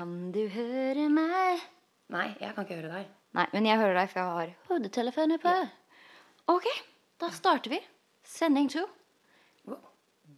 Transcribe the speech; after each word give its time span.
Kan 0.00 0.30
du 0.32 0.46
høre 0.48 1.10
meg? 1.12 1.58
Nei, 2.08 2.30
jeg 2.40 2.54
kan 2.56 2.64
ikke 2.64 2.78
høre 2.78 2.88
deg. 2.88 3.08
Nei, 3.36 3.42
men 3.52 3.66
jeg 3.68 3.76
hører 3.82 3.98
deg, 3.98 4.06
for 4.08 4.20
jeg 4.22 4.30
har 4.38 4.52
hodetelefoner 4.70 5.40
på. 5.42 5.52
Ok, 6.48 6.68
da 7.20 7.28
starter 7.36 7.74
vi. 7.74 7.80
Sending 8.24 8.70
to. 8.72 8.86
Wow. 9.68 9.82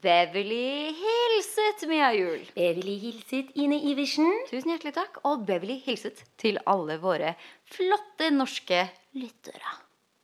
Beverly 0.03 0.91
hilset, 0.99 1.87
Mia 1.87 2.09
Juel. 2.17 2.43
Beverly 2.57 2.97
hilset 3.05 3.55
Ine 3.55 3.79
Iversen. 3.87 4.33
Tusen 4.51 4.75
hjertelig 4.75 4.97
takk. 4.97 5.23
Og 5.31 5.47
Beverly 5.47 5.79
hilset 5.87 6.25
til 6.43 6.59
alle 6.67 6.99
våre 6.99 7.37
flotte 7.71 8.33
norske 8.35 8.83
lyttere. 9.15 9.77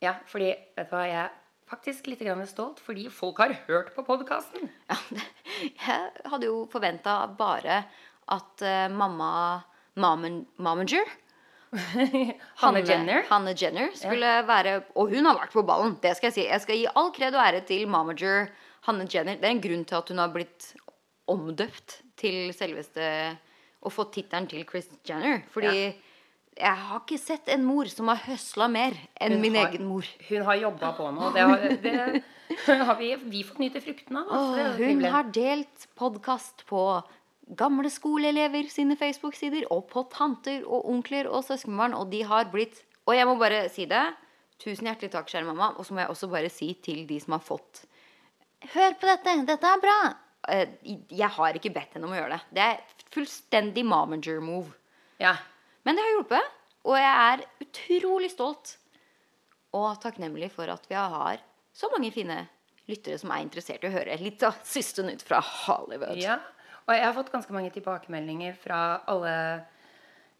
Ja, 0.03 0.17
fordi, 0.27 0.51
vet 0.75 0.91
du 0.91 0.97
hva, 0.97 1.07
jeg 1.07 1.21
er 1.29 1.31
faktisk 1.69 2.11
litt 2.11 2.25
grann 2.25 2.43
stolt 2.49 2.83
fordi 2.83 3.07
folk 3.13 3.39
har 3.45 3.55
hørt 3.69 3.95
på 3.95 4.03
podkasten. 4.03 4.67
Ja, 4.91 4.99
jeg 5.85 6.29
hadde 6.35 6.51
jo 6.51 6.65
forventa 6.75 7.21
bare 7.39 7.85
at 8.29 8.61
uh, 8.65 8.87
mamma 8.93 9.31
Mamen, 9.99 10.45
Momager 10.57 11.03
Hanne 12.61 12.81
Jenner. 12.87 13.25
Hanne 13.29 13.53
Jenner 13.57 13.91
skulle 13.97 14.29
være 14.47 14.77
Og 14.97 15.11
hun 15.13 15.25
har 15.27 15.37
vært 15.37 15.53
på 15.53 15.63
ballen, 15.67 15.95
det 16.01 16.15
skal 16.17 16.29
jeg 16.31 16.35
si. 16.37 16.45
Jeg 16.47 16.63
skal 16.63 16.79
gi 16.79 16.87
all 16.97 17.11
kred 17.15 17.35
og 17.37 17.43
ære 17.43 17.61
til 17.67 17.83
Mamager 17.91 18.47
Hanne 18.87 19.05
Jenner. 19.11 19.37
Det 19.37 19.45
er 19.49 19.53
en 19.57 19.61
grunn 19.63 19.83
til 19.85 19.97
at 19.99 20.09
hun 20.13 20.21
har 20.23 20.31
blitt 20.33 20.69
omdøpt 21.29 21.99
til 22.19 22.49
selveste 22.57 23.09
Og 23.85 23.93
fått 23.95 24.15
tittelen 24.17 24.47
til 24.51 24.65
Chris 24.69 24.87
Jenner. 25.07 25.43
Fordi 25.53 25.75
Ja. 25.77 25.91
jeg 26.59 26.75
har 26.87 26.99
ikke 27.03 27.19
sett 27.21 27.47
en 27.53 27.63
mor 27.63 27.85
som 27.91 28.09
har 28.11 28.17
høsla 28.25 28.67
mer 28.71 28.97
enn 29.21 29.33
Hun 29.37 29.41
min 29.41 29.55
har- 29.55 29.69
egen 29.69 29.85
mor. 29.87 30.03
Hun 30.29 30.41
har 30.43 30.55
jobba 30.59 30.89
på 30.97 31.11
nå. 31.15 31.29
Det 31.33 31.45
har, 31.47 31.57
det 32.65 32.79
har 32.87 32.95
vi, 32.99 33.13
vi 33.15 33.43
fått 33.43 33.59
nyte 33.61 33.79
fruktene 33.83 34.25
av. 34.25 34.33
altså. 34.33 34.83
Hun 34.83 35.03
har 35.05 35.23
delt 35.31 35.87
podkast 35.95 36.65
på 36.67 36.81
gamle 37.57 37.89
skoleelever 37.89 38.67
sine 38.69 38.95
Facebook-sider, 38.99 39.65
og 39.73 39.87
på 39.89 40.03
tanter 40.13 40.61
og 40.67 40.85
onkler 40.91 41.29
og 41.31 41.43
søskenbarn, 41.47 41.95
og 41.97 42.09
de 42.11 42.23
har 42.29 42.49
blitt 42.53 42.83
Og 43.09 43.15
jeg 43.15 43.25
må 43.25 43.37
bare 43.39 43.63
si 43.73 43.85
det. 43.89 44.03
Tusen 44.61 44.85
hjertelig 44.85 45.09
takk, 45.15 45.29
kjære 45.31 45.47
mamma. 45.47 45.71
Og 45.79 45.85
så 45.87 45.93
må 45.95 46.03
jeg 46.03 46.09
også 46.11 46.27
bare 46.29 46.49
si 46.53 46.73
til 46.83 47.07
de 47.09 47.19
som 47.19 47.33
har 47.33 47.41
fått 47.41 47.85
Hør 48.73 48.93
på 48.99 49.07
dette! 49.07 49.33
Dette 49.47 49.65
er 49.71 49.79
bra! 49.81 49.95
Eh, 50.51 50.67
Jeg 51.09 51.29
har 51.37 51.55
ikke 51.57 51.71
bedt 51.73 51.95
henne 51.95 52.05
om 52.05 52.13
å 52.13 52.19
gjøre 52.19 52.35
det. 52.35 52.41
Det 52.53 52.65
er 52.67 53.07
fullstendig 53.15 53.85
momager-move. 53.87 54.69
Ja. 55.23 55.33
Men 55.87 55.95
det 55.97 56.03
har 56.05 56.13
hjulpet, 56.17 56.51
og 56.85 56.97
jeg 56.99 57.15
er 57.31 57.43
utrolig 57.65 58.29
stolt 58.33 58.75
og 59.73 59.97
takknemlig 60.03 60.51
for 60.53 60.69
at 60.69 60.85
vi 60.89 60.95
har 60.99 61.39
så 61.73 61.89
mange 61.95 62.11
fine 62.13 62.43
lyttere 62.89 63.17
som 63.21 63.31
er 63.31 63.41
interessert 63.45 63.83
i 63.85 63.89
å 63.89 63.93
høre 63.95 64.19
litt 64.21 64.43
av 64.45 64.59
siste 64.67 65.01
nytt 65.07 65.23
fra 65.25 65.39
Hollywood. 65.41 66.19
ja. 66.21 66.37
Og 66.89 66.95
jeg 66.97 67.05
har 67.05 67.13
fått 67.13 67.29
ganske 67.29 67.53
mange 67.53 67.69
tilbakemeldinger 67.75 68.55
fra 68.57 68.79
alle 69.11 69.33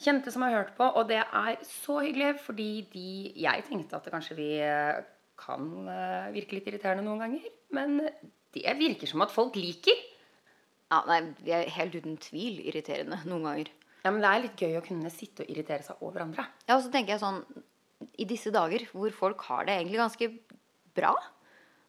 kjente 0.01 0.31
som 0.33 0.41
har 0.47 0.55
hørt 0.55 0.71
på, 0.77 0.87
og 0.87 1.09
det 1.11 1.19
er 1.21 1.57
så 1.67 1.99
hyggelig, 2.01 2.39
fordi 2.41 2.69
de 2.89 3.09
Jeg 3.37 3.65
tenkte 3.67 3.99
at 3.99 4.09
kanskje 4.09 4.37
vi 4.39 4.49
eh, 4.65 5.03
kan 5.37 5.67
eh, 5.91 6.31
virke 6.33 6.57
litt 6.57 6.69
irriterende 6.71 7.05
noen 7.05 7.21
ganger, 7.21 7.45
men 7.75 7.99
det 8.55 8.77
virker 8.79 9.11
som 9.11 9.21
at 9.21 9.33
folk 9.33 9.59
liker. 9.59 9.93
Ja, 10.89 11.03
nei, 11.05 11.21
Vi 11.45 11.53
er 11.53 11.69
helt 11.75 11.93
uten 11.99 12.17
tvil 12.17 12.63
irriterende 12.65 13.21
noen 13.29 13.45
ganger. 13.45 13.71
Ja, 14.01 14.09
men 14.09 14.23
det 14.23 14.29
er 14.31 14.45
litt 14.47 14.63
gøy 14.63 14.77
å 14.79 14.85
kunne 14.85 15.11
sitte 15.13 15.43
og 15.43 15.51
irritere 15.53 15.85
seg 15.85 16.01
over 16.01 16.23
andre. 16.25 16.47
Ja, 16.65 16.79
og 16.79 16.85
så 16.85 16.89
tenker 16.89 17.13
jeg 17.13 17.21
sånn 17.21 17.43
I 18.17 18.25
disse 18.25 18.49
dager 18.55 18.87
hvor 18.93 19.11
folk 19.13 19.43
har 19.51 19.67
det 19.67 19.75
egentlig 19.75 20.01
ganske 20.01 20.31
bra, 20.97 21.13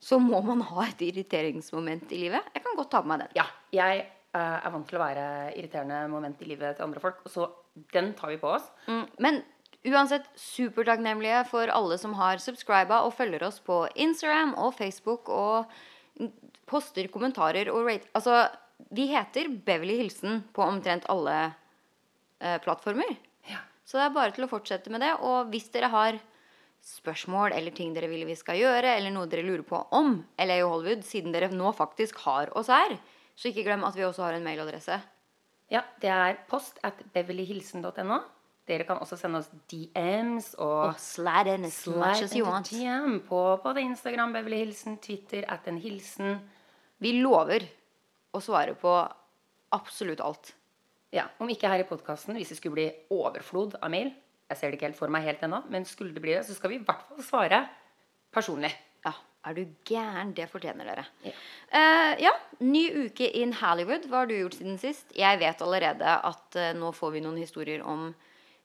så 0.02 0.18
må 0.20 0.42
man 0.44 0.60
ha 0.68 0.84
et 0.90 1.00
irriteringsmoment 1.06 2.12
i 2.12 2.24
livet. 2.26 2.50
Jeg 2.52 2.64
kan 2.66 2.76
godt 2.76 2.90
ta 2.92 3.00
på 3.00 3.08
meg 3.08 3.22
den. 3.22 3.38
Ja, 3.38 3.46
jeg 3.72 4.04
er 4.38 4.72
vant 4.72 4.86
til 4.86 4.98
å 4.98 5.02
være 5.02 5.24
irriterende 5.58 6.04
moment 6.12 6.42
i 6.42 6.50
livet 6.50 6.76
til 6.78 6.86
andre 6.86 7.02
folk, 7.02 7.24
og 7.26 7.32
så 7.32 7.48
den 7.94 8.12
tar 8.18 8.30
vi 8.30 8.38
på 8.40 8.50
oss. 8.54 8.68
Mm, 8.86 9.06
men 9.24 9.40
uansett 9.90 10.28
supertakknemlige 10.38 11.44
for 11.48 11.72
alle 11.72 11.96
som 11.98 12.14
har 12.18 12.42
subscriba 12.42 13.00
og 13.06 13.14
følger 13.16 13.44
oss 13.46 13.60
på 13.64 13.82
Instagram 13.96 14.54
og 14.60 14.74
Facebook 14.76 15.30
og 15.32 15.70
poster 16.70 17.08
kommentarer 17.12 17.70
og 17.72 17.86
rate 17.88 18.10
Altså, 18.14 18.44
vi 18.92 19.08
heter 19.10 19.48
Beverly 19.64 19.98
Hilsen 20.00 20.42
på 20.56 20.64
omtrent 20.64 21.06
alle 21.12 21.36
eh, 22.40 22.58
plattformer. 22.62 23.16
Ja. 23.48 23.62
Så 23.84 23.98
det 23.98 24.06
er 24.06 24.16
bare 24.16 24.34
til 24.36 24.46
å 24.46 24.50
fortsette 24.50 24.92
med 24.92 25.02
det. 25.04 25.14
Og 25.24 25.50
hvis 25.52 25.68
dere 25.72 25.90
har 25.92 26.20
spørsmål 26.80 27.52
eller 27.52 27.74
ting 27.76 27.92
dere 27.92 28.08
vil 28.08 28.24
vi 28.28 28.36
skal 28.38 28.56
gjøre, 28.60 28.94
eller 28.96 29.12
noe 29.12 29.28
dere 29.28 29.44
lurer 29.44 29.64
på 29.68 29.82
om 29.96 30.20
LA 30.40 30.60
Hollywood, 30.62 31.04
siden 31.04 31.34
dere 31.34 31.50
nå 31.52 31.72
faktisk 31.76 32.22
har 32.24 32.52
oss 32.56 32.72
her, 32.72 32.96
så 33.40 33.48
ikke 33.48 33.64
glem 33.64 33.86
at 33.88 33.96
vi 33.96 34.04
også 34.04 34.26
har 34.26 34.36
en 34.36 34.44
mailadresse. 34.44 34.98
Ja, 35.72 35.80
det 36.02 36.10
er 36.12 36.36
post 36.50 36.78
at 36.84 36.98
beverlyhilsen.no. 37.14 38.18
Dere 38.68 38.84
kan 38.86 39.00
også 39.02 39.16
sende 39.18 39.40
oss 39.40 39.48
DMs 39.70 40.52
og 40.60 40.92
Og 40.92 40.98
slide 41.00 41.56
in 41.56 41.64
as 41.66 41.78
much 41.88 42.22
as 42.26 42.34
you 42.36 42.44
want. 42.46 42.68
DM 42.70 43.16
på 43.26 43.40
både 43.64 43.82
Instagram, 43.82 44.34
Beverly 44.36 44.60
Hilsen, 44.64 44.98
Twitter, 45.02 45.46
at 45.48 45.66
en 45.70 45.78
hilsen. 45.80 46.36
Vi 47.00 47.16
lover 47.22 47.64
å 48.36 48.42
svare 48.44 48.76
på 48.78 48.92
absolutt 49.74 50.20
alt. 50.22 50.52
Ja, 51.10 51.24
Om 51.42 51.48
ikke 51.50 51.70
her 51.70 51.82
i 51.82 51.88
podkasten, 51.88 52.36
hvis 52.38 52.52
det 52.52 52.60
skulle 52.60 52.76
bli 52.76 52.90
overflod 53.10 53.74
av 53.82 53.90
mail 53.90 54.12
Jeg 54.50 54.58
ser 54.58 54.70
det 54.70 54.78
ikke 54.78 54.88
helt 54.90 54.98
for 54.98 55.10
meg 55.10 55.24
helt 55.26 55.42
ennå, 55.46 55.64
men 55.70 55.84
skulle 55.86 56.14
det 56.14 56.22
bli 56.22 56.34
det, 56.34 56.44
så 56.46 56.54
skal 56.54 56.70
vi 56.70 56.78
i 56.80 56.84
hvert 56.84 57.02
fall 57.08 57.22
svare 57.22 57.58
personlig. 58.34 58.70
Er 59.48 59.56
du 59.56 59.62
gæren? 59.88 60.34
Det 60.36 60.44
fortjener 60.52 60.84
dere. 60.84 61.06
Ja. 61.24 61.32
Uh, 61.72 62.14
ja, 62.20 62.32
ny 62.60 62.82
uke 63.06 63.24
in 63.40 63.54
Hollywood. 63.56 64.04
Hva 64.10 64.22
har 64.22 64.28
du 64.28 64.34
gjort 64.36 64.58
siden 64.58 64.76
sist? 64.80 65.06
Jeg 65.16 65.40
vet 65.40 65.62
allerede 65.64 66.16
at 66.28 66.58
uh, 66.60 66.72
nå 66.76 66.90
får 66.92 67.14
vi 67.14 67.22
noen 67.24 67.40
historier 67.40 67.80
om 67.80 68.10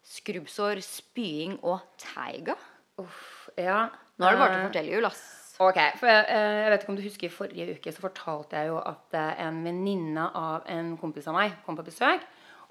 skrubbsår, 0.06 0.82
spying 0.84 1.56
og 1.64 1.80
teiga. 2.02 2.58
Uff, 3.00 3.48
ja. 3.56 3.86
Nå 4.20 4.28
er 4.28 4.36
det 4.36 4.42
bare 4.42 4.52
til 4.52 4.60
å 4.60 4.64
Eh, 4.66 4.68
fortelle, 4.70 4.94
Jul, 4.98 5.08
ass. 5.08 5.24
Ok, 5.64 5.80
for 6.02 6.12
jeg, 6.12 6.26
jeg 6.28 6.72
vet 6.74 6.82
ikke 6.84 6.92
om 6.92 6.98
du 7.00 7.06
husker 7.06 7.32
Forrige 7.32 7.76
uke 7.78 7.92
så 7.96 8.04
fortalte 8.04 8.60
jeg 8.60 8.68
jo 8.74 8.76
at 8.84 9.16
en 9.16 9.62
venninne 9.64 10.26
av 10.36 10.68
en 10.68 10.90
kompis 11.00 11.30
av 11.32 11.38
meg 11.38 11.56
kom 11.64 11.80
på 11.80 11.86
besøk. 11.88 12.26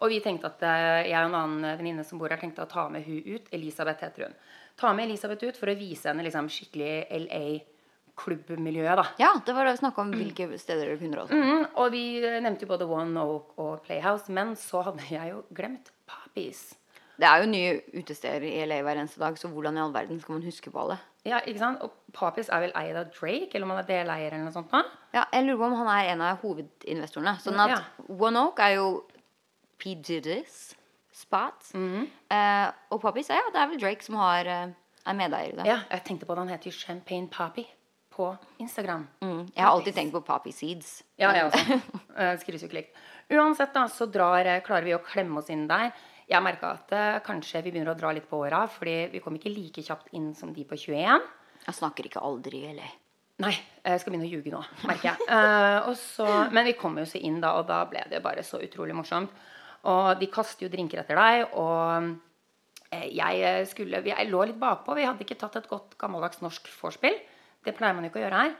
Og 0.05 0.13
vi 0.13 0.19
tenkte 0.21 0.51
at 0.51 0.61
jeg 0.61 1.17
og 1.17 1.31
en 1.31 1.39
annen 1.39 1.79
venninne 1.81 2.05
som 2.05 2.21
bor 2.21 2.29
her, 2.29 2.41
tenkte 2.43 2.67
å 2.67 2.69
ta 2.69 2.85
med 2.93 3.07
hun 3.09 3.25
ut. 3.25 3.49
Elisabeth 3.57 4.05
heter 4.05 4.27
hun. 4.27 4.37
Ta 4.77 4.93
med 4.93 5.09
Elisabeth 5.09 5.49
ut 5.49 5.57
for 5.57 5.73
å 5.73 5.77
vise 5.79 6.11
henne 6.11 6.27
liksom 6.27 6.51
skikkelig 6.53 7.07
LA-klubbmiljøet, 8.15 8.97
da. 8.97 9.05
Ja, 9.19 9.33
det 9.45 9.55
var 9.55 9.65
det 9.67 9.73
vi 9.75 9.81
snakka 9.83 10.01
om 10.03 10.13
hvilke 10.15 10.47
steder 10.59 10.87
dere 10.87 10.99
kunne 11.01 11.19
råde. 11.19 11.35
Mm, 11.35 11.67
og 11.77 11.91
vi 11.93 12.03
eh, 12.25 12.41
nevnte 12.43 12.65
jo 12.65 12.69
både 12.71 12.87
One 12.89 13.21
Oak 13.21 13.59
og 13.59 13.83
Playhouse, 13.85 14.31
men 14.33 14.55
så 14.57 14.83
hadde 14.87 15.03
jeg 15.11 15.31
jo 15.33 15.43
glemt 15.55 15.91
Poppies. 16.07 16.75
Det 17.17 17.27
er 17.29 17.43
jo 17.45 17.47
nye 17.51 17.75
utesteder 17.95 18.43
i 18.43 18.65
LA 18.67 18.81
hver 18.83 18.99
eneste 18.99 19.21
dag, 19.23 19.37
så 19.39 19.49
hvordan 19.49 19.77
i 19.77 19.81
all 19.85 19.93
verden 19.95 20.19
skal 20.21 20.35
man 20.35 20.43
huske 20.47 20.71
på 20.75 20.81
alle? 20.83 20.97
Ja, 21.25 21.39
ikke 21.47 21.59
sant? 21.63 21.83
Og 21.83 21.93
Poppies 22.13 22.49
er 22.53 22.61
vel 22.67 22.73
eid 22.77 22.97
av 22.99 23.11
Drake, 23.15 23.53
eller 23.55 23.65
om 23.69 23.75
han 23.75 23.83
er 23.85 23.89
deleier 23.89 24.33
eller 24.35 24.45
noe 24.49 24.55
sånt? 24.57 24.71
da? 24.73 24.83
Ja, 25.15 25.25
jeg 25.33 25.47
lurer 25.47 25.61
på 25.63 25.69
om 25.71 25.77
han 25.83 25.91
er 25.95 26.13
en 26.15 26.25
av 26.27 26.41
hovedinvestorene. 26.43 27.37
Sånn 27.43 27.61
at 27.63 27.71
Ja. 27.77 27.83
One 28.09 28.39
Oak 28.49 28.59
er 28.61 28.75
jo 28.81 28.89
P. 29.79 29.95
Diddy's 29.97 30.75
spot. 31.15 31.71
Mhm. 31.75 32.09
eh, 32.31 32.71
og 32.91 33.01
Poppys, 33.01 33.29
ja, 33.31 33.39
det 33.53 33.61
er 33.63 33.69
vel 33.71 33.79
Drake 33.79 34.03
som 34.03 34.17
har, 34.17 34.47
eh, 34.47 34.69
er 35.07 35.15
medeier 35.15 35.53
i 35.53 35.57
det. 35.57 35.67
Ja, 35.67 35.79
jeg 35.91 36.05
tenkte 36.05 36.27
på 36.27 36.35
det. 36.35 36.39
Han 36.39 36.49
heter 36.49 36.71
Champagne 36.73 37.29
Poppy 37.29 37.65
på 38.15 38.31
Instagram. 38.63 39.07
Mm. 39.21 39.43
Jeg 39.51 39.65
har 39.65 39.71
alltid 39.73 39.97
tenkt 39.97 40.15
på 40.15 40.23
Poppy 40.25 40.53
Seeds. 40.55 40.97
Ja, 41.21 41.35
jeg 41.35 41.51
også. 41.51 41.81
Eh, 42.15 42.71
likt. 42.71 42.99
Uansett, 43.35 43.73
da, 43.75 43.89
så 43.91 44.07
drar, 44.07 44.47
eh, 44.47 44.61
klarer 44.63 44.87
vi 44.87 44.93
å 44.95 45.03
klemme 45.03 45.41
oss 45.41 45.49
inn 45.51 45.65
der. 45.67 45.91
Jeg 46.31 46.41
merka 46.45 46.71
at 46.79 46.93
eh, 46.95 47.17
kanskje 47.27 47.65
vi 47.65 47.73
begynner 47.73 47.91
å 47.91 47.99
dra 47.99 48.13
litt 48.15 48.29
på 48.31 48.39
åra, 48.47 48.63
fordi 48.71 49.09
vi 49.13 49.23
kom 49.25 49.35
ikke 49.35 49.51
like 49.51 49.83
kjapt 49.83 50.13
inn 50.15 50.31
som 50.39 50.53
de 50.55 50.63
på 50.69 50.79
21. 50.79 51.27
Jeg 51.65 51.79
snakker 51.81 52.07
ikke 52.07 52.23
aldri 52.23 52.63
eller? 52.71 52.93
Nei, 53.43 53.51
jeg 53.83 53.99
skal 53.99 54.15
begynne 54.15 54.29
å 54.29 54.31
ljuge 54.31 54.53
nå, 54.53 54.61
merker 54.87 55.11
jeg. 55.11 55.27
Eh, 55.27 55.89
og 55.91 55.97
så, 55.99 56.29
men 56.55 56.69
vi 56.69 56.77
kom 56.79 56.95
jo 57.03 57.07
så 57.09 57.19
inn 57.19 57.41
da, 57.43 57.57
og 57.59 57.67
da 57.67 57.83
ble 57.91 58.05
det 58.13 58.23
bare 58.23 58.47
så 58.47 58.63
utrolig 58.63 58.95
morsomt. 58.95 59.35
Og 59.91 60.15
de 60.21 60.31
kaster 60.33 60.65
jo 60.65 60.73
drinker 60.73 61.03
etter 61.03 61.19
deg, 61.19 61.56
og 61.59 62.15
eh, 62.94 63.09
jeg 63.11 63.67
skulle 63.69 64.05
Jeg 64.06 64.31
lå 64.31 64.47
litt 64.47 64.61
bakpå. 64.61 64.94
Vi 64.97 65.05
hadde 65.05 65.27
ikke 65.27 65.41
tatt 65.41 65.59
et 65.59 65.69
godt 65.69 65.99
gammeldags 66.00 66.41
norsk 66.47 66.71
vorspiel. 66.79 67.19
Det 67.64 67.75
pleier 67.76 67.96
man 67.96 68.06
jo 68.06 68.12
ikke 68.12 68.20
å 68.22 68.25
gjøre 68.26 68.43
her. 68.43 68.56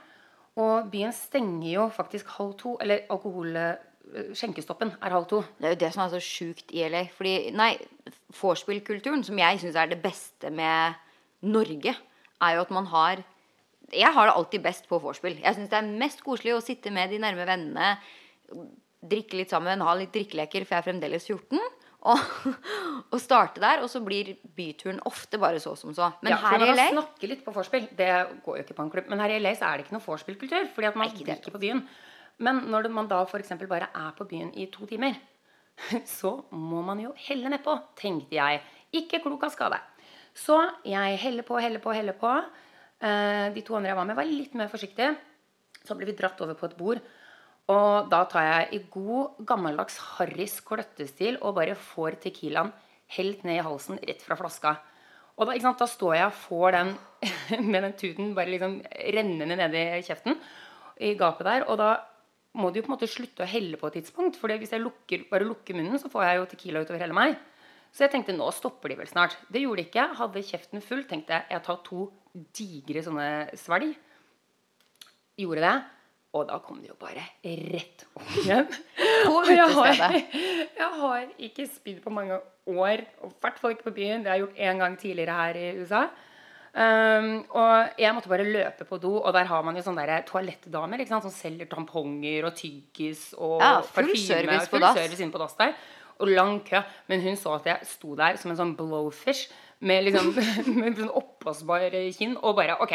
Og 0.61 0.87
byen 0.91 1.13
stenger 1.15 1.67
jo 1.73 1.89
faktisk 1.93 2.31
halv 2.37 2.55
to. 2.61 2.77
Eller 2.83 3.05
alkohol... 3.13 3.55
eh, 3.59 3.75
Skjenkestoppen 4.37 4.91
er 5.01 5.13
halv 5.15 5.25
to. 5.31 5.39
Det 5.57 5.65
er 5.65 5.73
jo 5.73 5.79
det 5.81 5.87
som 5.95 6.03
er 6.03 6.11
så 6.13 6.19
sjukt 6.21 6.69
i 6.77 6.83
LA. 6.85 7.07
Fordi, 7.15 7.31
nei, 7.57 7.71
vorspiel-kulturen, 8.37 9.23
som 9.25 9.39
jeg 9.41 9.63
syns 9.63 9.79
er 9.81 9.89
det 9.89 9.97
beste 10.03 10.51
med 10.53 10.99
Norge, 11.41 11.95
er 12.45 12.53
jo 12.55 12.61
at 12.65 12.73
man 12.75 12.91
har 12.91 13.23
Jeg 13.93 14.13
har 14.13 14.25
det 14.25 14.33
alltid 14.33 14.63
best 14.65 14.87
på 14.89 14.97
vorspiel. 14.97 15.35
Jeg 15.43 15.55
syns 15.55 15.69
det 15.69 15.77
er 15.77 15.97
mest 16.01 16.23
koselig 16.25 16.55
å 16.55 16.61
sitte 16.63 16.89
med 16.93 17.11
de 17.13 17.19
nærme 17.21 17.45
vennene, 17.45 17.91
drikke 19.05 19.37
litt 19.37 19.51
sammen, 19.53 19.83
ha 19.85 19.93
litt 19.93 20.13
drikkeleker, 20.13 20.65
for 20.65 20.73
jeg 20.73 20.81
er 20.81 20.87
fremdeles 20.87 21.27
14. 21.29 21.59
Og 22.05 23.17
starte 23.23 23.61
der, 23.63 23.81
og 23.83 23.89
så 23.89 24.01
blir 24.05 24.35
byturen 24.57 24.99
ofte 25.09 25.39
bare 25.41 25.59
så 25.63 25.73
som 25.79 25.93
så. 25.95 26.11
Men 26.25 26.35
ja, 26.35 26.41
her 26.45 26.65
i 26.65 26.73
LA 26.73 26.89
snakke 26.93 27.29
litt 27.31 27.45
på 27.45 27.53
vorspiel. 27.55 27.87
Det 27.97 28.09
går 28.45 28.59
jo 28.59 28.65
ikke 28.65 28.77
på 28.77 28.85
en 28.85 28.91
klubb. 28.93 29.07
Men 29.11 29.23
her 29.23 29.35
i 29.35 29.39
LA 29.41 29.55
så 29.57 29.69
er 29.69 29.79
det 29.79 29.87
ikke 29.87 29.97
noe 29.97 30.05
vorspiel-kultur. 30.05 30.69
Fordi 30.75 30.91
at 30.91 30.99
man 30.99 31.09
ikke 31.09 31.27
drikker 31.31 31.55
på 31.55 31.63
byen. 31.63 31.81
Men 32.45 32.65
når 32.71 32.89
man 32.93 33.09
da 33.09 33.23
f.eks. 33.25 33.55
bare 33.65 33.89
er 33.89 34.13
på 34.17 34.27
byen 34.29 34.51
i 34.59 34.67
to 34.73 34.87
timer, 34.89 35.17
så 36.19 36.37
må 36.51 36.83
man 36.85 37.01
jo 37.03 37.13
helle 37.27 37.51
nedpå, 37.51 37.77
tenkte 37.99 38.37
jeg. 38.37 38.61
Ikke 38.95 39.23
klok 39.23 39.47
av 39.47 39.55
skade. 39.55 39.81
Så 40.35 40.57
jeg 40.87 41.19
heller 41.21 41.47
på, 41.47 41.57
heller 41.63 41.83
på, 41.83 41.93
heller 41.95 42.17
på. 42.19 42.31
Eh, 42.99 43.47
de 43.55 43.63
to 43.63 43.77
andre 43.77 43.93
jeg 43.93 43.99
var 43.99 44.07
med, 44.09 44.17
var 44.19 44.27
litt 44.27 44.55
mer 44.59 44.71
forsiktige. 44.71 45.15
Så 45.85 45.95
ble 45.97 46.09
vi 46.09 46.17
dratt 46.17 46.39
over 46.43 46.57
på 46.59 46.67
et 46.67 46.77
bord. 46.77 47.01
Og 47.73 48.09
da 48.11 48.21
tar 48.29 48.45
jeg 48.45 48.65
i 48.77 48.81
god, 48.93 49.39
gammeldags 49.47 49.97
Harrys 50.15 50.59
kløttestil 50.65 51.39
og 51.41 51.55
bare 51.57 51.77
får 51.77 52.19
Tequilaen 52.21 52.69
helt 53.15 53.45
ned 53.45 53.59
i 53.59 53.65
halsen, 53.65 53.97
rett 54.05 54.21
fra 54.21 54.37
flaska. 54.37 54.75
Og 55.35 55.49
da, 55.49 55.55
da 55.57 55.87
står 55.89 56.13
jeg 56.15 56.27
og 56.29 56.37
får 56.45 56.75
den 56.77 56.91
med 57.71 57.81
den 57.81 57.95
tuten 57.99 58.35
bare 58.37 58.53
liksom 58.53 58.77
rennende 59.17 59.57
ned 59.57 59.77
i 59.81 60.03
kjeften, 60.05 60.37
i 61.01 61.15
gapet 61.19 61.49
der. 61.49 61.65
Og 61.71 61.79
da 61.81 61.89
må 62.55 62.69
du 62.69 62.79
jo 62.79 62.85
på 62.85 62.93
en 62.93 62.95
måte 62.95 63.09
slutte 63.11 63.43
å 63.43 63.49
helle 63.49 63.79
på 63.81 63.89
et 63.89 63.99
tidspunkt. 63.99 64.37
For 64.39 64.53
hvis 64.53 64.75
jeg 64.75 64.83
lukker, 64.83 65.25
bare 65.31 65.47
lukker 65.47 65.75
munnen, 65.75 65.99
så 65.99 66.11
får 66.11 66.27
jeg 66.27 66.39
jo 66.39 66.47
Tequila 66.53 66.85
utover 66.85 67.03
hele 67.03 67.17
meg. 67.17 67.35
Så 67.95 68.05
jeg 68.05 68.13
tenkte 68.13 68.35
nå 68.35 68.47
stopper 68.53 68.91
de 68.91 68.99
vel 68.99 69.09
snart. 69.09 69.37
Det 69.49 69.63
gjorde 69.63 69.81
de 69.81 69.89
ikke. 69.89 70.07
Hadde 70.19 70.45
kjeften 70.45 70.83
full. 70.83 71.03
Tenkte 71.09 71.35
jeg 71.35 71.55
jeg 71.55 71.65
tar 71.65 71.81
to 71.83 72.07
digre 72.55 73.03
sånne 73.03 73.27
svelg. 73.59 73.95
Gjorde 75.39 75.63
det. 75.63 75.75
Og 76.35 76.49
da 76.49 76.57
kom 76.59 76.81
det 76.83 76.89
jo 76.91 76.97
bare 76.99 77.23
rett 77.45 78.05
opp 78.17 78.35
igjen. 78.41 78.67
På 78.67 79.39
utestedet. 79.39 79.55
jeg 79.55 79.71
har, 79.77 80.15
jeg 80.81 80.91
har 80.99 81.25
ikke 81.47 81.67
spydd 81.71 82.01
på 82.03 82.11
mange 82.13 82.37
år. 82.67 83.05
Og 83.23 83.31
i 83.31 83.41
hvert 83.45 83.59
fall 83.61 83.75
ikke 83.75 83.87
på 83.89 83.95
byen. 83.95 84.23
Det 84.25 84.31
har 84.33 84.39
jeg 84.39 84.47
gjort 84.47 84.63
én 84.67 84.81
gang 84.83 84.97
tidligere 84.99 85.37
her 85.39 85.59
i 85.61 85.67
USA. 85.79 86.05
Um, 86.75 87.45
og 87.55 87.93
jeg 88.03 88.11
måtte 88.11 88.27
bare 88.27 88.43
løpe 88.43 88.83
på 88.83 88.97
do, 88.99 89.13
og 89.21 89.31
der 89.31 89.47
har 89.47 89.61
man 89.63 89.77
jo 89.79 89.83
sånne 89.85 90.17
toalettdamer 90.27 91.05
som 91.07 91.31
selger 91.31 91.69
tamponger 91.71 92.49
og 92.49 92.57
tyggis 92.59 93.29
og 93.37 93.61
Ja, 93.63 93.77
full 93.79 94.09
parfyme. 94.09 94.25
service 94.27 94.67
på 94.67 94.75
full 94.75 94.87
service 94.97 95.23
inne 95.23 95.31
på 95.31 95.39
dass 95.39 95.55
der. 95.55 95.71
Og 96.19 96.27
lang 96.27 96.59
kø. 96.67 96.81
Men 97.07 97.21
hun 97.23 97.37
så 97.39 97.55
at 97.55 97.65
jeg 97.71 97.87
sto 97.87 98.15
der 98.19 98.35
som 98.35 98.51
en 98.51 98.59
sånn 98.59 98.75
blowfish 98.75 99.47
med 99.79 100.03
liksom 100.03 100.33
med 100.81 100.99
sånn 100.99 101.15
oppblåsbar 101.15 101.95
kinn, 102.17 102.35
og 102.43 102.57
bare 102.59 102.75
OK. 102.83 102.93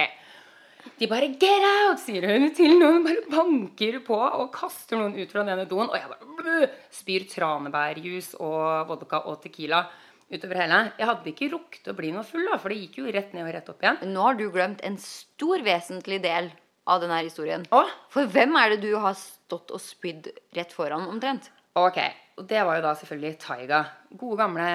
De 0.99 1.09
bare 1.09 1.29
'get 1.32 1.65
out', 1.65 2.00
sier 2.03 2.27
hun 2.29 2.50
til 2.55 2.79
noen. 2.81 3.05
Bare 3.05 3.25
banker 3.32 4.00
på 4.05 4.17
og 4.17 4.53
kaster 4.53 5.00
noen 5.00 5.17
ut 5.17 5.32
fra 5.32 5.44
den 5.44 5.55
ene 5.55 5.69
doen. 5.69 5.88
Og 5.88 5.97
jeg 5.97 6.09
bare 6.09 6.37
blø, 6.38 6.69
spyr 6.93 7.27
tranebærjus 7.29 8.35
og 8.41 8.88
vodka 8.88 9.23
og 9.27 9.41
tequila 9.43 9.85
utover 10.31 10.62
hele. 10.62 10.81
Jeg 10.99 11.09
hadde 11.11 11.31
ikke 11.32 11.50
rukket 11.53 11.91
å 11.91 11.97
bli 11.99 12.12
noe 12.15 12.25
full, 12.25 12.47
da, 12.47 12.59
for 12.59 12.71
det 12.71 12.81
gikk 12.85 13.00
jo 13.03 13.12
rett 13.12 13.32
ned 13.35 13.47
og 13.47 13.55
rett 13.55 13.71
opp 13.73 13.82
igjen. 13.82 14.03
Nå 14.12 14.27
har 14.27 14.35
du 14.38 14.47
glemt 14.50 14.82
en 14.87 14.99
stor, 15.03 15.62
vesentlig 15.67 16.21
del 16.23 16.50
av 16.91 17.00
denne 17.03 17.21
historien. 17.25 17.67
Åh? 17.75 17.94
For 18.12 18.31
hvem 18.31 18.56
er 18.61 18.75
det 18.75 18.82
du 18.85 18.93
har 18.99 19.17
stått 19.19 19.73
og 19.75 19.82
spydd 19.82 20.31
rett 20.56 20.73
foran, 20.75 21.09
omtrent? 21.11 21.50
ok. 21.79 22.00
Og 22.41 22.47
det 22.49 22.62
var 22.65 22.79
jo 22.79 22.85
da 22.87 22.94
selvfølgelig 22.97 23.38
Taiga. 23.43 23.81
Gode, 24.17 24.37
gamle 24.41 24.69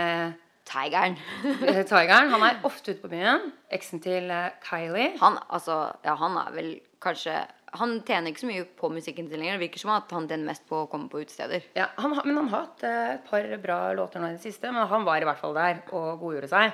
Tigeren. 0.66 1.18
eh, 1.70 1.84
Tigeren. 1.86 2.32
Han 2.34 2.44
er 2.48 2.64
ofte 2.66 2.94
ute 2.96 3.04
på 3.04 3.12
byen. 3.12 3.52
Eksen 3.76 4.02
til 4.04 4.32
eh, 4.34 4.56
Kylie. 4.66 5.12
Han, 5.22 5.38
altså, 5.54 5.78
ja, 6.06 6.16
han 6.20 6.38
er 6.42 6.52
vel 6.56 6.72
kanskje 7.06 7.44
Han 7.76 7.98
tjener 8.08 8.32
ikke 8.32 8.40
så 8.40 8.48
mye 8.48 8.64
på 8.80 8.88
musikken 8.94 9.28
sin 9.28 9.42
lenger. 9.42 9.58
Det 9.58 9.66
virker 9.66 9.82
som 9.82 9.92
at 9.98 10.12
han 10.16 10.30
tjener 10.30 10.48
mest 10.48 10.64
på 10.70 10.78
å 10.86 10.88
komme 10.88 11.10
på 11.12 11.20
utesteder. 11.20 11.66
Ja, 11.76 11.90
han, 12.00 12.14
men 12.24 12.38
han 12.40 12.48
har 12.54 12.62
hatt 12.70 12.86
eh, 12.88 13.14
et 13.18 13.26
par 13.28 13.50
bra 13.62 13.80
låter 13.98 14.24
nå 14.24 14.30
i 14.32 14.38
det 14.38 14.44
siste. 14.46 14.72
Men 14.72 14.88
han 14.88 15.04
var 15.04 15.20
i 15.20 15.28
hvert 15.28 15.42
fall 15.42 15.58
der 15.58 15.82
og 15.92 16.22
godgjorde 16.24 16.48
seg. 16.54 16.72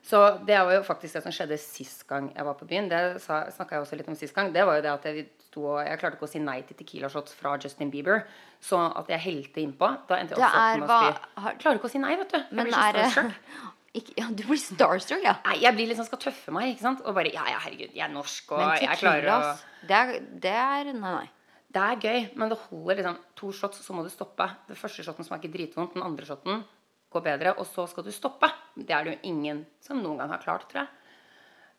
Så 0.00 0.22
det 0.48 0.56
var 0.56 0.72
jo 0.78 0.86
faktisk 0.86 1.18
det 1.18 1.22
som 1.26 1.34
skjedde 1.36 1.58
sist 1.60 2.06
gang 2.08 2.30
jeg 2.32 2.46
var 2.46 2.56
på 2.56 2.64
byen. 2.70 2.88
Det 2.88 3.02
snakka 3.20 3.76
jeg 3.76 3.84
også 3.84 3.98
litt 4.00 4.08
om 4.08 4.16
sist 4.16 4.32
gang. 4.34 4.48
Det 4.54 4.64
var 4.64 4.78
jo 4.78 4.84
det 4.86 4.94
at 4.94 5.04
jeg, 5.10 5.26
sto, 5.50 5.64
og- 5.66 5.82
jeg 5.86 5.98
klarte 5.98 6.16
ikke 6.16 6.28
å 6.28 6.30
si 6.30 6.38
nei 6.38 6.60
til 6.62 6.76
Tequila 6.78 7.10
shots 7.10 7.34
fra 7.34 7.56
Justin 7.58 7.90
Bieber. 7.90 8.24
Så 8.62 8.78
at 8.96 9.08
jeg 9.10 9.20
helte 9.20 9.60
innpå. 9.64 9.90
Da 10.08 10.16
endte 10.16 10.36
jeg 10.36 10.38
også 10.38 10.62
opp 10.62 10.80
med 10.80 10.88
å 10.88 11.00
spy. 11.00 11.42
har- 11.42 11.54
Klarer 11.58 11.78
ikke 11.80 11.90
å 11.90 11.90
si 11.90 11.98
nei, 11.98 12.14
vet 12.16 12.30
du. 12.30 12.38
Jeg 12.38 12.66
blir 12.66 12.72
så 12.72 12.90
starstruck. 12.92 13.34
ikke, 13.98 14.12
ja, 14.18 14.26
Du 14.30 14.42
blir 14.44 14.60
starstruck, 14.62 15.22
ja. 15.24 15.34
Nei, 15.44 15.56
jeg 15.60 15.74
blir 15.74 15.88
liksom 15.90 16.06
skal 16.06 16.18
tøffe 16.18 16.52
meg, 16.54 16.70
ikke 16.76 16.80
sant. 16.86 17.00
Og 17.04 17.14
bare 17.14 17.32
ja, 17.32 17.44
ja, 17.50 17.58
herregud, 17.58 17.92
jeg 17.92 18.04
er 18.08 18.14
norsk, 18.14 18.52
og 18.52 18.58
tequila, 18.78 18.80
jeg 18.86 18.98
klarer 19.02 19.30
å 19.34 19.58
det 19.86 19.96
er, 19.96 20.20
det 20.46 20.54
er 20.54 20.84
Nei, 20.92 21.14
nei. 21.18 21.28
Det 21.72 21.80
er 21.82 21.96
gøy, 22.02 22.36
men 22.36 22.48
det 22.50 22.58
holder 22.58 22.96
liksom 22.98 23.18
to 23.36 23.52
shots, 23.52 23.78
så 23.86 23.94
må 23.94 24.02
du 24.02 24.10
stoppe. 24.10 24.48
Den 24.66 24.76
første 24.76 25.04
shoten 25.06 25.24
smaker 25.24 25.48
dritvondt, 25.52 25.94
den 25.94 26.02
andre 26.02 26.26
shoten 26.26 26.64
går 27.12 27.22
bedre, 27.22 27.52
og 27.58 27.64
så 27.66 27.88
skal 27.88 28.02
du 28.02 28.10
stoppe. 28.10 28.50
Det 28.76 28.90
er 28.90 29.04
det 29.04 29.12
jo 29.14 29.30
ingen 29.30 29.64
som 29.80 30.02
noen 30.02 30.18
gang 30.18 30.28
har 30.30 30.38
klart, 30.42 30.68
tror 30.68 30.82
jeg. 30.82 30.88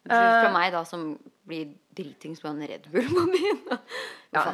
Fra 0.07 0.49
meg, 0.51 0.71
da, 0.73 0.83
som 0.83 1.19
blir 1.47 1.71
dritings 1.97 2.41
på 2.41 2.47
en 2.51 2.61
Red 2.67 2.89
Bull 2.91 3.07
på 3.09 3.25
byen. 3.33 3.79
Ja. 4.31 4.45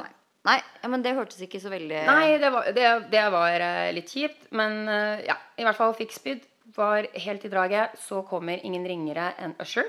Nei, 0.47 0.61
ja, 0.81 0.87
men 0.87 1.03
det 1.03 1.11
hørtes 1.17 1.41
ikke 1.43 1.59
så 1.59 1.67
veldig 1.73 2.05
Nei, 2.07 2.37
det 2.39 2.49
var, 2.53 2.67
det, 2.71 2.85
det 3.11 3.23
var 3.33 3.63
eh, 3.65 3.89
litt 3.95 4.11
kjipt, 4.13 4.45
men 4.55 4.85
eh, 4.87 5.25
ja, 5.27 5.35
i 5.59 5.65
hvert 5.67 5.77
fall 5.79 5.95
fikk 5.97 6.15
spydd. 6.15 6.45
Var 6.77 7.07
helt 7.23 7.45
i 7.47 7.49
draget. 7.51 7.95
Så 7.99 8.21
kommer 8.27 8.59
ingen 8.63 8.83
ringere 8.87 9.31
enn 9.41 9.55
Usher. 9.63 9.87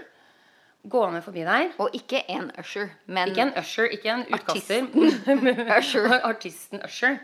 Gående 0.89 1.21
forbi 1.23 1.43
der. 1.47 1.73
Og 1.83 1.95
ikke 1.95 2.23
en 2.31 2.51
Usher, 2.59 2.93
men 3.11 3.33
Ikke 3.33 3.49
en 3.49 3.55
Usher, 3.59 3.91
ikke 3.93 4.13
en 4.15 4.25
utkaster. 4.31 4.87
Usher. 5.79 6.09
Artisten 6.23 6.83
Usher. 6.87 7.19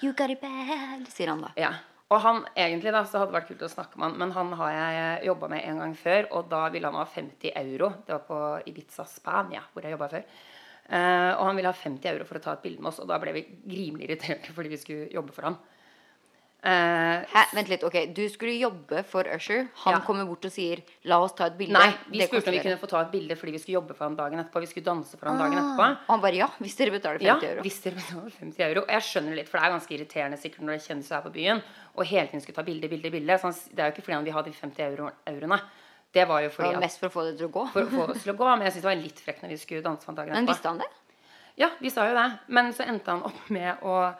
You 0.00 0.14
got 0.16 0.30
it 0.32 0.40
bad, 0.40 1.08
sier 1.12 1.34
han 1.34 1.42
da. 1.44 1.50
Ja. 1.60 1.74
Og 2.10 2.18
han 2.24 2.40
egentlig 2.58 2.90
da, 2.90 3.04
så 3.06 3.20
hadde 3.20 3.30
det 3.30 3.36
vært 3.38 3.50
kult 3.52 3.60
å 3.62 3.70
snakke 3.70 3.98
med 3.98 4.08
han, 4.08 4.16
men 4.18 4.32
han 4.34 4.48
har 4.58 4.70
jeg 4.74 5.26
jobba 5.28 5.50
med 5.52 5.62
en 5.62 5.82
gang 5.84 5.92
før, 5.94 6.26
og 6.34 6.48
da 6.50 6.64
ville 6.74 6.90
han 6.90 6.98
ha 6.98 7.04
50 7.06 7.52
euro. 7.60 7.92
Det 8.06 8.16
var 8.16 8.24
på 8.26 8.40
Ibiza, 8.66 9.06
Spania, 9.06 9.62
hvor 9.70 9.86
jeg 9.86 9.94
jobba 9.94 10.08
før. 10.10 10.24
Eh, 10.90 11.30
og 11.36 11.44
han 11.46 11.60
ville 11.60 11.70
ha 11.70 11.82
50 11.84 12.10
euro 12.10 12.26
for 12.26 12.40
å 12.40 12.42
ta 12.42 12.56
et 12.56 12.64
bilde 12.64 12.82
med 12.82 12.90
oss, 12.90 12.98
og 12.98 13.06
da 13.10 13.20
ble 13.22 13.36
vi 13.36 13.44
grimelig 13.62 14.08
irriterte 14.08 14.54
fordi 14.56 14.72
vi 14.72 14.80
skulle 14.82 15.06
jobbe 15.14 15.36
for 15.36 15.46
han. 15.46 15.60
Eh, 16.62 17.24
Hæ, 17.32 17.42
vent 17.56 17.68
litt, 17.72 17.82
ok, 17.88 17.94
Du 18.12 18.28
skulle 18.28 18.52
jobbe 18.60 19.02
for 19.08 19.24
Usher. 19.34 19.68
Han 19.86 19.94
Ja. 19.94 20.00
kommer 20.00 20.26
bort 20.26 20.44
og 20.44 20.52
sier 20.52 20.82
'la 21.06 21.16
oss 21.22 21.32
ta 21.32 21.46
et 21.46 21.56
bilde'. 21.56 21.72
nei, 21.72 21.94
vi 22.10 22.20
spurte 22.26 22.48
om 22.48 22.52
vi 22.52 22.60
kunne 22.60 22.76
få 22.78 22.86
ta 22.86 23.00
et 23.00 23.10
bilde 23.10 23.34
fordi 23.34 23.52
vi 23.52 23.58
skulle 23.58 23.80
jobbe 23.80 23.94
for 23.96 24.04
ham 24.04 24.14
dagen 24.16 24.38
etterpå. 24.38 24.60
Vi 24.60 24.66
skulle 24.66 24.84
danse 24.84 25.16
for 25.16 25.26
han 25.28 25.38
dagen 25.38 25.56
etterpå. 25.56 25.90
Og 26.06 26.06
han 26.08 26.20
bare 26.20 26.34
'ja, 26.36 26.48
hvis 26.60 26.76
dere 26.76 26.90
betaler 26.90 27.18
50 27.18 27.24
Ja, 27.24 27.36
euro'. 27.54 27.62
hvis 27.62 27.80
dere 27.82 27.94
betaler 27.94 28.30
50 28.30 28.60
euro. 28.60 28.80
Og 28.82 28.88
jeg 28.88 29.00
skjønner 29.02 29.34
litt, 29.36 29.48
for 29.48 29.58
det 29.58 29.64
er 29.66 29.70
ganske 29.78 29.94
irriterende 29.96 30.36
sikkert 30.38 30.60
når 30.60 30.72
det 30.76 30.82
kjennes 30.86 31.10
er 31.10 31.20
på 31.22 31.32
byen, 31.32 31.62
og 31.96 32.04
hele 32.04 32.26
tiden 32.26 32.40
skulle 32.42 32.56
ta 32.56 32.62
bilde, 32.62 32.88
bilde, 32.90 33.10
bilde. 33.10 33.38
Så 33.40 33.68
det 33.74 33.78
er 33.80 33.84
jo 33.90 33.92
ikke 33.96 34.02
fordi 34.04 34.14
han 34.14 34.24
vil 34.24 34.32
ha 34.34 34.42
de 34.42 34.52
50 34.52 34.82
euro, 34.82 35.10
euroene. 35.26 35.60
Det 36.12 36.28
var 36.28 36.40
jo 36.42 36.48
fordi 36.50 36.68
Det 36.68 36.74
var 36.76 36.80
mest 36.82 36.98
for 37.00 37.06
å 37.08 37.12
få 37.12 37.22
det 37.24 37.38
til 37.38 37.48
å 37.48 37.52
gå. 37.52 37.68
for 37.72 37.82
å 37.82 37.88
få 37.88 38.10
oss 38.10 38.22
til 38.22 38.34
å 38.34 38.36
gå. 38.36 38.58
Men 38.58 38.66
jeg 38.66 38.72
syns 38.74 38.82
det 38.82 38.96
var 38.96 39.02
litt 39.02 39.20
frekt 39.20 39.42
når 39.42 39.48
vi 39.48 39.56
skulle 39.56 39.82
danse 39.82 40.04
for 40.04 40.12
ham 40.12 40.16
dagen 40.16 40.32
Men 40.34 40.46
visste 40.46 40.68
han 40.68 40.78
det? 40.78 40.86
Ja, 41.56 41.70
vi 41.80 41.88
sa 41.90 42.06
jo 42.08 42.14
det. 42.14 42.38
Men 42.48 42.72
så 42.72 42.84
endte 42.86 43.06
han 43.10 43.22
opp 43.22 43.48
med 43.50 43.78
å 43.82 44.14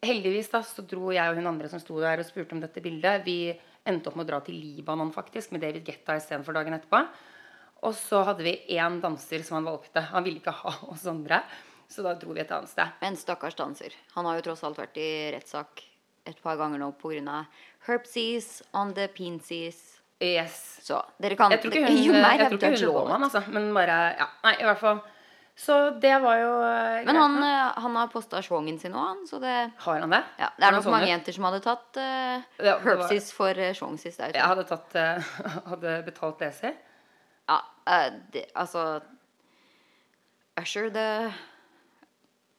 Heldigvis 0.00 0.48
da, 0.48 0.62
så 0.64 0.80
dro 0.88 1.10
jeg 1.12 1.28
og 1.28 1.36
hun 1.36 1.50
andre 1.50 1.68
som 1.68 1.80
sto 1.82 1.98
der 2.00 2.22
og 2.22 2.28
spurte 2.28 2.56
om 2.56 2.62
dette 2.62 2.80
bildet. 2.80 3.26
Vi 3.26 3.50
endte 3.88 4.08
opp 4.08 4.16
med 4.16 4.24
å 4.24 4.30
dra 4.30 4.38
til 4.44 4.56
Libanon 4.56 5.12
faktisk, 5.12 5.52
med 5.52 5.60
David 5.64 5.84
Guetta 5.84 6.16
istedenfor 6.16 6.56
dagen 6.56 6.76
etterpå. 6.76 7.02
Og 7.84 7.92
så 7.96 8.22
hadde 8.28 8.44
vi 8.44 8.54
én 8.76 8.98
danser 9.00 9.44
som 9.44 9.58
han 9.58 9.68
valgte. 9.68 10.02
Han 10.12 10.24
ville 10.24 10.40
ikke 10.40 10.56
ha 10.56 10.72
oss 10.92 11.04
andre. 11.08 11.42
Så 11.90 12.04
da 12.06 12.14
dro 12.16 12.32
vi 12.36 12.42
et 12.44 12.52
annet 12.54 12.70
sted. 12.70 12.96
Men 13.02 13.16
stakkars 13.18 13.56
danser. 13.58 13.96
Han 14.14 14.28
har 14.28 14.38
jo 14.38 14.46
tross 14.48 14.64
alt 14.64 14.80
vært 14.80 14.96
i 15.00 15.10
rettssak 15.34 15.84
et 16.28 16.42
par 16.44 16.56
ganger 16.60 16.80
nå 16.80 16.92
pga. 17.00 17.44
herpsies 17.88 18.62
on 18.72 18.94
the 18.94 19.08
pinsies. 19.08 20.00
Yes. 20.20 20.80
Så 20.84 21.00
dere 21.20 21.36
kan 21.36 21.50
Jeg 21.50 21.62
tror 21.62 21.76
ikke 21.76 21.92
hun, 21.92 22.16
jeg 22.20 22.48
tror 22.48 22.58
ikke 22.58 22.72
hun 22.76 22.84
lå 22.84 23.06
han, 23.08 23.24
altså. 23.24 23.42
Men 23.48 23.72
bare 23.74 23.96
Ja, 24.20 24.28
nei, 24.44 24.54
i 24.60 24.68
hvert 24.68 24.80
fall. 24.80 25.00
Så 25.60 25.74
det 26.00 26.14
var 26.22 26.38
jo 26.40 26.52
greit. 26.56 27.06
Men 27.06 27.18
han, 27.20 27.34
eh, 27.44 27.80
han 27.84 27.96
har 28.00 28.08
posta 28.12 28.40
schwongen 28.42 28.78
sin 28.80 28.94
òg, 28.96 29.06
han. 29.10 29.26
Så 29.28 29.40
det, 29.42 29.56
Har 29.84 30.00
han 30.00 30.14
det? 30.14 30.22
ja, 30.40 30.48
det 30.56 30.66
er 30.66 30.76
nok 30.78 30.88
mange 30.88 31.10
jenter 31.10 31.36
som 31.36 31.44
hadde 31.50 31.60
tatt 31.66 31.98
uh, 32.00 32.46
Ja, 32.64 32.78
det 32.78 32.96
var- 33.02 33.26
for 33.36 33.50
uh, 33.50 33.72
der. 34.16 34.32
Jeg 34.38 34.46
hadde 34.52 34.64
tatt 34.64 34.96
uh, 34.96 35.34
Hadde 35.74 36.02
betalt 36.06 36.38
det 36.40 36.54
selv. 36.56 36.80
Ja, 37.50 37.60
uh, 37.90 38.08
det, 38.32 38.46
altså 38.54 39.02
Usher 40.60 40.90
the 40.90 41.32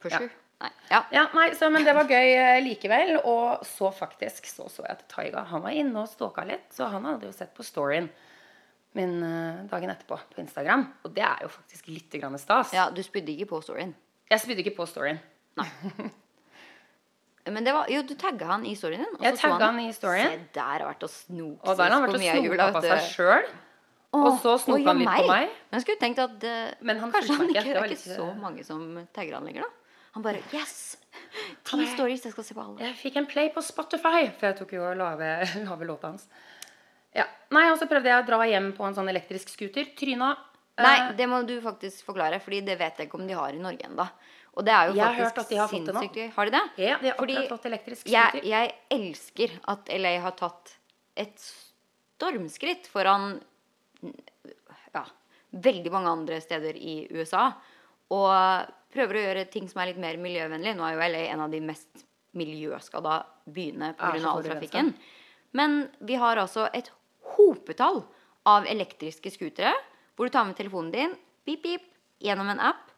pusher. 0.02 0.30
Nei. 0.62 0.70
Ja. 0.92 1.02
Ja, 1.12 1.24
nei, 1.34 1.48
så, 1.58 1.70
men 1.74 1.86
det 1.86 1.94
var 1.98 2.10
gøy 2.10 2.36
eh, 2.36 2.60
likevel. 2.64 3.16
Og 3.26 3.66
så 3.66 3.90
faktisk 3.94 4.46
så 4.50 4.68
så 4.70 4.86
jeg 4.86 4.98
at 5.00 5.08
Taiga 5.10 5.46
han 5.50 5.64
var 5.66 5.74
inne 5.78 6.04
og 6.04 6.10
stalka 6.12 6.46
litt. 6.48 6.70
Så 6.74 6.90
han 6.92 7.06
hadde 7.10 7.30
jo 7.30 7.34
sett 7.36 7.54
på 7.58 7.66
storyen 7.66 8.10
min 8.98 9.24
eh, 9.24 9.62
dagen 9.72 9.94
etterpå 9.94 10.18
på 10.34 10.42
Instagram. 10.44 10.86
Og 11.06 11.14
det 11.16 11.24
er 11.28 11.46
jo 11.46 11.52
faktisk 11.52 11.88
litt 11.92 12.18
grann 12.20 12.38
stas. 12.42 12.74
ja, 12.76 12.90
du 12.92 13.02
spydde 13.06 13.36
ikke 13.36 13.52
på 13.54 13.62
storyen. 13.66 13.94
Jeg 14.32 14.44
spydde 14.44 14.64
ikke 14.66 14.78
på 14.80 14.88
storyen. 14.90 15.20
Men 17.52 17.66
det 17.66 17.74
var, 17.74 17.90
jo, 17.90 18.04
du 18.06 18.14
tagga 18.20 18.52
han 18.54 18.66
i 18.70 18.76
storyen 18.78 19.02
din. 19.02 19.18
Jeg 19.26 19.40
tagga 19.42 19.72
han 19.72 19.80
i 19.82 19.90
storyen. 19.96 20.30
Se 20.30 20.54
der 20.56 20.84
har 20.84 20.88
vært 20.92 21.04
å 21.08 21.10
snoke 21.10 21.66
Og 21.66 21.78
der 21.80 21.88
har 21.88 21.96
han 21.96 22.06
vært 22.06 22.20
og 22.20 22.22
snoka 22.22 22.68
på 22.76 22.82
seg 22.86 23.08
sjøl. 23.16 23.52
Og 24.12 24.28
så 24.44 24.56
snoka 24.62 24.92
han 24.92 25.02
litt 25.02 25.10
på 25.10 25.28
meg. 25.32 25.54
Men 25.72 25.80
jeg 25.80 25.88
skulle 25.88 26.02
tenkt 26.04 26.22
at 26.22 26.46
uh, 26.46 26.74
Men 26.86 27.02
han 27.02 27.14
kanskje 27.14 27.38
han 27.40 27.50
ikke. 27.50 27.64
Det 27.66 27.80
er 27.82 27.96
ikke 27.96 28.18
så 28.20 28.28
mange 28.38 28.66
som 28.68 28.84
tagger 29.16 29.40
han 29.40 29.48
lenger, 29.48 29.66
da. 29.66 29.98
Han 30.18 30.26
bare 30.26 30.44
Yes! 30.56 30.98
Ti 31.68 31.86
stories, 31.92 32.24
jeg 32.28 32.36
skal 32.36 32.46
se 32.46 32.56
på 32.56 32.64
alle. 32.64 32.78
Jeg 32.84 32.98
fikk 33.00 33.18
en 33.22 33.28
play 33.30 33.50
på 33.54 33.64
Spotify, 33.66 34.28
for 34.38 34.52
jeg 34.52 34.58
tok 34.62 34.76
jo 34.78 34.86
og 34.88 35.00
lave, 35.00 35.32
lave 35.68 35.88
låta 35.88 36.12
hans. 36.12 36.28
Ja. 37.16 37.26
Nei, 37.52 37.66
og 37.72 37.78
så 37.82 37.88
prøvde 37.92 38.08
jeg 38.08 38.24
å 38.24 38.28
dra 38.28 38.38
hjem 38.48 38.70
på 38.78 38.86
en 38.88 38.94
sånn 38.96 39.10
elektrisk 39.12 39.50
scooter. 39.52 39.90
Tryna. 39.98 40.30
eh, 40.78 40.84
Nei, 40.84 41.12
det 41.18 41.28
må 41.28 41.42
du 41.46 41.58
faktisk 41.62 42.06
forklare, 42.08 42.40
Fordi 42.42 42.62
det 42.66 42.78
vet 42.80 42.98
jeg 42.98 43.08
ikke 43.10 43.20
om 43.20 43.28
de 43.28 43.34
har 43.36 43.52
i 43.54 43.60
Norge 43.60 43.84
ennå. 43.90 44.06
Og 44.56 44.66
det 44.68 44.74
er 44.74 44.88
jo 44.90 44.96
Jeg 44.96 45.04
har 45.04 45.14
faktisk 45.16 45.36
hørt 45.36 45.38
at 45.44 45.50
de 45.50 45.58
har 45.58 45.68
fått 45.68 45.86
det 45.86 45.94
nå. 45.96 46.00
sinnssykt. 46.02 46.34
Har 46.36 46.46
de 46.46 46.52
det? 46.52 46.64
Ja, 46.84 46.98
de 47.00 47.08
har 47.12 47.18
Fordi 47.20 47.48
fått 47.50 47.66
elektrisk 47.66 48.08
jeg, 48.08 48.30
scooter. 48.30 48.48
jeg 48.50 48.74
elsker 48.92 49.50
at 49.74 49.90
LA 50.00 50.14
har 50.22 50.32
tatt 50.40 50.74
et 51.16 51.38
stormskritt 52.18 52.88
foran 52.92 53.42
ja, 54.94 55.04
veldig 55.52 55.92
mange 55.94 56.10
andre 56.12 56.40
steder 56.44 56.76
i 56.76 57.08
USA. 57.16 57.50
Og 58.12 58.72
prøver 58.92 59.16
å 59.20 59.26
gjøre 59.28 59.46
ting 59.52 59.70
som 59.72 59.82
er 59.84 59.92
litt 59.94 60.02
mer 60.04 60.18
miljøvennlig. 60.20 60.76
Nå 60.76 60.84
er 60.88 60.96
jo 60.98 61.06
LA 61.16 61.26
en 61.32 61.46
av 61.48 61.52
de 61.54 61.62
mest 61.64 62.06
miljøskada 62.36 63.22
byene 63.52 63.94
pga. 64.00 64.20
all 64.32 64.44
trafikken. 64.44 64.94
Men 65.54 65.90
vi 66.00 66.16
har 66.16 66.38
altså 66.40 66.70
et 66.74 66.92
hopetall 67.36 68.04
av 68.50 68.68
elektriske 68.70 69.32
scootere 69.34 69.74
hvor 70.16 70.28
du 70.28 70.34
tar 70.34 70.46
med 70.46 70.58
telefonen 70.58 70.92
din, 70.94 71.16
pip, 71.46 71.64
pip, 71.64 71.86
gjennom 72.22 72.50
en 72.52 72.62
app, 72.72 72.91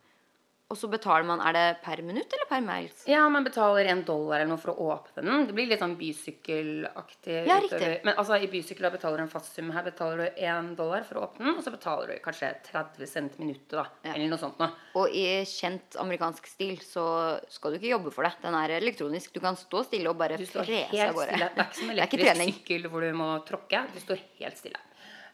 og 0.72 0.78
så 0.80 0.88
betaler 0.90 1.26
man 1.28 1.42
Er 1.46 1.54
det 1.54 1.66
per 1.84 2.00
minutt 2.02 2.32
eller 2.34 2.48
per 2.50 2.62
miles? 2.66 3.04
Ja, 3.08 3.28
man 3.30 3.44
betaler 3.46 3.86
en 3.92 4.04
dollar 4.08 4.40
eller 4.40 4.50
noe 4.56 4.62
for 4.62 4.72
å 4.74 4.88
åpne 4.96 5.22
den. 5.26 5.48
Det 5.48 5.54
blir 5.54 5.68
litt 5.70 5.80
sånn 5.84 5.98
bysykkelaktig. 6.00 7.36
Ja, 7.48 7.58
utover- 7.60 7.80
riktig. 7.80 8.00
Men 8.06 8.16
altså, 8.18 8.38
i 8.42 8.48
bysykkel 8.48 8.90
betaler 8.92 9.18
du 9.18 9.24
en 9.24 9.30
fast 9.30 9.54
sum. 9.56 9.70
Her 9.72 9.84
betaler 9.84 10.18
du 10.18 10.42
én 10.42 10.76
dollar 10.76 11.04
for 11.04 11.20
å 11.20 11.26
åpne 11.28 11.46
den, 11.46 11.58
og 11.58 11.64
så 11.64 11.72
betaler 11.76 12.08
du 12.08 12.20
kanskje 12.24 12.50
30 12.72 13.08
cent 13.08 13.38
minuttet, 13.40 13.70
da. 13.78 13.86
Ja. 14.04 14.14
Eller 14.16 14.30
noe 14.32 14.40
sånt 14.42 14.58
noe. 14.60 14.72
Og 14.96 15.10
i 15.14 15.44
kjent 15.46 15.98
amerikansk 16.02 16.48
stil 16.48 16.78
så 16.82 17.06
skal 17.50 17.72
du 17.72 17.78
ikke 17.80 17.92
jobbe 17.94 18.12
for 18.16 18.24
det. 18.24 18.34
Den 18.42 18.56
er 18.56 18.70
elektronisk. 18.80 19.34
Du 19.34 19.40
kan 19.44 19.56
stå 19.60 19.84
stille 19.86 20.10
og 20.10 20.18
bare 20.18 20.38
frese 20.38 21.08
av 21.10 21.14
gårde. 21.14 21.38
Det 21.38 21.50
er 21.52 21.68
ikke 21.68 21.80
som 21.82 21.90
elektrisk 21.96 22.42
sykkel 22.48 22.90
hvor 22.90 23.02
du 23.06 23.12
må 23.14 23.30
tråkke. 23.46 23.86
Du 23.94 24.00
står 24.00 24.24
helt 24.40 24.58
stille. 24.58 24.80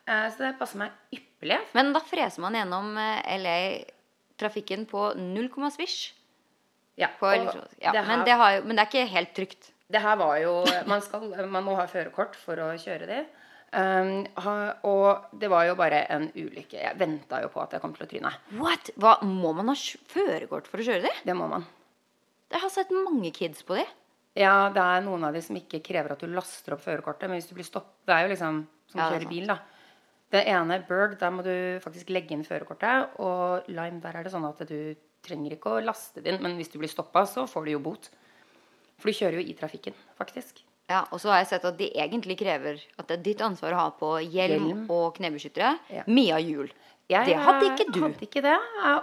Eh, 0.08 0.28
Så 0.34 0.38
det 0.44 0.58
passer 0.60 0.78
meg 0.82 0.92
ypperlig. 1.14 1.60
Men 1.78 1.94
da 1.94 2.00
freser 2.02 2.42
man 2.42 2.54
gjennom 2.58 2.92
eh, 2.98 3.22
LA-trafikken 4.40 4.86
på 4.88 5.14
null 5.18 5.50
komma 5.50 5.70
svisj. 5.72 6.14
Ja, 6.96 7.10
Ja, 7.80 8.04
men, 8.04 8.26
det 8.26 8.36
har 8.36 8.64
men 8.64 8.76
det 8.76 8.84
er 8.84 8.88
ikke 8.90 9.12
helt 9.12 9.34
trygt. 9.36 9.72
Det 9.90 10.02
her 10.02 10.18
var 10.18 10.38
jo 10.38 10.66
Man, 10.86 11.02
skal, 11.02 11.48
man 11.48 11.64
må 11.64 11.76
ha 11.76 11.88
førerkort 11.88 12.36
for 12.36 12.60
å 12.60 12.74
kjøre 12.78 13.08
det. 13.08 13.26
Um, 13.72 14.26
ha, 14.42 14.74
og 14.84 15.30
det 15.40 15.50
var 15.50 15.68
jo 15.68 15.76
bare 15.76 16.04
en 16.10 16.30
ulykke. 16.34 16.80
Jeg 16.82 16.98
venta 16.98 17.42
jo 17.44 17.50
på 17.54 17.62
at 17.62 17.74
jeg 17.74 17.82
kom 17.82 17.94
til 17.94 18.06
å 18.06 18.10
tryne. 18.10 18.32
What? 18.58 18.92
Hva, 18.98 19.20
må 19.24 19.54
man 19.54 19.70
ha 19.70 19.76
førerkort 19.76 20.68
for 20.68 20.82
å 20.82 20.86
kjøre 20.86 21.06
det? 21.06 21.14
Det 21.26 21.36
må 21.38 21.48
man. 21.48 21.66
Jeg 22.50 22.64
har 22.64 22.74
sett 22.74 22.92
mange 22.92 23.32
kids 23.32 23.64
på 23.64 23.78
det. 23.78 23.86
Ja, 24.38 24.70
det 24.74 24.82
er 24.82 25.04
noen 25.06 25.24
av 25.26 25.34
de 25.34 25.42
som 25.46 25.58
ikke 25.58 25.82
krever 25.86 26.14
at 26.14 26.22
du 26.22 26.30
laster 26.32 26.76
opp 26.76 26.84
førerkortet. 26.84 27.30
Men 27.30 27.40
hvis 27.40 27.50
du 27.50 27.56
blir 27.58 27.68
stoppet 27.68 28.10
Det 28.10 28.16
er 28.16 28.26
jo 28.26 28.34
liksom 28.34 28.64
som 28.90 29.02
Ja, 29.02 29.12
kjøre 29.14 29.30
bil, 29.30 29.46
da. 29.50 29.60
Det 30.32 30.44
ene, 30.46 30.78
Berg, 30.88 31.18
der 31.20 31.32
må 31.34 31.42
du 31.44 31.80
faktisk 31.82 32.10
legge 32.14 32.36
inn 32.36 32.44
førerkortet. 32.46 33.16
Og 33.20 33.66
Lime, 33.68 34.00
der 34.04 34.16
er 34.20 34.24
det 34.28 34.32
sånn 34.34 34.46
at 34.46 34.60
du 34.70 34.96
trenger 35.26 35.56
ikke 35.56 35.72
å 35.78 35.84
laste 35.84 36.22
det 36.22 36.34
inn. 36.36 36.42
Men 36.44 36.56
hvis 36.60 36.70
du 36.72 36.78
blir 36.80 36.92
stoppa, 36.92 37.26
så 37.26 37.48
får 37.50 37.66
du 37.66 37.72
jo 37.74 37.80
bot. 37.80 38.10
For 39.00 39.10
du 39.10 39.18
kjører 39.18 39.40
jo 39.42 39.48
i 39.50 39.56
trafikken, 39.58 39.96
faktisk. 40.20 40.62
Ja, 40.90 41.04
Og 41.14 41.20
så 41.22 41.30
har 41.30 41.38
jeg 41.44 41.48
sett 41.52 41.66
at 41.66 41.78
de 41.78 41.90
egentlig 41.94 42.38
krever 42.40 42.80
at 42.98 43.08
det 43.08 43.20
er 43.20 43.24
ditt 43.24 43.42
ansvar 43.46 43.74
å 43.74 43.82
ha 43.84 43.90
på 43.92 44.08
hjelm, 44.26 44.68
Hjelm. 44.70 44.86
og 44.90 45.16
knebeskyttere. 45.18 45.76
Ja. 45.94 46.04
Mia 46.08 46.38
hjul. 46.42 46.70
Jeg 47.10 47.26
Det 47.26 47.36
hadde 47.42 47.66
ikke 47.74 47.92
du. 47.94 48.00
hadde 48.02 48.22
ikke 48.26 48.42
det, 48.46 48.58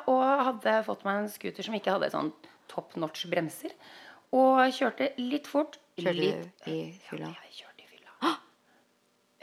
og 0.06 0.22
hadde 0.46 0.84
fått 0.86 1.04
meg 1.04 1.24
en 1.24 1.28
scooter 1.28 1.62
som 1.66 1.74
ikke 1.74 1.90
hadde 1.94 2.10
sånn 2.12 2.32
top 2.68 2.94
notch 2.96 3.26
bremser. 3.30 3.70
Og 4.32 4.58
kjørte 4.74 5.12
litt 5.18 5.46
fort. 5.46 5.78
Kjørte 5.98 6.14
litt, 6.14 6.50
du 6.66 6.70
i 6.70 6.92
fylla? 7.08 7.30
Ja, 7.30 7.34
jeg 7.46 7.52
kjørte. 7.60 7.65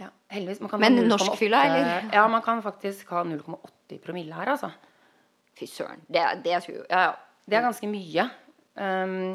Ja, 0.03 0.11
heldigvis. 0.35 0.61
Man 0.63 0.71
kan 0.71 0.83
Men 0.83 0.97
ha 0.99 1.05
0,8 1.05 1.13
norsk 1.13 1.39
fylla, 1.39 1.63
eller? 1.69 2.09
Ja, 2.13 2.27
man 2.31 2.43
kan 2.45 2.61
faktisk 2.65 3.09
ha 3.15 3.23
0,80 3.27 4.01
promille 4.03 4.35
her, 4.35 4.53
altså. 4.55 4.71
Fy 5.57 5.69
søren. 5.69 6.03
Det, 6.07 6.23
det 6.43 6.59
Ja, 6.59 7.01
ja. 7.07 7.13
Det 7.43 7.57
er 7.59 7.65
ganske 7.65 7.87
mye. 7.91 8.23
Um, 8.79 9.33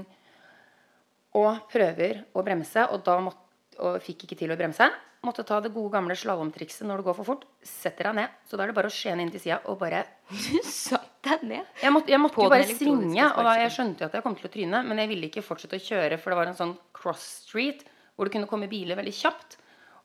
og 1.36 1.68
prøver 1.70 2.22
å 2.32 2.44
bremse, 2.44 2.86
og 2.88 3.04
da 3.04 3.18
måtte, 3.20 3.44
og 3.84 4.00
fikk 4.02 4.24
ikke 4.26 4.38
til 4.40 4.54
å 4.54 4.56
bremse. 4.58 4.88
Måtte 5.26 5.42
ta 5.42 5.58
det 5.60 5.72
gode 5.74 5.90
gamle 5.96 6.14
slalåmtrikset 6.16 6.86
når 6.86 7.00
det 7.00 7.06
går 7.08 7.16
for 7.18 7.26
fort. 7.26 7.44
Setter 7.66 8.08
deg 8.08 8.18
ned. 8.20 8.34
Så 8.46 8.56
da 8.56 8.64
er 8.64 8.70
det 8.70 8.76
bare 8.78 8.90
å 8.90 8.94
skjene 8.94 9.24
inn 9.24 9.32
til 9.34 9.42
sida 9.42 9.58
og 9.66 9.80
bare 9.80 10.04
Du 10.30 10.60
satt 10.70 11.10
deg 11.26 11.42
ned. 11.50 11.70
Jeg 11.82 11.94
måtte, 11.94 12.12
jeg 12.14 12.22
måtte 12.22 12.44
jo 12.44 12.50
bare 12.52 12.68
svinge, 12.70 13.24
og 13.26 13.48
da 13.48 13.56
jeg 13.58 13.74
skjønte 13.74 14.04
jo 14.04 14.08
at 14.08 14.18
jeg 14.18 14.24
kom 14.24 14.36
til 14.38 14.48
å 14.48 14.52
tryne. 14.54 14.82
Men 14.86 15.02
jeg 15.02 15.10
ville 15.10 15.30
ikke 15.30 15.44
fortsette 15.44 15.80
å 15.80 15.86
kjøre, 15.88 16.20
for 16.22 16.32
det 16.32 16.38
var 16.40 16.52
en 16.52 16.60
sånn 16.60 16.76
cross 16.96 17.26
street 17.48 17.82
hvor 18.14 18.26
det 18.26 18.34
kunne 18.34 18.50
komme 18.50 18.70
biler 18.70 18.98
veldig 18.98 19.14
kjapt. 19.14 19.58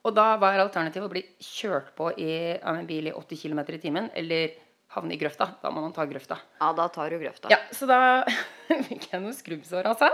Og 0.03 0.15
da 0.15 0.33
var 0.39 0.60
alternativet 0.60 1.07
å 1.07 1.12
bli 1.12 1.24
kjørt 1.39 1.93
på 1.95 2.10
i, 2.19 2.31
av 2.60 2.75
en 2.75 2.88
bil 2.88 3.07
i 3.07 3.15
80 3.15 3.39
km 3.39 3.62
i 3.63 3.79
timen, 3.79 4.10
eller 4.19 4.55
havne 4.93 5.15
i 5.15 5.19
grøfta. 5.19 5.48
Da 5.62 5.72
må 5.72 5.83
man 5.83 5.93
ta 5.95 6.05
grøfta. 6.10 6.38
Ja, 6.60 6.72
da 6.75 6.88
tar 6.91 7.13
du 7.13 7.19
grøfta. 7.22 7.51
Ja, 7.53 7.62
så 7.72 7.88
da 7.89 8.00
fikk 8.89 9.07
jeg 9.12 9.22
noen 9.24 9.36
skrubbsår, 9.38 9.88
altså. 9.93 10.10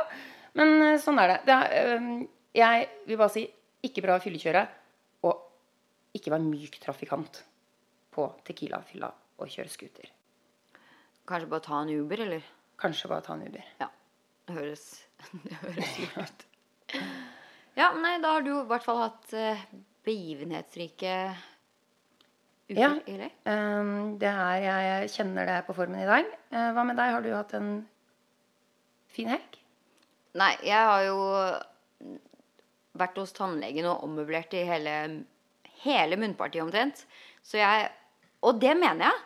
Men 0.60 0.76
eh, 0.86 1.00
sånn 1.02 1.20
er 1.22 1.34
det. 1.34 1.40
det 1.50 1.58
er, 1.58 2.06
jeg 2.60 2.88
vil 3.08 3.20
bare 3.20 3.34
si 3.34 3.46
ikke 3.86 4.04
bra 4.06 4.18
å 4.20 4.24
fyllekjøre, 4.24 4.64
og 5.26 6.16
ikke 6.18 6.34
være 6.36 6.46
myk 6.46 6.80
trafikant 6.84 7.42
på 8.14 8.26
Tequila-fylla 8.46 9.10
og 9.40 9.52
kjøre 9.52 9.72
scooter. 9.72 10.10
Kanskje 11.30 11.50
bare 11.50 11.66
ta 11.66 11.82
en 11.82 11.94
Uber, 11.94 12.26
eller? 12.26 12.46
Kanskje 12.82 13.10
bare 13.12 13.26
ta 13.26 13.36
en 13.38 13.46
Uber. 13.48 13.66
Ja. 13.82 13.90
Det 14.50 14.56
høres, 14.58 14.86
det 15.46 15.58
høres 15.64 15.98
lurt 16.02 16.22
ut. 16.22 16.48
Ja, 17.80 17.94
nei, 17.96 18.18
da 18.20 18.36
har 18.36 18.44
du 18.44 18.52
i 18.58 18.66
hvert 18.68 18.84
fall 18.84 19.00
hatt 19.06 19.32
eh, 19.38 19.62
begivenhetsrike 20.08 21.14
uker 22.70 22.82
Ja. 22.82 22.90
i 23.08 23.16
LA. 23.18 23.30
Um, 23.48 24.18
det 24.22 24.30
er, 24.30 24.58
jeg 24.66 25.14
kjenner 25.16 25.48
det 25.48 25.60
på 25.68 25.76
formen 25.78 26.02
i 26.04 26.10
dag. 26.10 26.28
Eh, 26.52 26.68
hva 26.76 26.84
med 26.86 27.00
deg? 27.00 27.14
Har 27.16 27.24
du 27.26 27.30
hatt 27.34 27.56
en 27.58 27.72
fin 29.16 29.32
helg? 29.32 29.58
Nei, 30.38 30.52
jeg 30.68 30.90
har 30.92 31.06
jo 31.08 31.18
vært 33.00 33.18
hos 33.22 33.34
tannlegen 33.38 33.88
og 33.90 34.04
ommøblert 34.06 34.54
i 34.60 34.66
hele, 34.68 34.94
hele 35.86 36.20
munnpartiet 36.20 36.66
omtrent. 36.66 37.06
Så 37.46 37.62
jeg 37.62 37.90
Og 38.42 38.56
det 38.62 38.72
mener 38.80 39.10
jeg. 39.10 39.24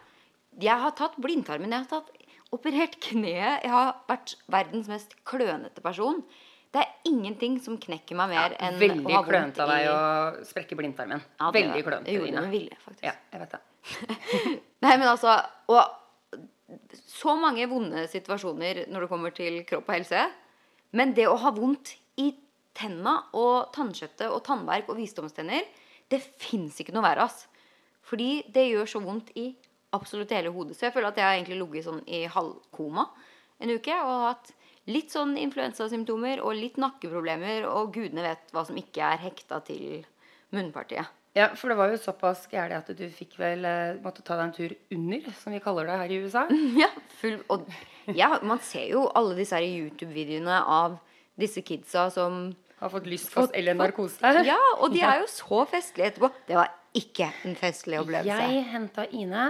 Jeg 0.66 0.82
har 0.82 0.94
tatt 0.98 1.18
blindtarmen. 1.22 1.70
Jeg 1.70 1.84
har 1.84 1.90
tatt 1.92 2.08
operert 2.56 2.96
kneet. 3.02 3.62
Jeg 3.62 3.70
har 3.70 3.92
vært 4.10 4.34
verdens 4.50 4.88
mest 4.90 5.14
klønete 5.30 5.84
person. 5.86 6.24
Det 6.74 6.82
er 6.82 6.94
ingenting 7.06 7.60
som 7.62 7.75
knekker 7.77 8.18
meg 8.18 8.32
mer 8.34 8.56
enn 8.58 8.77
å 8.77 8.80
ha 8.80 8.82
vondt 8.82 8.84
i 8.84 9.13
Veldig 9.13 9.20
klønete 9.27 9.62
av 9.62 9.70
deg 9.70 9.89
å 9.92 10.46
sprekke 10.50 10.77
blindtarmen. 10.80 11.22
Ja, 11.39 11.51
det- 11.51 11.62
Veldig 11.68 11.84
klønete. 11.86 12.08
Jeg 12.10 12.18
gjorde 12.20 12.32
det 12.34 12.42
med 12.48 12.56
vilje, 12.56 12.77
faktisk. 12.86 13.03
Ja, 13.06 13.13
jeg 13.32 13.44
vet 13.44 13.51
det. 13.51 13.60
Nei, 14.88 14.96
men 14.98 15.08
altså 15.12 15.36
Og 15.70 15.84
så 17.06 17.36
mange 17.38 17.68
vonde 17.70 18.08
situasjoner 18.10 18.86
når 18.89 19.06
det 19.06 19.10
kommer 19.12 19.34
til 19.36 19.60
kropp 19.70 19.89
og 19.92 19.96
helse. 20.00 20.24
Men 20.98 21.13
det 21.13 21.27
å 21.30 21.36
ha 21.38 21.51
vondt 21.53 21.94
i 22.22 22.32
tenna 22.74 23.20
og 23.38 23.70
tannkjøttet 23.75 24.32
og 24.32 24.42
tannverk 24.48 24.89
og 24.89 24.98
visdomstenner, 24.98 25.68
det 26.10 26.22
fins 26.42 26.80
ikke 26.82 26.94
noe 26.96 27.06
verre, 27.06 27.27
ass. 27.27 27.46
Fordi 28.10 28.44
det 28.53 28.65
gjør 28.72 28.89
så 28.89 29.01
vondt 29.03 29.30
i 29.39 29.51
absolutt 29.94 30.34
hele 30.34 30.50
hodet. 30.50 30.75
Så 30.77 30.88
jeg 30.88 30.94
føler 30.96 31.12
at 31.12 31.20
jeg 31.22 31.27
har 31.27 31.38
egentlig 31.38 31.60
ligget 31.62 31.86
sånn 31.86 32.01
i 32.10 32.24
halvkoma 32.34 33.06
en 33.62 33.70
uke 33.77 33.94
og 34.01 34.24
hatt 34.32 34.53
litt 34.92 35.13
sånn 35.13 35.36
influensasymptomer 35.40 36.42
og 36.44 36.58
litt 36.58 36.80
nakkeproblemer, 36.82 37.68
og 37.70 37.94
gudene 37.96 38.25
vet 38.25 38.52
hva 38.56 38.66
som 38.68 38.80
ikke 38.80 39.13
er 39.13 39.22
hekta 39.24 39.62
til 39.68 40.02
munnpartiet. 40.54 41.12
Ja, 41.34 41.48
for 41.58 41.72
det 41.72 41.78
var 41.80 41.90
jo 41.90 41.98
såpass 41.98 42.44
gærent 42.52 42.92
at 42.92 42.98
du 43.00 43.08
fikk 43.10 43.40
vel 43.42 43.66
eh, 43.66 43.96
måtte 44.04 44.22
ta 44.22 44.36
deg 44.38 44.44
en 44.46 44.54
tur 44.54 44.75
under, 44.94 45.32
som 45.40 45.56
vi 45.56 45.62
kaller 45.63 45.90
det 45.90 45.96
her 46.04 46.13
i 46.13 46.20
USA. 46.22 46.44
Ja, 46.84 46.92
full, 47.22 47.40
og 47.50 47.66
ja, 48.13 48.36
man 48.46 48.62
ser 48.62 48.86
jo 48.92 49.08
alle 49.18 49.34
disse 49.40 49.58
her 49.58 49.66
YouTube-videoene 49.66 50.60
av 50.62 51.00
disse 51.40 51.63
kidsa 51.66 52.10
som 52.13 52.52
Har 52.84 52.92
fått 52.94 53.08
lyst 53.10 53.32
på 53.34 53.48
eller 53.56 53.78
narkose. 53.80 54.34
Ja, 54.46 54.60
og 54.78 54.94
de 54.94 55.02
er 55.02 55.24
jo 55.24 55.28
så 55.32 55.63
festlige 55.72 56.12
etterpå. 56.12 56.30
Det 56.46 56.58
var 56.60 56.70
ikke 56.94 57.32
en 57.48 57.56
festlig 57.58 57.98
opplevelse. 58.02 58.50
Jeg 58.54 58.66
henta 58.70 59.06
Ine. 59.16 59.46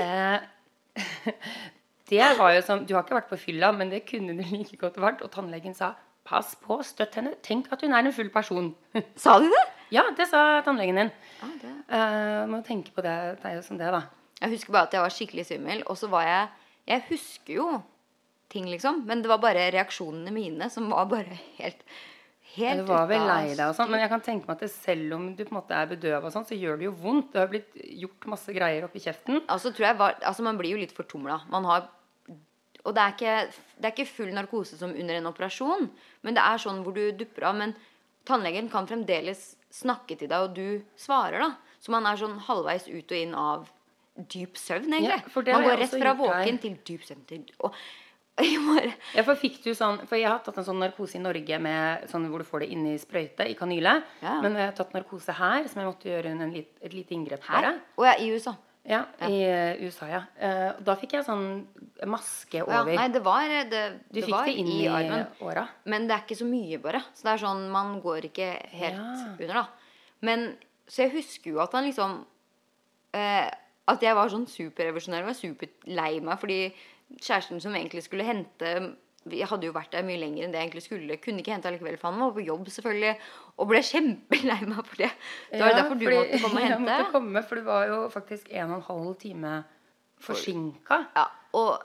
Eh, 0.00 0.46
det 2.10 2.26
var 2.38 2.52
jo 2.54 2.62
som 2.62 2.84
Du 2.86 2.94
har 2.94 3.04
ikke 3.04 3.16
vært 3.18 3.30
på 3.32 3.38
fylla, 3.48 3.72
men 3.74 3.90
det 3.90 4.04
kunne 4.08 4.36
du 4.38 4.42
like 4.46 4.78
godt 4.80 5.00
vært. 5.02 5.24
Og 5.26 5.32
tannlegen 5.34 5.74
sa 5.74 5.94
pass 6.26 6.54
på, 6.58 6.80
støtt 6.86 7.18
henne. 7.18 7.36
Tenk 7.46 7.70
at 7.74 7.82
hun 7.84 7.94
er 7.94 8.06
en 8.06 8.14
full 8.14 8.30
person. 8.34 8.72
Sa 9.22 9.38
de 9.42 9.50
det? 9.52 9.64
ja, 9.94 10.02
det 10.18 10.26
sa 10.26 10.60
tannlegen 10.66 10.98
din. 10.98 11.10
Ah, 11.44 11.52
det. 11.62 11.74
Uh, 11.90 12.44
må 12.50 12.62
tenke 12.66 12.90
på 12.94 13.04
det. 13.04 13.14
Det 13.42 13.50
er 13.50 13.58
jo 13.60 13.66
som 13.66 13.78
det, 13.78 13.92
da. 13.94 14.02
Jeg 14.40 14.56
husker 14.56 14.74
bare 14.74 14.88
at 14.88 14.96
jeg 14.96 15.04
var 15.04 15.14
skikkelig 15.14 15.44
svimmel, 15.48 15.84
og 15.86 15.98
så 15.98 16.10
var 16.12 16.26
jeg 16.26 16.48
Jeg 16.86 17.02
husker 17.08 17.54
jo 17.54 17.68
ting, 18.52 18.68
liksom, 18.70 19.00
men 19.06 19.22
det 19.22 19.30
var 19.30 19.40
bare 19.42 19.70
reaksjonene 19.74 20.30
mine 20.30 20.68
som 20.70 20.90
var 20.90 21.08
bare 21.10 21.38
helt 21.58 21.80
Helt 22.54 22.80
du 22.80 22.88
var 22.88 23.08
vel 23.10 23.24
lei 23.26 23.54
deg 23.56 23.64
og 23.66 23.74
sånn, 23.76 23.90
men 23.92 24.00
jeg 24.00 24.10
kan 24.12 24.22
tenke 24.24 24.48
meg 24.48 24.54
at 24.54 24.62
det, 24.64 24.70
selv 24.72 25.16
om 25.16 25.26
du 25.36 25.42
på 25.42 25.50
en 25.50 25.58
måte 25.58 25.76
er 25.76 25.90
bedøva 25.90 26.30
sånn, 26.32 26.46
så 26.48 26.56
gjør 26.56 26.78
det 26.80 26.86
jo 26.86 26.94
vondt. 27.02 27.32
Det 27.34 27.42
har 27.42 27.50
blitt 27.50 27.74
gjort 28.04 28.28
masse 28.32 28.54
greier 28.56 28.86
oppi 28.86 29.02
kjeften. 29.02 29.42
Altså, 29.52 29.74
var, 29.98 30.16
altså 30.22 30.46
Man 30.46 30.60
blir 30.60 30.76
jo 30.76 30.80
litt 30.80 30.94
fortumla. 30.96 31.42
Man 31.52 31.68
har 31.68 31.90
Og 32.86 32.94
det 32.94 33.02
er, 33.02 33.14
ikke, 33.16 33.36
det 33.82 33.88
er 33.88 33.94
ikke 33.96 34.14
full 34.14 34.32
narkose 34.32 34.78
som 34.78 34.92
under 34.94 35.18
en 35.18 35.26
operasjon, 35.26 35.88
men 36.22 36.36
det 36.36 36.42
er 36.46 36.60
sånn 36.62 36.84
hvor 36.86 36.94
du 36.94 37.10
dupper 37.18 37.48
av. 37.50 37.56
Men 37.58 37.74
tannlegen 38.28 38.70
kan 38.70 38.86
fremdeles 38.86 39.56
snakke 39.74 40.14
til 40.14 40.30
deg, 40.30 40.38
og 40.46 40.54
du 40.54 40.84
svarer, 40.94 41.42
da. 41.42 41.50
Så 41.82 41.90
man 41.90 42.06
er 42.06 42.20
sånn 42.20 42.38
halvveis 42.46 42.86
ut 42.86 43.10
og 43.10 43.18
inn 43.18 43.34
av 43.34 43.66
dyp 44.16 44.56
søvn, 44.56 44.94
egentlig. 44.96 45.18
Ja, 45.18 45.58
man 45.58 45.66
går 45.66 45.80
rett 45.82 45.96
fra 45.98 46.14
våken 46.16 46.60
til 46.62 46.76
dyp 46.86 47.04
søvn. 47.04 47.24
Til, 47.28 47.42
og, 47.58 47.74
Ja, 49.16 49.22
for 49.24 49.34
fikk 49.40 49.62
du 49.64 49.70
sånn 49.74 50.02
For 50.08 50.18
jeg 50.18 50.28
har 50.28 50.42
tatt 50.44 50.58
en 50.60 50.66
sånn 50.66 50.80
narkose 50.82 51.16
i 51.16 51.22
Norge 51.22 51.56
med 51.62 52.04
sånn 52.10 52.26
hvor 52.28 52.42
du 52.42 52.46
får 52.48 52.64
det 52.66 52.68
inni 52.74 52.94
sprøyte, 53.00 53.46
i 53.48 53.54
kanyle. 53.56 53.94
Ja. 54.20 54.34
Men 54.44 54.58
jeg 54.58 54.68
har 54.70 54.76
tatt 54.76 54.92
narkose 54.96 55.32
her, 55.38 55.64
som 55.70 55.80
jeg 55.80 55.88
måtte 55.88 56.10
gjøre 56.10 56.34
en 56.34 56.52
lit, 56.52 56.70
et 56.84 56.92
lite 56.96 57.16
inngrep 57.16 57.46
Her? 57.48 57.70
Og 57.96 58.04
ja, 58.08 58.12
i 58.20 58.28
USA. 58.34 58.52
Ja, 58.86 59.00
i 59.26 59.40
eh, 59.42 59.80
USA, 59.82 60.06
ja. 60.06 60.20
Eh, 60.38 60.76
da 60.86 60.94
fikk 61.00 61.16
jeg 61.16 61.24
sånn 61.26 61.46
maske 62.06 62.60
over. 62.62 62.92
ja, 62.92 63.00
nei, 63.00 63.08
det 63.10 63.22
var 63.24 63.50
eh, 63.50 63.64
det, 63.66 63.80
du 64.12 64.20
det 64.20 64.26
fikk 64.28 64.34
var 64.36 64.46
det 64.46 64.54
inn 64.60 64.68
i, 64.70 64.84
armen. 64.86 65.24
åra. 65.42 65.64
Men 65.90 66.06
det 66.06 66.14
er 66.14 66.22
ikke 66.22 66.38
så 66.38 66.46
mye, 66.46 66.78
bare. 66.84 67.00
Så 67.16 67.26
det 67.26 67.32
er 67.32 67.42
sånn, 67.42 67.64
man 67.72 67.96
går 68.04 68.28
ikke 68.28 68.50
helt 68.76 69.00
Ja. 69.00 69.32
under, 69.32 69.54
da. 69.64 69.66
Men 70.22 70.46
Så 70.86 71.02
jeg 71.02 71.16
husker 71.16 71.50
jo 71.50 71.58
at 71.64 71.72
han 71.74 71.82
liksom 71.88 72.20
eh, 73.12 73.48
At 73.90 74.02
jeg 74.02 74.14
var 74.14 74.30
sånn 74.30 74.46
superrevolusjonær 74.50 75.24
og 75.24 75.32
var 75.32 75.36
superlei 75.38 76.20
meg 76.22 76.38
fordi 76.42 76.60
kjæresten 77.20 77.60
som 77.62 77.74
egentlig 77.78 78.02
skulle 78.06 78.24
hente 78.26 78.72
Jeg 79.26 79.46
hadde 79.50 79.66
jo 79.66 79.72
vært 79.74 79.90
der 79.90 80.04
mye 80.06 80.20
lenger 80.22 80.44
enn 80.46 80.52
det 80.54 80.60
jeg 80.60 80.68
egentlig 80.68 80.82
skulle. 80.84 81.16
Kunne 81.18 81.40
ikke 81.42 81.50
hente 81.56 81.66
allikevel, 81.66 81.96
for 81.98 82.12
han 82.12 82.20
var 82.22 82.30
på 82.36 82.44
jobb, 82.46 82.68
selvfølgelig. 82.70 83.16
Og 83.58 83.66
ble 83.72 83.80
kjempelei 83.92 84.60
meg 84.70 84.84
for 84.86 85.00
det. 85.02 85.08
Det 85.50 85.58
var 85.64 85.72
ja, 85.72 85.80
derfor 85.80 85.98
du 85.98 86.04
måtte 86.06 86.38
komme 86.44 86.60
og 86.60 86.62
Jeg 86.62 86.70
hente. 86.76 86.84
måtte 86.86 87.10
komme, 87.16 87.42
for 87.42 87.58
du 87.58 87.62
var 87.66 87.88
jo 87.90 87.98
faktisk 88.14 88.52
en 88.54 88.70
og 88.70 88.76
en 88.76 88.86
halv 88.86 89.16
time 89.24 89.56
forsinka. 90.22 91.00
Ja, 91.16 91.24
og 91.58 91.82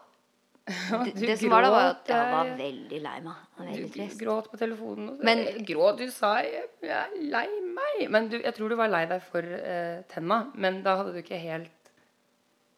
det, 0.69 1.15
det 1.17 1.39
som 1.41 1.49
var 1.51 1.65
da, 1.65 1.71
var 1.73 1.87
at 1.95 2.09
jeg 2.13 2.27
var 2.35 2.45
eh, 2.51 2.57
veldig 2.61 2.99
lei 3.03 3.15
meg. 3.25 3.39
Veldig 3.57 3.87
Du 3.89 3.95
trist. 3.97 4.19
gråt 4.21 4.51
på 4.51 4.59
telefonen. 4.61 5.15
Men- 5.25 5.65
gråt, 5.67 5.97
du 5.97 6.11
sa 6.13 6.35
jeg, 6.45 6.67
jeg 6.85 6.93
er 6.93 7.17
lei 7.33 7.47
meg. 7.73 8.05
Men 8.13 8.29
du, 8.29 8.37
jeg 8.37 8.53
tror 8.55 8.69
du 8.69 8.77
var 8.79 8.91
lei 8.93 9.01
deg 9.09 9.23
for 9.25 9.41
uh, 9.41 10.03
tenna. 10.13 10.43
Men 10.53 10.83
da 10.85 10.99
hadde 11.01 11.15
du 11.17 11.19
ikke 11.23 11.41
helt 11.41 11.80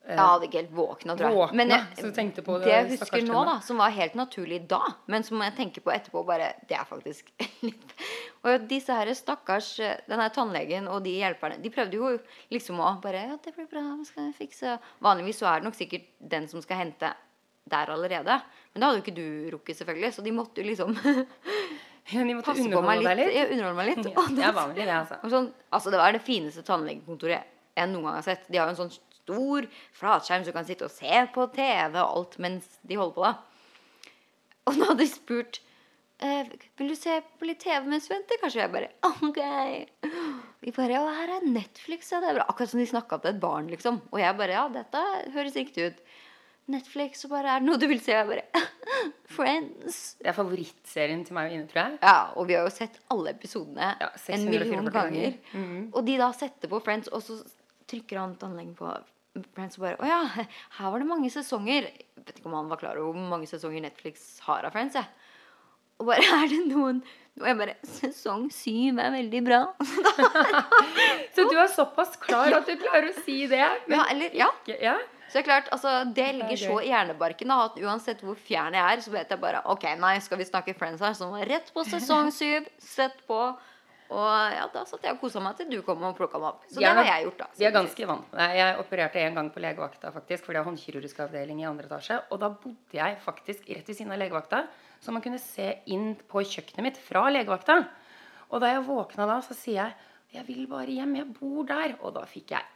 Jeg 0.03 0.19
hadde 0.19 0.47
ikke 0.49 0.59
helt 0.59 0.71
våkna, 0.75 1.13
tror 1.15 1.29
jeg. 1.29 1.35
Våkna, 1.37 1.55
Men 1.55 1.69
jeg, 1.71 1.83
det 1.95 2.43
det 2.43 2.71
jeg 2.73 2.87
husker 2.89 3.21
nå, 3.23 3.43
da, 3.47 3.53
som 3.63 3.77
var 3.79 3.93
helt 3.95 4.17
naturlig 4.19 4.57
da, 4.67 4.81
men 5.07 5.23
som 5.23 5.39
jeg 5.45 5.55
tenker 5.55 5.85
på 5.85 5.93
etterpå, 5.95 6.25
bare 6.27 6.49
Det 6.67 6.75
er 6.75 6.83
faktisk 6.89 7.31
litt 7.67 7.93
Og 8.43 8.65
disse 8.67 8.91
her 8.91 9.07
stakkars 9.15 9.77
Den 9.79 10.19
her 10.19 10.33
tannlegen 10.35 10.89
og 10.91 11.05
de 11.05 11.15
hjelperne, 11.21 11.61
de 11.63 11.71
prøvde 11.71 12.01
jo 12.01 12.09
liksom 12.51 12.81
å 12.83 12.97
bare 13.03 13.23
Ja, 13.29 13.37
det 13.39 13.55
blir 13.55 13.69
bra, 13.71 13.85
vi 14.01 14.09
skal 14.09 14.33
fikse 14.35 14.75
Vanligvis 15.03 15.39
så 15.39 15.47
er 15.53 15.63
det 15.63 15.69
nok 15.69 15.79
sikkert 15.79 16.11
den 16.19 16.49
som 16.51 16.59
skal 16.63 16.83
hente 16.83 17.13
der 17.71 17.93
allerede. 17.93 18.41
Men 18.73 18.81
det 18.81 18.87
hadde 18.87 18.99
jo 18.99 19.03
ikke 19.05 19.15
du 19.15 19.55
rukket, 19.55 19.77
selvfølgelig, 19.79 20.13
så 20.17 20.23
de 20.25 20.35
måtte 20.35 20.59
jo 20.59 20.67
liksom 20.67 20.97
Ja, 22.11 22.19
de 22.19 22.33
måtte 22.35 22.49
passe 22.49 22.67
på 22.67 22.83
meg 22.83 22.99
litt. 22.99 23.15
litt. 23.21 23.31
Ja, 23.37 23.45
underholde 23.47 23.77
meg 23.77 23.89
litt. 23.93 24.11
Ja, 24.11 24.23
det 24.27 24.43
er 24.49 24.55
vanlig, 24.57 24.83
det, 24.83 24.95
altså. 24.97 25.19
sånn, 25.37 25.49
altså 25.71 25.93
Det 25.93 26.01
var 26.01 26.15
det 26.15 26.23
fineste 26.25 26.65
tannlegekontoret 26.67 27.51
jeg 27.73 27.89
noen 27.89 28.09
gang 28.09 28.17
har 28.19 28.25
sett. 28.27 28.43
De 28.51 28.59
har 28.59 28.67
jo 28.67 28.75
en 28.75 28.81
sånn 28.83 28.91
stor 29.23 29.67
flatskjerm 29.97 30.43
så 30.45 30.51
du 30.51 30.57
kan 30.59 30.67
sitte 30.67 30.85
og 30.87 30.91
se 30.93 31.23
på 31.33 31.47
TV 31.55 31.97
og 31.99 32.17
alt 32.19 32.37
mens 32.43 32.67
de 32.83 32.95
holder 32.99 33.15
på. 33.15 33.23
da. 33.23 33.33
Og 34.67 34.77
nå 34.79 34.85
hadde 34.91 35.03
de 35.03 35.09
spurt 35.11 35.57
eh, 36.23 36.47
Vil 36.79 36.91
du 36.93 36.95
se 36.95 37.17
på 37.39 37.47
litt 37.49 37.59
TV 37.63 37.83
mens 37.91 38.05
du 38.07 38.13
venter? 38.13 38.39
Kanskje 38.39 38.61
jeg 38.61 38.71
bare 38.71 38.91
OK. 39.27 39.39
Vi 40.63 40.71
bare 40.71 40.95
Ja, 40.95 41.01
her 41.17 41.33
er 41.39 41.47
Netflix, 41.47 42.11
ja. 42.13 42.21
Det 42.23 42.29
er 42.31 42.37
bra. 42.39 42.45
Akkurat 42.47 42.71
som 42.71 42.79
de 42.79 42.87
snakka 42.87 43.17
til 43.23 43.33
et 43.33 43.41
barn, 43.43 43.67
liksom. 43.71 43.97
Og 44.13 44.19
jeg 44.23 44.37
bare 44.39 44.55
Ja, 44.55 44.67
dette 44.71 45.01
høres 45.35 45.57
riktig 45.59 45.89
ut. 45.91 46.03
Netflix, 46.71 47.25
og 47.27 47.33
bare 47.33 47.57
Er 47.57 47.59
det 47.59 47.67
noe 47.67 47.75
du 47.81 47.87
vil 47.91 47.99
se? 47.99 48.13
Jeg 48.15 48.29
bare 48.29 48.63
Friends. 49.35 49.97
Det 50.21 50.29
er 50.31 50.37
favorittserien 50.37 51.25
til 51.27 51.35
meg 51.35 51.49
og 51.51 51.57
Ine, 51.57 51.67
tror 51.71 51.81
jeg. 51.81 51.97
Ja, 52.05 52.15
og 52.39 52.47
vi 52.47 52.55
har 52.55 52.63
jo 52.67 52.71
sett 52.75 52.99
alle 53.11 53.33
episodene 53.35 53.89
Ja, 53.99 54.09
en 54.35 54.45
million 54.47 54.87
ganger. 54.87 54.93
ganger. 54.93 55.35
Mhm. 55.57 55.81
Og 55.91 56.05
de 56.07 56.15
da 56.21 56.29
setter 56.37 56.71
på 56.71 56.79
Friends, 56.85 57.09
og 57.11 57.23
så 57.25 57.41
trykker 57.91 58.21
han 58.21 58.37
tannlegen 58.39 58.71
på 58.79 58.87
Friends 59.55 59.79
bare 59.81 59.97
Å 59.97 60.05
ja, 60.05 60.19
her 60.77 60.91
var 60.93 61.01
det 61.01 61.07
mange 61.09 61.29
sesonger. 61.33 61.87
Jeg 61.89 62.25
vet 62.27 62.37
ikke 62.39 62.49
om 62.51 62.57
han 62.59 62.69
var 62.71 62.77
klar 62.81 62.99
over 63.01 63.15
hvor 63.17 63.29
mange 63.33 63.49
sesonger 63.49 63.81
Netflix 63.87 64.39
har 64.45 64.67
av 64.67 64.75
Friends. 64.75 64.93
Jeg. 64.99 65.09
Og 66.01 66.07
bare 66.09 66.25
er 66.43 66.47
det 66.51 66.59
noen 66.67 66.99
Og 67.39 67.45
jeg 67.47 67.57
bare 67.59 67.73
Sesong 67.85 68.47
syv 68.53 68.97
er 69.01 69.11
veldig 69.13 69.41
bra. 69.45 69.59
Så 71.35 71.45
du 71.49 71.55
er 71.57 71.69
såpass 71.73 72.15
klar 72.21 72.53
at 72.59 72.69
du 72.69 72.75
klarer 72.81 73.09
å 73.09 73.23
si 73.25 73.43
det. 73.49 73.63
Ja, 73.89 74.03
eller 74.11 74.35
Ja. 74.37 74.49
ikke 74.63 74.77
ja. 74.83 74.95
Så 75.29 75.39
det 75.39 75.47
er 75.47 75.47
klart, 75.47 75.69
altså, 75.73 75.91
det 76.13 76.27
ligger 76.37 76.59
så 76.61 76.75
i 76.83 76.89
hjernebarken 76.91 77.49
at 77.55 77.77
uansett 77.81 78.19
hvor 78.21 78.35
fjern 78.37 78.75
jeg 78.77 78.85
er, 78.85 78.99
så 79.01 79.09
vet 79.15 79.31
jeg 79.33 79.41
bare 79.41 79.63
Ok, 79.71 79.87
nei, 79.97 80.11
skal 80.21 80.37
vi 80.37 80.45
snakke 80.45 80.75
Friends 80.77 81.01
her, 81.01 81.15
så 81.17 81.25
må 81.31 81.39
jeg 81.41 81.49
rett 81.49 81.71
på 81.73 81.81
sesong 81.89 82.29
syv. 82.35 82.67
Sett 82.77 83.15
på. 83.25 83.39
Og 84.13 84.53
ja, 84.53 84.67
da 84.73 84.83
satt 84.85 85.05
jeg 85.07 85.15
og 85.15 85.21
kosa 85.23 85.41
meg 85.41 85.57
til 85.57 85.71
du 85.71 85.79
kom 85.85 86.03
og 86.05 86.15
plukka 86.17 86.39
meg 86.41 86.51
opp. 86.51 86.67
Så 86.69 86.79
er 86.81 86.85
det 86.85 87.01
har 87.01 87.09
jeg 87.09 87.27
gjort, 87.27 87.39
da. 87.41 87.47
Vi 87.57 87.67
er 87.67 87.73
ganske 87.73 88.07
vant. 88.09 88.37
Jeg 88.53 88.77
opererte 88.83 89.23
en 89.23 89.39
gang 89.39 89.49
på 89.53 89.63
legevakta, 89.63 90.13
faktisk, 90.13 90.45
for 90.45 90.53
det 90.53 90.61
er 90.61 90.67
håndkirurgisk 90.67 91.23
avdeling 91.25 91.63
i 91.63 91.67
andre 91.69 91.89
etasje. 91.89 92.19
Og 92.29 92.41
da 92.43 92.51
bodde 92.53 92.99
jeg 92.99 93.17
faktisk 93.25 93.67
rett 93.73 93.89
ved 93.89 93.97
siden 93.97 94.13
av 94.13 94.21
legevakta, 94.21 94.63
så 95.03 95.15
man 95.15 95.25
kunne 95.25 95.41
se 95.41 95.71
inn 95.91 96.13
på 96.29 96.45
kjøkkenet 96.45 96.85
mitt 96.85 97.01
fra 97.01 97.25
legevakta. 97.33 97.79
Og 98.53 98.61
da 98.61 98.69
jeg 98.69 98.85
våkna 98.85 99.27
da, 99.29 99.39
så 99.41 99.57
sier 99.57 99.81
jeg 99.81 100.09
jeg 100.33 100.47
vil 100.47 100.63
bare 100.65 100.89
hjem, 100.89 101.17
jeg 101.19 101.29
bor 101.37 101.65
der. 101.69 101.97
Og 102.01 102.15
da 102.15 102.23
fikk 102.29 102.55
jeg 102.55 102.69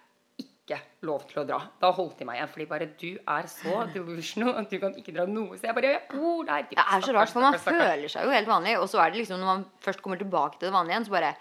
ikke 0.68 1.08
lov 1.08 1.24
til 1.30 1.40
å 1.42 1.46
dra. 1.48 1.60
Da 1.80 1.92
holdt 1.96 2.20
de 2.20 2.28
meg 2.28 2.42
igjen, 2.42 2.50
fordi 2.52 2.66
bare 2.68 2.88
du 3.00 3.10
er 3.16 3.48
så 3.52 3.86
delusional 3.94 4.58
at 4.60 4.72
du 4.72 4.78
kan 4.82 4.96
ikke 5.00 5.14
dra 5.16 5.24
noe. 5.30 5.56
Så 5.56 5.70
jeg 5.70 5.78
bare 5.78 5.94
jeg 5.94 6.04
bor 6.12 6.44
der. 6.48 6.68
Det 6.74 6.84
er 6.84 7.06
så 7.06 7.16
rart, 7.16 7.32
for 7.32 7.46
man 7.46 7.60
føler 7.64 8.12
seg 8.12 8.28
jo 8.28 8.36
helt 8.36 8.52
vanlig. 8.52 8.76
Og 8.82 8.90
så 8.92 9.00
er 9.04 9.14
det 9.14 9.22
liksom 9.24 9.40
når 9.40 9.52
man 9.54 9.66
først 9.86 10.04
kommer 10.04 10.20
tilbake 10.20 10.60
til 10.60 10.68
det 10.68 10.76
vanlige 10.76 10.98
igjen, 10.98 11.08
så 11.08 11.16
bare 11.16 11.34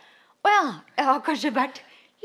Å 0.47 0.51
ja, 0.53 0.65
jeg 0.95 1.07
har 1.09 1.23
kanskje 1.27 1.51
vært 1.57 1.83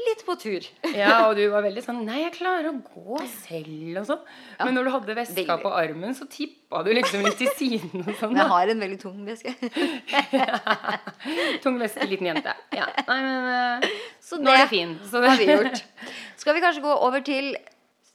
litt 0.08 0.24
på 0.28 0.36
tur. 0.40 0.66
Ja, 1.02 1.28
og 1.30 1.38
du 1.38 1.44
var 1.52 1.64
veldig 1.66 1.82
sånn 1.86 2.02
Nei, 2.06 2.20
jeg 2.26 2.34
klarer 2.36 2.70
å 2.70 2.74
gå 2.84 3.20
selv 3.32 4.02
og 4.02 4.08
sånn. 4.10 4.22
Men 4.60 4.76
når 4.78 4.88
du 4.88 4.92
hadde 4.96 5.16
veska 5.18 5.38
veldig. 5.40 5.58
på 5.64 5.72
armen, 5.78 6.16
så 6.18 6.28
tippa 6.32 6.82
du 6.86 6.92
liksom 6.96 7.24
litt 7.26 7.38
til 7.40 7.52
siden 7.58 8.04
og 8.04 8.12
sånn. 8.20 8.34
Men 8.34 8.42
jeg 8.44 8.52
har 8.52 8.74
en 8.74 8.84
veldig 8.86 9.00
tung 9.02 9.22
veske. 9.28 9.54
Tung 11.64 11.78
veske, 11.82 12.06
liten 12.10 12.32
jente. 12.32 12.54
Ja. 12.76 12.88
Nei, 13.08 13.20
men 13.26 13.50
uh, 13.84 13.90
Så 14.24 14.40
nå 14.42 14.52
er 14.54 14.64
det 14.66 14.70
fin. 14.72 14.96
Så 15.08 15.22
det 15.24 15.34
har 15.34 15.42
vi 15.42 15.50
gjort. 15.50 15.84
Skal 16.42 16.58
vi 16.58 16.64
kanskje 16.64 16.86
gå 16.86 16.94
over 17.08 17.24
til 17.26 17.52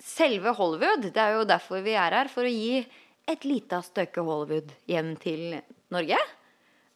selve 0.03 0.55
Hollywood? 0.59 1.11
Det 1.14 1.22
er 1.22 1.37
jo 1.38 1.44
derfor 1.49 1.85
vi 1.87 1.96
er 1.99 2.20
her. 2.20 2.33
For 2.33 2.46
å 2.46 2.53
gi 2.53 2.83
et 3.31 3.46
lite 3.46 3.81
stykke 3.87 4.25
Hollywood 4.27 4.75
hjem 4.90 5.14
til 5.22 5.61
Norge. 5.94 6.18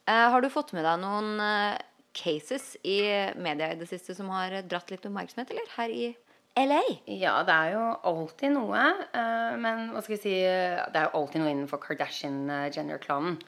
Uh, 0.09 0.27
har 0.35 0.43
du 0.43 0.51
fått 0.53 0.75
med 0.75 0.87
deg 0.87 0.99
noen 1.03 1.37
eh, 1.45 1.79
cases 2.21 2.75
i 2.85 3.01
media 3.41 3.71
i 3.73 3.79
det 3.81 3.89
siste 3.91 4.15
som 4.17 4.29
har 4.33 4.61
dratt 4.69 4.93
litt 4.93 5.07
oppmerksomhet, 5.09 5.51
eller? 5.55 5.73
Her 5.79 5.95
i 5.95 6.11
LA? 6.59 6.83
Ja, 7.07 7.39
det 7.47 7.55
er 7.55 7.73
jo 7.77 7.83
alltid 8.11 8.53
noe. 8.57 8.85
eh, 9.17 9.57
men 9.57 9.91
hva 9.95 10.03
skal 10.03 10.17
vi 10.17 10.23
si 10.25 10.37
Det 10.41 10.99
er 10.99 11.09
jo 11.09 11.21
alltid 11.23 11.43
noe 11.43 11.53
innenfor 11.55 11.81
Kardashian-Jenner-klanen. 11.85 13.39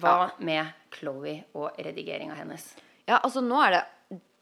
Hva 0.00 0.30
med 0.42 0.72
Chloé 0.94 1.44
og 1.54 1.76
redigeringa 1.78 2.34
hennes? 2.38 2.72
Ja, 3.06 3.20
altså 3.20 3.42
nå 3.44 3.60
er 3.62 3.76
det 3.76 3.84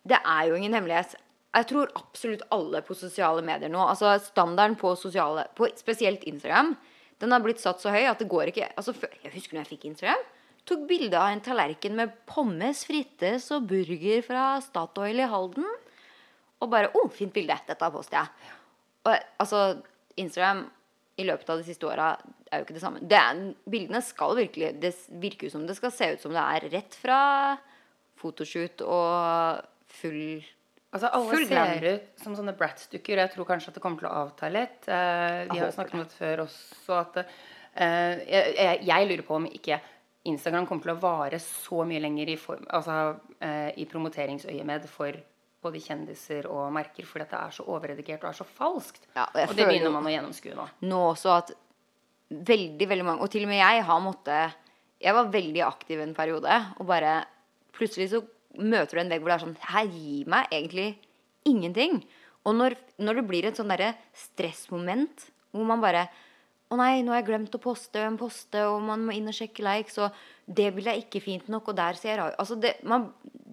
Det 0.09 0.19
er 0.19 0.49
jo 0.49 0.57
ingen 0.57 0.75
hemmelighet. 0.75 1.15
Jeg 1.53 1.69
tror 1.69 1.93
absolutt 1.95 2.43
alle 2.51 2.81
på 2.83 2.97
sosiale 2.97 3.43
medier 3.45 3.69
nå 3.71 3.83
Altså 3.85 4.15
standarden 4.25 4.75
på 4.81 4.95
sosiale 4.97 5.47
på 5.55 5.69
Spesielt 5.77 6.25
Instagram. 6.25 6.75
Den 7.21 7.31
har 7.31 7.45
blitt 7.45 7.61
satt 7.63 7.81
så 7.83 7.93
høy 7.93 8.09
at 8.09 8.19
det 8.19 8.29
går 8.33 8.51
ikke 8.51 8.73
altså, 8.77 8.95
Jeg 9.23 9.35
husker 9.37 9.55
når 9.55 9.63
jeg 9.67 9.77
fikk 9.77 9.85
Instagram. 9.93 10.25
Tok 10.69 10.85
bilde 10.87 11.19
av 11.19 11.33
en 11.33 11.43
tallerken 11.43 11.97
med 11.99 12.13
pommes 12.29 12.85
frites 12.87 13.49
og 13.55 13.67
burger 13.71 14.23
fra 14.27 14.45
Statoil 14.63 15.19
i 15.25 15.31
Halden. 15.31 15.67
Og 16.63 16.71
bare 16.71 16.93
Å, 16.93 17.01
oh, 17.03 17.11
fint 17.11 17.35
bilde. 17.35 17.57
Dette 17.67 17.91
poster 17.91 18.21
jeg. 18.21 18.53
Og 19.03 19.17
altså 19.43 19.65
Instagram 20.21 20.63
i 21.19 21.27
løpet 21.27 21.51
av 21.51 21.61
de 21.61 21.67
siste 21.67 21.89
åra 21.89 22.13
er 22.53 22.61
jo 22.61 22.67
ikke 22.67 22.77
det 22.77 22.85
samme. 22.85 23.03
Det 23.03 23.19
er, 23.19 23.43
bildene 23.69 24.01
skal 24.05 24.37
virkelig 24.39 24.73
Det 24.81 24.93
virker 25.23 25.49
jo 25.49 25.55
som 25.57 25.67
det 25.67 25.77
skal 25.79 25.93
se 25.95 26.13
ut 26.15 26.23
som 26.23 26.35
det 26.37 26.43
er 26.43 26.69
rett 26.73 26.97
fra 26.97 27.21
fotoshoot 28.23 28.85
og 28.87 29.63
full 30.01 30.43
Altså, 30.93 31.09
Alle 31.09 31.31
Full 31.31 31.47
ser 31.49 31.79
glam. 31.81 31.95
ut 31.95 32.21
som 32.21 32.35
sånne 32.37 32.53
Bratz-dukker. 32.53 33.17
Jeg 33.17 33.33
tror 33.33 33.47
kanskje 33.49 33.71
at 33.71 33.77
det 33.79 33.81
kommer 33.81 34.03
til 34.03 34.11
å 34.11 34.27
avta 34.27 34.51
litt. 34.53 34.83
Eh, 34.85 35.39
vi 35.49 35.57
Jeg 35.57 35.63
har 35.63 35.71
jo 35.71 35.77
snakket 35.79 35.95
om 35.97 36.03
det 36.03 36.17
før 36.19 36.43
også. 36.45 36.99
At 36.99 37.17
eh, 37.23 38.19
jeg, 38.29 38.51
jeg, 38.59 38.83
jeg 38.91 39.09
lurer 39.09 39.23
på 39.25 39.39
om 39.39 39.47
ikke 39.49 39.79
Instagram 40.31 40.69
kommer 40.69 40.87
til 40.87 40.95
å 40.95 41.03
vare 41.03 41.39
så 41.43 41.83
mye 41.89 42.01
lenger 42.03 42.31
i, 42.31 42.39
form, 42.39 42.63
altså, 42.71 43.17
eh, 43.43 43.73
i 43.83 43.87
promoteringsøyemed 43.91 44.87
for 44.91 45.17
både 45.63 45.81
kjendiser 45.83 46.47
og 46.51 46.73
merker, 46.75 47.07
fordi 47.07 47.27
det 47.31 47.39
er 47.39 47.55
så 47.55 47.67
overredigert 47.71 48.25
og 48.25 48.31
er 48.31 48.39
så 48.39 48.47
falskt. 48.47 49.05
Ja, 49.15 49.29
og 49.29 49.51
og 49.51 49.57
det 49.59 49.67
begynner 49.67 49.95
man 49.95 50.07
å 50.07 50.13
gjennomskue 50.15 50.57
nå. 50.59 50.67
Nå 50.87 51.01
også 51.13 51.35
at 51.37 51.53
veldig, 52.33 52.89
veldig 52.89 53.07
mange 53.07 53.27
Og 53.27 53.31
til 53.33 53.45
og 53.45 53.51
med 53.53 53.61
jeg 53.61 53.83
har 53.85 53.99
måttet 54.01 54.55
Jeg 55.03 55.13
var 55.13 55.33
veldig 55.35 55.63
aktiv 55.67 56.01
en 56.01 56.15
periode, 56.17 56.59
og 56.79 56.87
bare 56.89 57.23
Plutselig 57.77 58.11
så 58.13 58.23
møter 58.59 58.97
du 58.97 59.03
en 59.03 59.13
vegg 59.13 59.23
hvor 59.23 59.33
det 59.33 59.37
er 59.37 59.45
sånn 59.47 59.59
Her 59.73 59.87
gir 59.89 60.29
meg 60.31 60.51
egentlig 60.53 60.89
ingenting. 61.49 62.03
Og 62.47 62.55
når, 62.55 62.77
når 63.03 63.19
det 63.19 63.25
blir 63.27 63.47
et 63.49 63.59
sånn 63.59 63.71
derre 63.73 63.95
stressmoment 64.15 65.27
hvor 65.53 65.67
man 65.69 65.83
bare 65.83 66.07
å 66.73 66.79
nei, 66.81 67.03
nå 67.05 67.13
har 67.13 67.21
jeg 67.21 67.29
glemt 67.31 67.55
å 67.59 67.61
poste, 67.63 68.01
en 68.03 68.19
poste, 68.21 68.65
og 68.69 68.81
man 68.89 69.05
må 69.07 69.15
inn 69.17 69.29
og 69.31 69.37
sjekke 69.37 69.65
likes, 69.67 69.99
og 70.03 70.17
det 70.49 70.71
bildet 70.75 70.95
er 70.95 71.01
ikke 71.05 71.23
fint 71.25 71.49
nok, 71.53 71.69
og 71.71 71.79
der 71.79 71.99
ser 72.01 72.15
jeg 72.15 72.21
rar 72.23 72.35
Altså, 72.41 72.57
det, 72.61 72.79
man, 72.89 73.11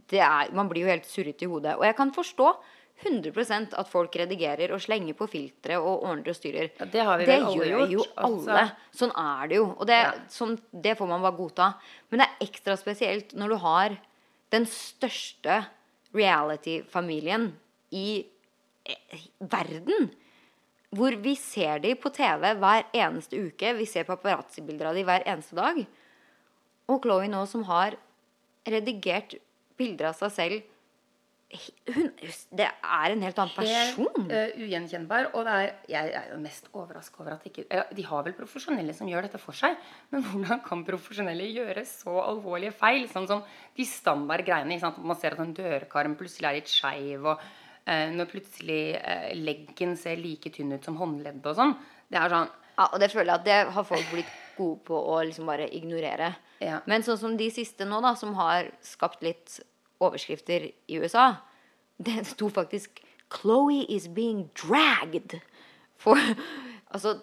det 0.10 0.22
er, 0.26 0.52
man 0.56 0.70
blir 0.72 0.88
jo 0.88 0.92
helt 0.94 1.08
surrete 1.10 1.46
i 1.46 1.52
hodet. 1.52 1.78
Og 1.78 1.86
jeg 1.88 1.98
kan 2.00 2.14
forstå 2.16 2.52
100% 3.00 3.76
at 3.80 3.88
folk 3.88 4.16
redigerer 4.20 4.74
og 4.76 4.82
slenger 4.84 5.16
på 5.16 5.28
filtre 5.32 5.78
og 5.80 6.02
ordner 6.10 6.34
og 6.34 6.36
styrer. 6.36 6.72
Ja, 6.82 6.88
det 6.92 7.06
har 7.08 7.20
vi 7.22 7.28
det 7.30 7.36
vel 7.38 7.46
alle 7.48 7.68
gjør 7.70 7.94
gjort, 7.94 7.94
jo 7.94 8.26
altså. 8.26 8.50
alle. 8.52 8.64
Sånn 9.00 9.14
er 9.22 9.48
det 9.52 9.60
jo. 9.62 9.68
Og 9.78 9.88
det, 9.88 10.00
Ja. 10.04 10.12
sånn, 10.36 10.58
det 10.88 10.98
får 11.00 11.08
man 11.08 11.24
bare 11.24 11.38
godta. 11.38 11.70
Men 12.12 12.20
det 12.20 12.28
er 12.28 12.48
ekstra 12.50 12.76
spesielt 12.82 13.32
når 13.40 13.54
du 13.54 13.58
har 13.64 13.96
den 14.52 14.66
største 14.68 15.62
reality-familien 16.16 17.54
i 17.96 18.26
eh, 18.86 19.24
verden. 19.40 20.10
Hvor 20.96 21.16
vi 21.22 21.36
ser 21.38 21.82
de 21.84 21.94
på 22.00 22.10
TV 22.14 22.48
hver 22.58 22.88
eneste 22.98 23.38
uke. 23.38 23.76
Vi 23.78 23.86
ser 23.90 24.08
paparazzi-bilder 24.08 24.90
av 24.90 24.98
de 24.98 25.06
hver 25.06 25.26
eneste 25.30 25.58
dag. 25.58 25.84
Og 26.90 27.04
Chloé 27.04 27.30
nå 27.30 27.44
som 27.50 27.64
har 27.70 27.98
redigert 28.70 29.38
bilder 29.80 30.10
av 30.10 30.18
seg 30.18 30.36
selv 30.36 30.68
hun, 31.50 32.12
Det 32.54 32.66
er 32.68 33.14
en 33.14 33.24
helt 33.26 33.40
annen 33.42 33.54
person. 33.56 34.10
Helt 34.20 34.34
eh, 34.34 34.60
ugjenkjennbar. 34.66 35.32
Og 35.34 35.48
er, 35.50 35.72
jeg 35.90 36.12
er 36.20 36.28
jo 36.34 36.38
mest 36.44 36.70
overraska 36.74 37.24
over 37.24 37.38
at 37.38 37.48
ikke 37.50 37.66
ja, 37.66 37.86
De 37.96 38.06
har 38.06 38.26
vel 38.28 38.36
profesjonelle 38.38 38.94
som 38.94 39.10
gjør 39.10 39.26
dette 39.26 39.42
for 39.42 39.58
seg, 39.58 39.78
men 40.14 40.26
hvordan 40.28 40.62
kan 40.66 40.84
profesjonelle 40.86 41.48
gjøre 41.50 41.86
så 41.90 42.20
alvorlige 42.22 42.76
feil? 42.78 43.08
Sånn 43.10 43.28
som 43.30 43.42
de 43.78 43.88
standard 43.88 44.46
greiene. 44.46 44.76
Ikke 44.76 44.86
sant? 44.86 45.02
Man 45.02 45.18
ser 45.20 45.38
at 45.38 45.42
en 45.46 45.56
dørkarm 45.58 46.18
plutselig 46.20 46.52
er 46.52 46.60
litt 46.60 46.70
skeiv, 46.72 47.26
og 47.34 47.42
når 48.14 48.30
plutselig 48.32 48.82
eh, 49.00 49.32
leggen 49.38 49.96
ser 50.00 50.20
like 50.22 50.52
tynn 50.54 50.76
ut 50.76 50.86
som 50.86 50.98
håndleddet 51.00 51.48
og 51.50 51.58
sånn. 51.58 51.76
Det 52.10 52.22
er 52.22 52.34
sånn 52.34 52.50
Ja, 52.80 52.86
og 52.94 53.02
det 53.02 53.10
føler 53.12 53.34
jeg 53.34 53.40
at 53.42 53.48
det 53.48 53.58
har 53.76 53.88
folk 53.88 54.12
blitt 54.14 54.36
gode 54.56 54.80
på 54.88 54.96
å 54.96 55.18
liksom 55.28 55.50
bare 55.50 55.68
ignorere. 55.76 56.34
Ja. 56.64 56.80
Men 56.88 57.04
sånn 57.04 57.20
som 57.20 57.36
de 57.40 57.50
siste 57.52 57.88
nå, 57.88 58.00
da, 58.04 58.14
som 58.20 58.36
har 58.38 58.70
skapt 58.86 59.24
litt 59.26 59.60
overskrifter 60.00 60.70
i 60.70 61.00
USA, 61.00 61.42
det 62.00 62.24
sto 62.30 62.48
faktisk 62.48 63.02
'Chloé 63.30 63.84
is 63.92 64.08
being 64.08 64.50
dragged'. 64.56 65.40
For 66.00 66.16
altså 66.94 67.20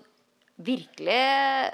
virkelig 0.57 1.73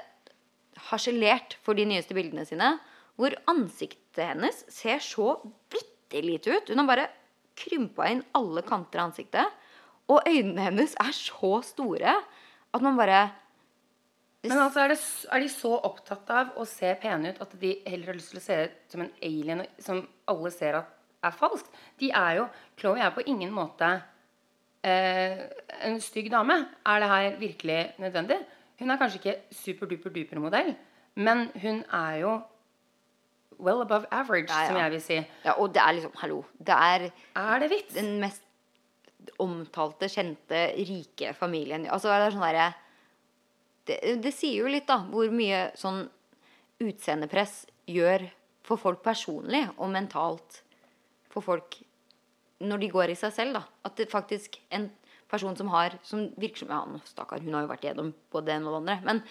harselert 0.89 1.57
for 1.63 1.77
de 1.77 1.85
nyeste 1.87 2.15
bildene 2.15 2.45
sine. 2.47 2.77
Hvor 3.19 3.35
ansiktet 3.51 4.23
hennes 4.31 4.63
ser 4.71 5.03
så 5.03 5.35
bitte 5.69 6.23
lite 6.23 6.55
ut. 6.55 6.69
Hun 6.69 6.81
har 6.81 6.89
bare 6.89 7.09
krympa 7.57 8.07
inn 8.09 8.23
alle 8.37 8.63
kanter 8.65 9.01
av 9.01 9.11
ansiktet. 9.11 9.61
Og 10.11 10.25
øynene 10.27 10.67
hennes 10.67 10.95
er 10.99 11.15
så 11.15 11.55
store 11.65 12.17
at 12.73 12.83
man 12.83 12.97
bare 12.97 13.21
Men 14.43 14.59
altså, 14.59 14.81
er, 14.83 14.91
det, 14.91 14.99
er 15.31 15.39
de 15.39 15.49
så 15.49 15.69
opptatt 15.87 16.31
av 16.35 16.57
å 16.59 16.65
se 16.67 16.89
pene 16.99 17.31
ut 17.31 17.37
at 17.45 17.53
de 17.61 17.77
heller 17.85 18.11
har 18.11 18.17
lyst 18.17 18.33
til 18.33 18.41
å 18.41 18.43
se 18.43 18.57
ut 18.65 18.91
som 18.91 19.03
en 19.05 19.13
alien 19.23 19.61
som 19.79 20.01
alle 20.27 20.51
ser 20.51 20.75
at 20.81 20.89
er 21.23 21.37
falskt? 21.37 21.69
De 21.99 22.09
er 22.11 22.41
jo 22.41 22.49
Chloé 22.79 23.05
er 23.05 23.13
på 23.15 23.23
ingen 23.31 23.53
måte 23.55 23.87
eh, 24.83 25.45
en 25.87 25.95
stygg 26.03 26.27
dame. 26.33 26.57
Er 26.83 26.99
det 26.99 27.11
her 27.13 27.37
virkelig 27.39 27.79
nødvendig? 28.03 28.41
Hun 28.81 28.91
er 28.91 28.99
kanskje 28.99 29.21
ikke 29.21 29.37
superduper-duper-modell, 29.55 30.73
men 31.15 31.45
hun 31.61 31.83
er 31.93 32.17
jo 32.19 32.33
well 33.59 33.81
above 33.81 34.05
average, 34.11 34.49
Ja, 34.49 34.61
ja. 34.63 34.67
som 34.67 34.77
jeg 34.77 34.91
vil 34.91 35.01
si. 35.01 35.17
Ja, 35.45 35.53
og 35.59 35.73
det 35.73 35.81
er 35.83 35.93
liksom 35.97 36.13
Hallo. 36.21 36.43
Det 36.57 36.75
er 36.75 37.11
Er 37.35 37.59
det 37.59 37.69
vits? 37.69 37.93
den 37.93 38.19
mest 38.19 38.41
omtalte, 39.39 40.09
kjente, 40.11 40.63
rike 40.77 41.33
familien. 41.35 41.85
Altså, 41.87 42.09
det 42.11 42.27
er 42.27 42.31
sånn 42.35 42.43
derre 42.47 42.73
det, 43.87 43.97
det 44.23 44.31
sier 44.33 44.61
jo 44.63 44.67
litt, 44.71 44.85
da, 44.87 44.97
hvor 45.11 45.27
mye 45.31 45.71
sånn 45.75 46.05
utseendepress 46.83 47.65
gjør 47.91 48.25
for 48.63 48.79
folk 48.79 49.01
personlig 49.03 49.65
og 49.77 49.89
mentalt 49.91 50.61
for 51.33 51.43
folk 51.43 51.79
når 52.63 52.79
de 52.79 52.87
går 52.93 53.11
i 53.11 53.15
seg 53.19 53.33
selv, 53.35 53.57
da. 53.57 53.63
At 53.83 53.97
det 53.99 54.09
faktisk 54.11 54.55
en 54.71 54.85
person 55.27 55.55
som 55.57 55.67
har 55.73 55.97
Som 56.05 56.29
virker 56.39 56.61
som 56.63 56.69
Ja, 56.71 56.83
nå, 56.87 56.99
stakkar, 57.09 57.41
hun 57.43 57.53
har 57.57 57.65
jo 57.65 57.71
vært 57.73 57.83
gjennom 57.89 58.13
både 58.31 58.45
det 58.45 58.55
ene 58.55 58.69
og 58.69 58.75
det 58.75 58.81
andre. 58.83 58.97
Men 59.03 59.23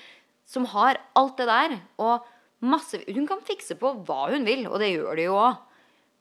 som 0.45 0.65
har 0.69 0.99
alt 1.17 1.37
det 1.39 1.47
der, 1.49 1.77
og 2.03 2.27
masse 2.63 3.01
Hun 3.09 3.27
kan 3.29 3.43
fikse 3.45 3.77
på 3.81 3.95
hva 4.07 4.29
hun 4.33 4.47
vil, 4.47 4.67
og 4.71 4.79
det 4.83 4.93
gjør 4.93 5.19
de 5.19 5.29
jo 5.29 5.39
òg. 5.39 5.61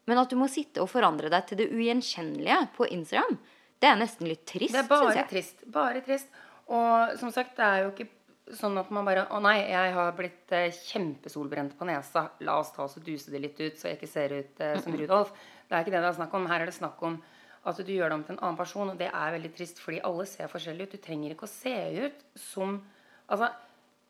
Men 0.10 0.22
at 0.22 0.32
du 0.32 0.38
må 0.40 0.48
sitte 0.50 0.82
og 0.82 0.90
forandre 0.90 1.30
deg 1.32 1.46
til 1.48 1.60
det 1.62 1.70
ugjenkjennelige 1.72 2.58
på 2.76 2.88
Instagram, 2.90 3.38
det 3.82 3.90
er 3.90 4.00
nesten 4.00 4.30
litt 4.30 4.44
trist, 4.50 4.74
Det 4.74 4.82
er 4.84 4.90
bare 4.90 5.28
trist. 5.30 5.64
Bare 5.74 6.02
trist. 6.06 6.34
Og 6.72 7.14
som 7.20 7.32
sagt, 7.34 7.56
det 7.58 7.66
er 7.66 7.84
jo 7.84 7.92
ikke 7.94 8.10
sånn 8.58 8.78
at 8.82 8.90
man 8.94 9.08
bare 9.08 9.28
Å 9.32 9.40
nei, 9.44 9.58
jeg 9.72 9.94
har 9.96 10.14
blitt 10.18 10.54
eh, 10.56 10.74
kjempesolbrent 10.92 11.76
på 11.80 11.88
nesa. 11.90 12.28
La 12.46 12.58
oss 12.62 12.74
ta 12.76 12.86
oss 12.86 12.98
og 13.00 13.06
duse 13.06 13.32
det 13.34 13.42
litt 13.44 13.60
ut, 13.62 13.78
så 13.80 13.90
jeg 13.90 14.00
ikke 14.00 14.12
ser 14.12 14.36
ut 14.38 14.64
eh, 14.64 14.78
som 14.84 14.98
Rudolf. 14.98 15.34
Det 15.68 15.78
er 15.78 15.86
ikke 15.86 15.94
det 15.96 16.04
det 16.04 16.10
er 16.12 16.18
snakk 16.20 16.36
om. 16.38 16.50
Her 16.52 16.64
er 16.64 16.72
det 16.72 16.78
snakk 16.78 17.02
om 17.08 17.20
at 17.70 17.78
du 17.78 17.92
gjør 17.94 18.10
det 18.10 18.18
om 18.18 18.24
til 18.26 18.36
en 18.36 18.44
annen 18.44 18.58
person, 18.58 18.90
og 18.90 18.98
det 19.00 19.12
er 19.12 19.36
veldig 19.36 19.52
trist, 19.56 19.82
fordi 19.82 20.02
alle 20.08 20.26
ser 20.30 20.50
forskjellig 20.52 20.88
ut. 20.88 20.96
Du 20.98 21.06
trenger 21.06 21.36
ikke 21.36 21.50
å 21.50 21.54
se 21.54 21.78
ut 22.08 22.26
som 22.40 22.82
Altså, 23.32 23.48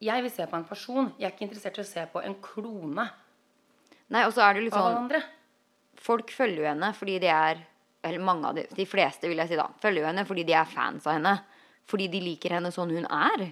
jeg 0.01 0.25
vil 0.25 0.33
se 0.33 0.47
på 0.49 0.57
en 0.57 0.67
person. 0.67 1.11
Jeg 1.19 1.29
er 1.29 1.35
ikke 1.35 1.47
interessert 1.47 1.77
i 1.77 1.83
å 1.83 1.87
se 1.91 2.05
på 2.13 2.23
en 2.25 2.37
klone 2.43 3.07
Nei, 4.11 4.25
og 4.27 4.33
så 4.35 4.43
er 4.43 4.57
det 4.57 4.65
litt 4.65 4.75
sånn. 4.75 5.07
Folk 6.01 6.33
følger 6.35 6.65
jo 6.65 6.67
henne 6.67 6.89
fordi 6.97 7.13
de 7.23 7.29
er 7.31 7.61
Eller 8.03 8.23
mange 8.25 8.49
av 8.49 8.57
de, 8.57 8.65
de 8.75 8.85
fleste, 8.89 9.29
vil 9.29 9.39
jeg 9.39 9.51
si 9.51 9.59
da. 9.59 9.67
Følger 9.79 10.01
jo 10.01 10.09
henne 10.09 10.25
fordi 10.27 10.43
de 10.47 10.55
er 10.57 10.67
fans 10.67 11.05
av 11.05 11.19
henne. 11.19 11.35
Fordi 11.87 12.07
de 12.11 12.21
liker 12.23 12.55
henne 12.57 12.71
sånn 12.73 12.91
hun 12.95 13.05
er. 13.05 13.51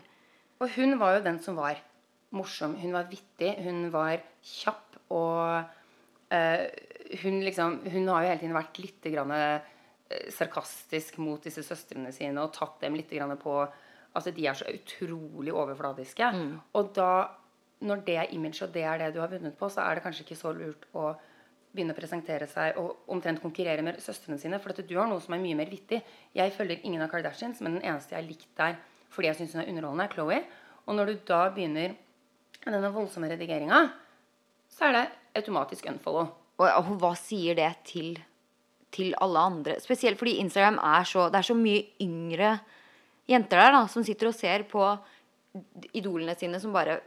Og 0.60 0.72
hun 0.74 0.98
var 1.00 1.16
jo 1.16 1.26
den 1.28 1.38
som 1.44 1.60
var 1.60 1.78
morsom. 2.36 2.74
Hun 2.82 2.96
var 2.96 3.06
vittig, 3.12 3.52
hun 3.64 3.88
var 3.94 4.18
kjapp, 4.46 4.98
og 5.14 6.34
eh, 6.34 6.66
hun 7.22 7.40
liksom 7.46 7.80
Hun 7.90 8.10
har 8.10 8.24
jo 8.24 8.32
hele 8.32 8.42
tiden 8.42 8.58
vært 8.58 8.82
litt 8.82 9.08
grann, 9.14 9.32
eh, 9.38 10.26
sarkastisk 10.34 11.20
mot 11.22 11.46
disse 11.46 11.64
søstrene 11.66 12.12
sine 12.14 12.42
og 12.42 12.54
tatt 12.56 12.82
dem 12.82 12.98
litt 12.98 13.14
grann 13.14 13.36
på 13.38 13.62
Altså, 14.14 14.32
de 14.32 14.46
er 14.48 14.58
så 14.58 14.66
utrolig 14.74 15.54
overfladiske. 15.54 16.30
Og 16.74 16.94
da, 16.96 17.28
når 17.86 18.06
det 18.08 18.16
er 18.18 18.32
image, 18.34 18.64
og 18.66 18.74
det 18.74 18.84
er 18.84 18.98
det 18.98 19.14
du 19.16 19.20
har 19.22 19.30
vunnet 19.32 19.58
på, 19.58 19.70
så 19.70 19.82
er 19.82 19.96
det 19.96 20.04
kanskje 20.04 20.26
ikke 20.26 20.40
så 20.40 20.54
lurt 20.56 20.88
å 20.98 21.12
begynne 21.70 21.94
å 21.94 21.98
presentere 22.00 22.48
seg 22.50 22.78
og 22.82 23.10
omtrent 23.14 23.42
konkurrere 23.44 23.84
med 23.86 24.00
søstrene 24.02 24.40
sine. 24.42 24.58
For 24.60 24.74
du 24.74 24.96
har 24.98 25.08
noe 25.08 25.22
som 25.22 25.36
er 25.38 25.44
mye 25.44 25.58
mer 25.60 25.70
vittig. 25.70 26.02
Jeg 26.34 26.56
følger 26.56 26.82
ingen 26.84 27.02
av 27.06 27.12
Kardashians, 27.12 27.62
men 27.62 27.78
den 27.78 27.86
eneste 27.86 28.16
jeg 28.16 28.24
har 28.24 28.30
likt 28.30 28.50
der 28.58 28.80
fordi 29.10 29.26
jeg 29.30 29.40
syns 29.40 29.56
hun 29.56 29.64
er 29.64 29.70
underholdende, 29.72 30.06
er 30.06 30.14
Chloé. 30.14 30.40
Og 30.86 30.98
når 30.98 31.06
du 31.10 31.22
da 31.30 31.40
begynner 31.54 31.96
denne 32.66 32.92
voldsomme 32.94 33.30
redigeringa, 33.32 33.80
så 34.70 34.90
er 34.90 34.96
det 34.96 35.06
automatisk 35.42 35.88
unfollow. 35.90 36.30
Og 36.60 36.92
hva 37.02 37.14
sier 37.18 37.58
det 37.58 37.70
til, 37.90 38.20
til 38.94 39.16
alle 39.22 39.46
andre? 39.52 39.78
Spesielt 39.82 40.20
fordi 40.20 40.38
Instagram 40.44 40.78
er 40.84 41.08
så 41.08 41.30
Det 41.30 41.40
er 41.40 41.48
så 41.48 41.56
mye 41.58 41.86
yngre 42.04 42.58
jenter 43.30 43.62
der 43.62 43.76
da 43.78 43.84
som 43.92 44.04
sitter 44.06 44.32
og 44.32 44.36
ser 44.38 44.66
på 44.70 44.84
idolene 45.98 46.36
sine 46.38 46.60
som 46.62 46.74
bare 46.76 47.00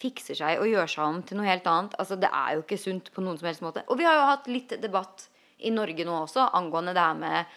fikser 0.00 0.36
seg 0.36 0.60
og 0.60 0.68
gjør 0.68 0.90
seg 0.92 1.04
om 1.06 1.22
til 1.24 1.38
noe 1.38 1.48
helt 1.48 1.66
annet. 1.70 1.94
Altså 2.00 2.18
Det 2.20 2.28
er 2.32 2.56
jo 2.56 2.64
ikke 2.64 2.80
sunt 2.80 3.12
på 3.14 3.24
noen 3.24 3.38
som 3.40 3.48
helst 3.48 3.64
måte. 3.64 3.84
Og 3.88 3.98
vi 4.00 4.04
har 4.08 4.18
jo 4.18 4.26
hatt 4.32 4.50
litt 4.50 4.74
debatt 4.82 5.28
i 5.64 5.72
Norge 5.72 6.04
nå 6.04 6.18
også 6.26 6.50
angående 6.56 6.92
det 6.96 7.00
her 7.04 7.16
med 7.16 7.54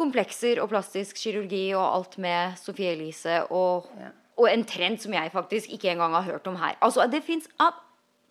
komplekser 0.00 0.60
og 0.62 0.70
plastisk 0.72 1.18
kirurgi 1.20 1.70
og 1.74 1.84
alt 1.84 2.18
med 2.22 2.56
Sophie 2.60 2.92
Elise 2.94 3.42
og, 3.50 3.88
Ja. 3.98 4.10
og 4.38 4.48
en 4.48 4.64
trend 4.64 5.00
som 5.00 5.12
jeg 5.12 5.32
faktisk 5.32 5.72
ikke 5.72 5.90
engang 5.92 6.12
har 6.12 6.22
hørt 6.28 6.46
om 6.46 6.56
her. 6.56 6.76
Altså 6.80 7.10
Det 7.10 7.22
fins 7.24 7.48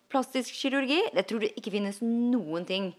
plastisk 0.10 0.54
kirurgi. 0.54 1.02
Jeg 1.14 1.28
tror 1.28 1.40
det 1.40 1.54
ikke 1.58 1.72
finnes 1.72 2.02
noen 2.02 2.66
ting 2.66 2.94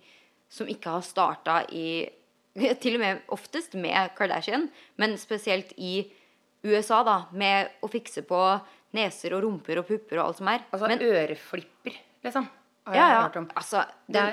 som 0.48 0.66
ikke 0.66 0.90
har 0.90 1.02
starta 1.02 1.64
i 1.70 2.08
Til 2.82 2.98
og 2.98 3.02
med 3.02 3.20
oftest 3.34 3.76
med 3.78 4.14
Kardashian, 4.18 4.68
men 5.00 5.16
spesielt 5.20 5.72
i 5.76 6.10
USA, 6.66 7.00
da, 7.06 7.16
med 7.32 7.70
å 7.80 7.88
fikse 7.88 8.24
på 8.28 8.40
neser 8.96 9.36
og 9.36 9.44
rumper 9.46 9.80
og 9.80 9.86
pupper 9.88 10.18
og 10.18 10.26
alt 10.26 10.40
som 10.40 10.50
er. 10.52 10.64
Altså 10.70 10.90
men 10.90 11.04
øreflipper, 11.06 12.00
liksom. 12.26 12.48
Har 12.88 12.96
ja, 12.96 13.06
ja, 13.12 13.20
hørt 13.26 13.36
om. 13.38 13.46
altså 13.54 13.84
Det 14.08 14.24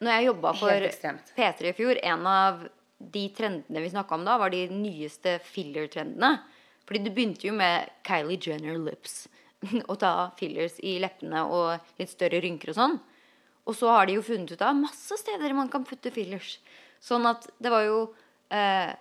Når 0.00 0.12
jeg 0.12 0.26
jobba 0.26 0.52
for 0.56 0.86
ekstremt. 0.88 1.32
P3 1.36 1.70
i 1.70 1.76
fjor, 1.76 2.00
en 2.02 2.26
av 2.28 2.66
de 2.98 3.24
trendene 3.36 3.82
vi 3.84 3.92
snakka 3.92 4.16
om 4.16 4.24
da, 4.26 4.36
var 4.40 4.52
de 4.52 4.66
nyeste 4.72 5.38
filler-trendene. 5.46 6.38
Fordi 6.86 7.02
det 7.04 7.12
begynte 7.16 7.48
jo 7.48 7.54
med 7.56 7.90
Kylie 8.06 8.40
Jenner 8.40 8.78
lips. 8.80 9.26
Å 9.90 9.96
ta 10.00 10.14
fillers 10.38 10.78
i 10.84 10.96
leppene 11.02 11.44
og 11.48 12.00
litt 12.00 12.12
større 12.12 12.40
rynker 12.44 12.72
og 12.72 12.78
sånn. 12.80 12.98
Og 13.66 13.74
så 13.74 13.90
har 13.90 14.06
de 14.06 14.18
jo 14.18 14.24
funnet 14.26 14.52
ut 14.54 14.62
av 14.62 14.76
masse 14.78 15.16
steder 15.18 15.54
man 15.56 15.70
kan 15.72 15.86
putte 15.86 16.12
fillers. 16.14 16.58
Sånn 17.02 17.26
at 17.28 17.46
det 17.62 17.70
var 17.72 17.84
jo 17.86 17.98
eh, 18.54 18.92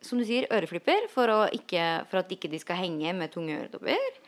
som 0.00 0.18
du 0.20 0.24
sier, 0.24 0.46
øreflipper 0.52 1.08
for, 1.12 1.28
å 1.28 1.40
ikke, 1.52 2.06
for 2.10 2.22
at 2.22 2.30
ikke 2.32 2.48
de 2.52 2.60
skal 2.62 2.78
henge 2.80 3.12
med 3.16 3.32
tunge 3.34 3.58
øredobber. 3.58 4.20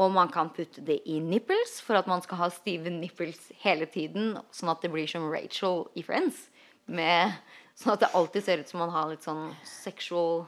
Og 0.00 0.10
man 0.10 0.30
kan 0.32 0.48
putte 0.50 0.82
det 0.82 1.02
i 1.06 1.18
nipples 1.22 1.76
for 1.84 1.98
at 2.00 2.08
man 2.10 2.22
skal 2.24 2.40
ha 2.40 2.48
stive 2.50 2.90
nipples 2.90 3.52
hele 3.62 3.86
tiden. 3.86 4.32
Sånn 4.50 4.72
at 4.72 4.82
det 4.82 4.90
blir 4.90 5.06
som 5.10 5.28
Rachel 5.30 5.84
i 5.94 6.02
Friends. 6.02 6.48
Med, 6.88 7.36
sånn 7.78 7.92
at 7.94 8.02
det 8.06 8.08
alltid 8.16 8.46
ser 8.46 8.62
ut 8.62 8.70
som 8.72 8.80
man 8.80 8.94
har 8.94 9.10
litt 9.12 9.26
sånn 9.26 9.50
sexual 9.68 10.46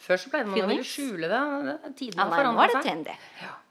Før 0.00 0.18
så 0.20 0.30
pleide 0.32 0.48
man 0.48 0.62
å 0.64 0.70
ville 0.72 0.84
skjule 0.88 1.28
det. 1.28 1.42
Tidene 2.00 2.24
Ja, 2.24 2.30
har 2.32 2.48
nei, 2.48 2.64
er 2.64 2.72
det 2.72 2.78
seg. 2.78 2.86
trendy. 2.88 3.18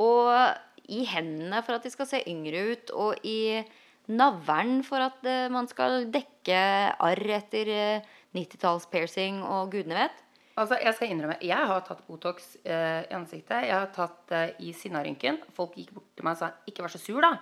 Og 0.06 0.94
i 0.94 1.02
hendene 1.10 1.60
for 1.66 1.78
at 1.78 1.84
de 1.86 1.92
skal 1.94 2.08
se 2.10 2.22
yngre 2.30 2.62
ut, 2.72 2.94
og 2.94 3.26
i 3.28 3.64
navlen 4.14 4.82
for 4.86 5.04
at 5.04 5.26
eh, 5.30 5.48
man 5.54 5.68
skal 5.72 6.06
dekke 6.14 6.33
dekke 6.44 6.96
arr 7.00 7.30
etter 7.40 7.68
eh, 7.72 8.02
90-talls-piercing 8.36 9.42
og 9.44 9.72
gudene 9.72 9.96
vet. 9.96 10.20
Altså, 10.56 10.78
jeg 10.84 10.94
skal 10.94 11.10
innrømme, 11.10 11.40
jeg 11.42 11.58
har 11.68 11.82
tatt 11.82 12.04
Botox 12.08 12.58
eh, 12.64 13.02
i 13.10 13.16
ansiktet. 13.18 13.66
Jeg 13.66 13.74
har 13.74 13.90
tatt 13.96 14.20
det 14.30 14.44
i 14.62 14.74
sinnarynken. 14.74 15.40
Folk 15.56 15.76
gikk 15.80 15.94
bort 15.96 16.12
til 16.16 16.26
meg 16.28 16.36
og 16.36 16.38
sa 16.44 16.52
'ikke 16.68 16.84
vær 16.84 16.94
så 16.94 17.00
sur', 17.02 17.22
da. 17.22 17.40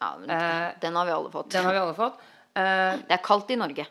Ja, 0.00 0.16
men 0.18 0.30
Eh, 0.30 0.74
Den 0.80 0.94
har 0.94 1.06
vi 1.06 1.12
alle 1.12 1.30
fått. 1.30 1.48
Den 1.50 1.64
har 1.64 1.72
vi 1.72 1.78
alle 1.78 1.94
fått. 1.94 2.18
Eh, 2.54 2.96
Det 3.08 3.10
er 3.10 3.22
kaldt 3.24 3.50
i 3.50 3.56
Norge. 3.56 3.86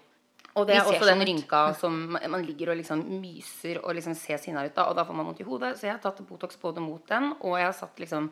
og 0.54 0.68
det 0.68 0.76
er 0.76 0.82
også 0.84 1.06
den 1.06 1.26
rynka 1.26 1.74
som 1.74 2.12
man 2.12 2.44
ligger 2.46 2.72
og 2.72 2.78
liksom 2.78 3.22
myser 3.22 3.80
og 3.84 3.96
liksom 3.96 4.14
ser 4.14 4.38
sinna 4.38 4.66
ut 4.66 4.78
av, 4.78 4.90
og 4.90 4.96
da 4.96 5.06
får 5.06 5.16
man 5.16 5.26
vondt 5.26 5.40
i 5.40 5.44
hodet. 5.44 5.78
Så 5.78 5.84
jeg 5.88 5.92
har 5.94 6.00
tatt 6.00 6.28
Botox 6.28 6.58
både 6.58 6.82
mot 6.82 7.08
den, 7.08 7.34
og 7.42 7.58
jeg 7.58 7.66
har 7.66 7.74
satt 7.74 7.96
liksom 7.98 8.30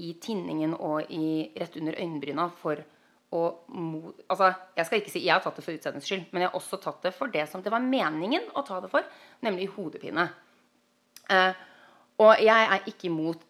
i 0.00 0.14
tinningen 0.14 0.74
og 0.74 1.02
i, 1.10 1.52
rett 1.56 1.76
under 1.76 1.92
øyenbryna 1.92 2.50
for 2.50 2.76
å 3.34 3.40
mot 3.76 4.22
Altså, 4.30 4.52
jeg 4.78 4.88
skal 4.88 5.00
ikke 5.02 5.12
si 5.12 5.24
jeg 5.26 5.34
har 5.34 5.42
tatt 5.44 5.58
det 5.58 5.64
for 5.66 5.76
utseendets 5.76 6.08
skyld, 6.08 6.28
men 6.32 6.44
jeg 6.44 6.50
har 6.50 6.60
også 6.60 6.78
tatt 6.80 7.02
det 7.04 7.12
for 7.16 7.32
det 7.32 7.44
som 7.50 7.64
det 7.64 7.72
var 7.72 7.84
meningen 7.84 8.48
å 8.56 8.64
ta 8.66 8.80
det 8.80 8.90
for, 8.92 9.04
nemlig 9.44 9.68
hodepine. 9.74 10.28
Eh, 11.28 11.66
og 12.24 12.40
jeg 12.42 12.70
er 12.72 12.88
ikke 12.88 13.10
imot 13.10 13.44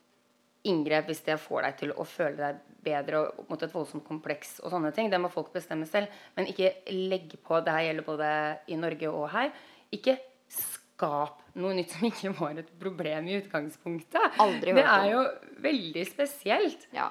inngrep 0.68 1.08
hvis 1.08 1.22
det 1.26 1.38
får 1.40 1.64
deg 1.64 1.76
til 1.82 1.92
å 1.94 2.06
føle 2.08 2.36
deg 2.40 2.64
bedre 2.84 3.20
og 3.20 3.50
mot 3.50 3.62
et 3.62 3.74
voldsomt 3.74 4.06
kompleks 4.06 4.58
og 4.62 4.72
sånne 4.72 4.90
ting. 4.96 5.10
Det 5.10 5.20
må 5.20 5.30
folk 5.32 5.52
bestemme 5.54 5.86
selv. 5.88 6.12
Men 6.36 6.48
ikke 6.50 6.72
legg 6.94 7.36
på 7.44 7.60
Det 7.64 7.74
her 7.74 7.88
gjelder 7.88 8.06
både 8.06 8.32
i 8.70 8.78
Norge 8.80 9.12
og 9.12 9.28
her. 9.34 9.52
Ikke 9.94 10.18
skap 10.52 11.42
noe 11.58 11.74
nytt 11.76 11.94
som 11.94 12.06
ikke 12.08 12.34
var 12.38 12.60
et 12.60 12.70
problem 12.80 13.30
i 13.30 13.38
utgangspunktet. 13.40 14.38
Aldri 14.42 14.74
det 14.74 14.84
hørt 14.84 14.92
om. 14.92 15.06
er 15.06 15.12
jo 15.14 15.24
veldig 15.64 16.04
spesielt. 16.08 16.86
Ja. 16.94 17.10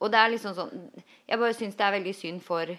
Og 0.00 0.12
det 0.12 0.20
er 0.20 0.32
liksom 0.32 0.56
sånn 0.56 0.72
Jeg 1.26 1.40
bare 1.40 1.56
syns 1.56 1.76
det 1.78 1.86
er 1.86 1.94
veldig 1.96 2.14
synd 2.16 2.42
for 2.44 2.72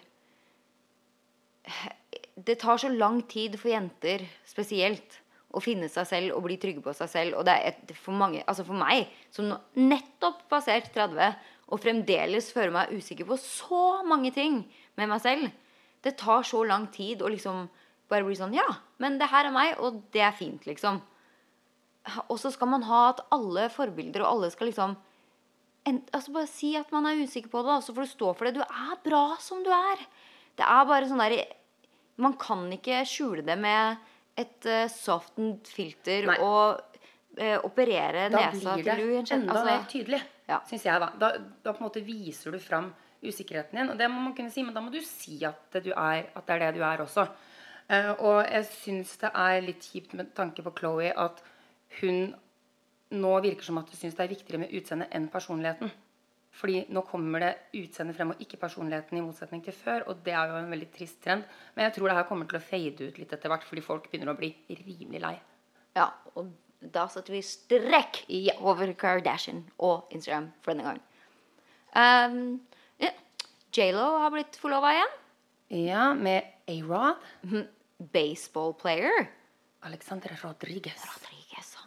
Det 2.48 2.60
tar 2.62 2.82
så 2.82 2.92
lang 2.94 3.24
tid 3.30 3.58
for 3.60 3.74
jenter 3.74 4.26
spesielt 4.48 5.22
å 5.56 5.62
finne 5.64 5.88
seg 5.90 6.06
selv 6.10 6.36
og 6.36 6.44
bli 6.46 6.58
trygge 6.60 6.84
på 6.84 6.94
seg 6.94 7.10
selv. 7.10 7.38
Og 7.40 7.46
det 7.48 7.54
er 7.56 7.72
et, 7.72 7.94
for 7.96 8.14
mange, 8.14 8.44
altså 8.46 8.66
for 8.68 8.78
meg, 8.78 9.08
som 9.34 9.54
nettopp 9.80 10.44
passert 10.52 10.92
30 10.94 11.38
og 11.68 11.82
fremdeles 11.84 12.52
føler 12.54 12.74
meg 12.76 12.94
usikker 12.96 13.28
på 13.28 13.40
så 13.42 14.04
mange 14.08 14.32
ting 14.36 14.62
med 15.00 15.10
meg 15.10 15.24
selv 15.24 15.50
Det 16.04 16.16
tar 16.20 16.46
så 16.48 16.62
lang 16.68 16.88
tid 16.94 17.24
å 17.24 17.32
liksom 17.32 17.66
bare 18.08 18.24
bli 18.28 18.38
sånn 18.40 18.56
Ja, 18.56 18.68
men 19.02 19.18
det 19.20 19.32
her 19.32 19.50
er 19.50 19.56
meg, 19.56 19.76
og 19.84 20.04
det 20.14 20.24
er 20.24 20.36
fint, 20.36 20.64
liksom. 20.68 21.02
Og 22.32 22.38
så 22.40 22.52
skal 22.54 22.70
man 22.72 22.86
ha 22.88 23.10
at 23.10 23.26
alle 23.36 23.68
forbilder 23.74 24.24
og 24.24 24.30
alle 24.30 24.52
skal 24.54 24.70
liksom 24.70 24.96
en, 25.88 26.02
altså 26.14 26.34
Bare 26.36 26.50
si 26.52 26.74
at 26.80 26.92
man 26.96 27.08
er 27.10 27.22
usikker 27.24 27.52
på 27.52 27.64
det, 27.66 27.78
og 27.80 27.86
så 27.86 27.96
får 27.96 28.08
du 28.08 28.12
stå 28.12 28.34
for 28.36 28.48
det. 28.48 28.58
Du 28.60 28.64
er 28.66 29.00
bra 29.06 29.24
som 29.44 29.64
du 29.66 29.72
er. 29.74 30.04
Det 30.58 30.66
er 30.66 30.86
bare 30.90 31.10
sånn 31.10 31.24
der 31.24 31.40
Man 32.18 32.38
kan 32.42 32.66
ikke 32.74 33.04
skjule 33.06 33.44
det 33.46 33.58
med 33.62 33.98
et 34.38 34.70
uh, 34.70 34.86
softened 34.90 35.70
filter 35.70 36.28
Nei. 36.30 36.38
og 36.46 36.80
uh, 37.40 37.58
operere 37.66 38.28
Da 38.34 38.48
nesa 38.48 38.76
blir 38.78 38.86
det 38.86 39.34
enda 39.34 39.54
altså, 39.54 39.66
mer 39.66 39.86
tydelig, 39.90 40.22
Ja. 40.50 40.62
syns 40.70 40.86
jeg. 40.86 41.02
Da. 41.02 41.12
Da, 41.20 41.32
da 41.66 41.74
på 41.74 41.82
en 41.82 41.88
måte 41.88 42.04
viser 42.06 42.54
du 42.54 42.60
fram 42.62 42.92
usikkerheten 43.22 43.80
din. 43.80 43.92
Og 43.94 43.98
det 43.98 44.10
må 44.14 44.22
man 44.22 44.36
kunne 44.38 44.54
si, 44.54 44.64
men 44.66 44.76
da 44.78 44.82
må 44.82 44.94
du 44.94 45.00
si 45.06 45.40
at, 45.46 45.80
du 45.82 45.92
er, 45.92 46.28
at 46.34 46.46
det 46.46 46.58
er 46.58 46.66
det 46.66 46.74
du 46.78 46.84
er 46.86 47.06
også. 47.06 47.28
Uh, 47.88 48.14
og 48.18 48.40
jeg 48.46 48.68
syns 48.74 49.16
det 49.22 49.32
er 49.34 49.62
litt 49.66 49.86
kjipt 49.90 50.18
med 50.18 50.34
tanke 50.38 50.66
på 50.66 50.74
Chloé 50.78 51.14
at 51.16 51.42
hun 52.02 52.36
nå 53.16 53.32
virker 53.44 53.68
som 53.68 53.80
at 53.80 53.90
du 53.90 53.96
syns 53.98 54.18
det 54.18 54.26
er 54.26 54.34
viktigere 54.34 54.62
med 54.66 54.76
utseendet 54.76 55.14
enn 55.16 55.30
personligheten. 55.32 55.92
Fordi 56.58 56.80
nå 56.94 57.04
kommer 57.06 57.44
det 57.44 57.52
utseendet 57.78 58.18
frem, 58.18 58.32
og 58.34 58.40
ikke 58.42 58.60
personligheten, 58.62 59.20
i 59.20 59.26
motsetning 59.26 59.62
til 59.66 59.76
før. 59.78 60.08
Og 60.10 60.24
det 60.26 60.34
er 60.34 60.50
jo 60.50 60.62
en 60.62 60.72
veldig 60.74 60.88
trist 60.96 61.20
trend. 61.24 61.46
Men 61.76 61.88
jeg 61.88 61.98
tror 61.98 62.10
det 62.10 62.16
her 62.18 62.30
kommer 62.30 62.50
til 62.50 62.60
å 62.60 62.64
fade 62.64 63.10
ut 63.10 63.20
litt 63.22 63.36
etter 63.36 63.54
hvert, 63.54 63.68
fordi 63.68 63.84
folk 63.86 64.08
begynner 64.10 64.34
å 64.34 64.40
bli 64.40 64.50
rimelig 64.72 65.22
lei. 65.22 65.36
Ja, 65.98 66.10
og 66.38 66.50
da 66.82 67.08
setter 67.10 67.34
vi 67.34 67.44
strekk 67.46 68.24
over 68.62 68.92
Kardashian 68.98 69.64
og 69.84 70.12
Instagram 70.14 70.52
for 70.66 70.74
denne 70.74 70.92
gang. 70.92 71.02
Um, 71.98 72.60
ja. 73.02 73.14
J.Lo 73.74 74.10
har 74.24 74.34
blitt 74.34 74.58
forlova 74.62 74.94
igjen. 74.98 75.18
Ja, 75.88 76.12
med 76.18 76.48
A-Rod. 76.70 77.22
Baseball 78.14 78.74
player. 78.78 79.28
Alexander 79.86 80.38
Rodriguez. 80.44 81.02
Rodriguez. 81.02 81.37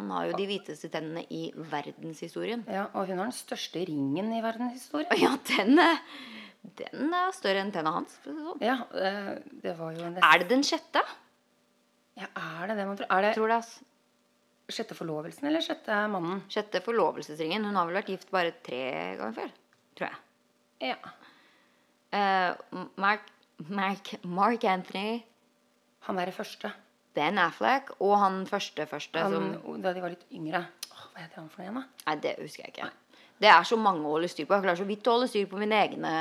Han 0.00 0.10
har 0.14 0.30
jo 0.30 0.36
de 0.38 0.46
hviteste 0.48 0.88
tennene 0.92 1.26
i 1.28 1.50
verdenshistorien. 1.70 2.62
Ja, 2.72 2.86
og 2.96 3.10
hun 3.10 3.20
har 3.20 3.28
den 3.28 3.36
største 3.36 3.82
ringen 3.84 4.30
i 4.32 4.40
verdenshistorien. 4.40 5.12
Ja, 5.20 5.34
den, 5.50 5.76
den 6.80 7.12
er 7.18 7.34
større 7.36 7.60
enn 7.60 7.72
tenna 7.74 7.92
hans. 7.98 8.16
sånn. 8.24 8.62
Ja, 8.64 8.78
eh, 8.96 9.34
det 9.60 9.76
var 9.76 9.92
jo 9.96 10.06
en 10.08 10.16
Er 10.16 10.40
det 10.40 10.48
den 10.52 10.64
sjette? 10.64 11.04
Ja, 12.16 12.30
er 12.32 12.72
det 12.72 12.78
det 12.80 12.88
man 12.88 12.96
tror? 12.96 13.10
Er 13.12 13.26
det 13.26 13.36
tror 13.36 13.52
det 13.52 13.60
er 13.60 13.70
sjette 14.70 14.96
forlovelsen 14.96 15.48
eller 15.50 15.64
sjette 15.64 16.00
mannen? 16.12 16.42
sjette 16.52 16.80
forlovelsesringen. 16.84 17.64
Hun 17.68 17.76
har 17.76 17.88
vel 17.88 18.00
vært 18.00 18.12
gift 18.14 18.32
bare 18.32 18.56
tre 18.64 18.82
ganger 19.20 19.36
før. 19.36 19.56
Tror 20.00 20.08
jeg. 20.08 20.94
Ja. 20.94 20.96
Uh, 22.10 22.86
Mark, 23.00 23.28
Mark, 23.68 24.14
Mark 24.24 24.64
Anthony, 24.64 25.20
Han 26.08 26.18
er 26.18 26.30
det 26.30 26.34
første. 26.34 26.72
Ben 27.20 27.38
Affleck 27.40 27.92
og 27.98 28.16
han 28.22 28.42
første 28.48 28.87
første 28.88 29.22
Han, 29.26 29.37
som 29.37 29.83
da 29.85 29.92
de 29.96 30.02
var 30.02 30.14
litt 30.14 30.24
yngre. 30.33 30.64
Åh, 30.90 31.06
hva 31.12 31.22
heter 31.22 31.42
han 31.42 31.50
for 31.52 31.61
noe 31.61 31.68
igjen, 31.68 31.80
da? 31.83 32.06
Nei, 32.09 32.16
det 32.24 32.37
husker 32.40 32.64
jeg 32.64 32.74
ikke. 32.74 32.90
Det 33.40 33.48
er 33.48 33.66
så 33.68 33.76
mange 33.80 34.04
å 34.04 34.14
holde 34.16 34.28
styr 34.28 34.46
på. 34.46 34.56
Jeg 34.56 34.66
klarer 34.66 34.80
så 34.80 34.88
vidt 34.88 35.09
å 35.09 35.16
holde 35.16 35.28
styr 35.30 35.48
på 35.48 35.61
mine 35.61 35.78
egne 35.80 36.14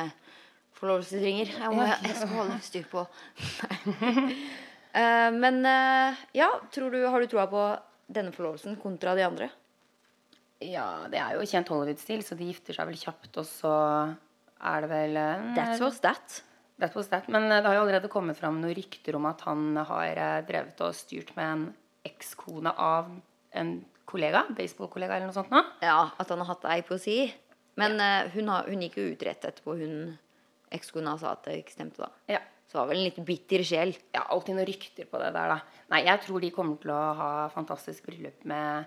forlovelsesringer. 0.80 1.54
Jeg, 1.56 1.76
må, 1.76 1.86
jeg 1.88 2.16
skal 2.16 2.34
holde 2.38 2.60
styr 2.64 2.86
på 2.92 3.04
uh, 4.08 5.30
Men 5.36 5.60
uh, 5.68 6.20
ja, 6.36 6.50
tror 6.72 6.96
du, 6.96 7.02
har 7.08 7.20
du 7.20 7.32
troa 7.32 7.48
på 7.52 7.64
denne 8.10 8.34
forlovelsen 8.36 8.80
kontra 8.82 9.16
de 9.20 9.26
andre? 9.28 9.50
Ja, 10.64 11.08
det 11.12 11.20
er 11.24 11.38
jo 11.38 11.48
kjent 11.48 11.70
Hollywood-stil, 11.72 12.24
så 12.28 12.36
de 12.36 12.50
gifter 12.50 12.76
seg 12.76 12.90
vel 12.90 13.00
kjapt, 13.00 13.32
og 13.40 13.46
så 13.48 13.74
er 14.60 14.84
det 14.84 14.90
vel 14.92 15.20
uh, 15.20 15.52
That's 15.56 15.84
what's 15.84 16.02
that. 16.04 16.42
That 16.80 16.96
was 16.96 17.10
that. 17.12 17.28
Men 17.28 17.50
eh, 17.52 17.60
det 17.60 17.68
har 17.68 17.76
jo 17.76 17.84
allerede 17.84 18.12
kommet 18.12 18.40
fram 18.40 18.62
noen 18.62 18.76
rykter 18.78 19.18
om 19.20 19.28
at 19.30 19.44
han 19.48 19.76
har 19.90 20.22
eh, 20.24 20.42
drevet 20.48 20.80
og 20.86 20.96
styrt 20.96 21.34
med 21.36 21.52
en 21.52 21.66
ekskone 22.08 22.72
av 22.72 23.10
en 23.60 23.74
kollega, 24.10 24.46
baseballkollega 24.56 25.18
eller 25.18 25.30
noe 25.30 25.36
sånt 25.36 25.52
nå. 25.54 25.62
Ja, 25.84 26.10
at 26.18 26.32
han 26.32 26.42
har 26.42 26.54
hatt 26.54 26.70
ei 26.72 26.80
på 26.88 26.98
si. 27.02 27.20
Men 27.80 28.00
eh, 28.04 28.32
hun, 28.36 28.52
har, 28.52 28.70
hun 28.72 28.86
gikk 28.86 29.00
jo 29.02 29.10
ut 29.12 29.26
rett 29.28 29.50
etterpå. 29.52 29.76
Hun 29.80 30.16
ekskona 30.74 31.18
sa 31.20 31.34
at 31.36 31.50
det 31.50 31.60
ikke 31.64 31.76
stemte, 31.76 32.08
da. 32.08 32.38
Ja. 32.38 32.46
Så 32.70 32.78
var 32.78 32.92
vel 32.92 33.00
en 33.02 33.08
litt 33.08 33.18
bitter 33.26 33.64
sjel. 33.66 33.96
ja, 34.14 34.22
alltid 34.30 34.54
noen 34.54 34.68
rykter 34.70 35.08
på 35.10 35.20
det 35.20 35.32
der, 35.34 35.56
da. 35.56 35.84
Nei, 35.90 36.04
jeg 36.06 36.22
tror 36.22 36.44
de 36.44 36.52
kommer 36.54 36.78
til 36.78 36.92
å 36.94 37.00
ha 37.18 37.30
fantastisk 37.54 38.06
bryllup 38.06 38.44
med 38.50 38.86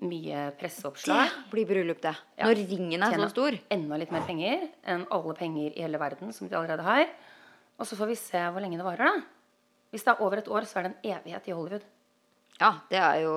mye 0.00 0.50
Det 0.50 0.58
presseoppslag. 0.60 1.30
blir 1.50 1.66
bryllup, 1.66 2.00
det. 2.02 2.14
Ja. 2.38 2.46
Når 2.46 2.60
ringen 2.70 3.02
er 3.02 3.16
så 3.18 3.28
stor. 3.32 3.56
Enda 3.70 3.96
litt 3.98 4.12
mer 4.14 4.22
penger 4.26 4.68
enn 4.86 5.06
alle 5.10 5.34
penger 5.34 5.72
i 5.74 5.82
hele 5.82 5.98
verden 5.98 6.32
som 6.32 6.48
de 6.48 6.54
allerede 6.56 6.82
har. 6.86 7.08
Og 7.78 7.86
så 7.86 7.96
får 7.98 8.06
vi 8.12 8.14
se 8.20 8.38
hvor 8.38 8.60
lenge 8.62 8.78
det 8.78 8.86
varer, 8.86 9.04
da. 9.18 9.22
Hvis 9.90 10.04
det 10.04 10.12
er 10.14 10.22
over 10.22 10.38
et 10.38 10.48
år, 10.48 10.66
så 10.68 10.78
er 10.78 10.82
det 10.88 10.92
en 10.92 11.10
evighet 11.16 11.48
i 11.48 11.52
Hollywood. 11.56 11.84
Ja, 12.60 12.72
det 12.90 12.98
er 12.98 13.20
jo 13.24 13.34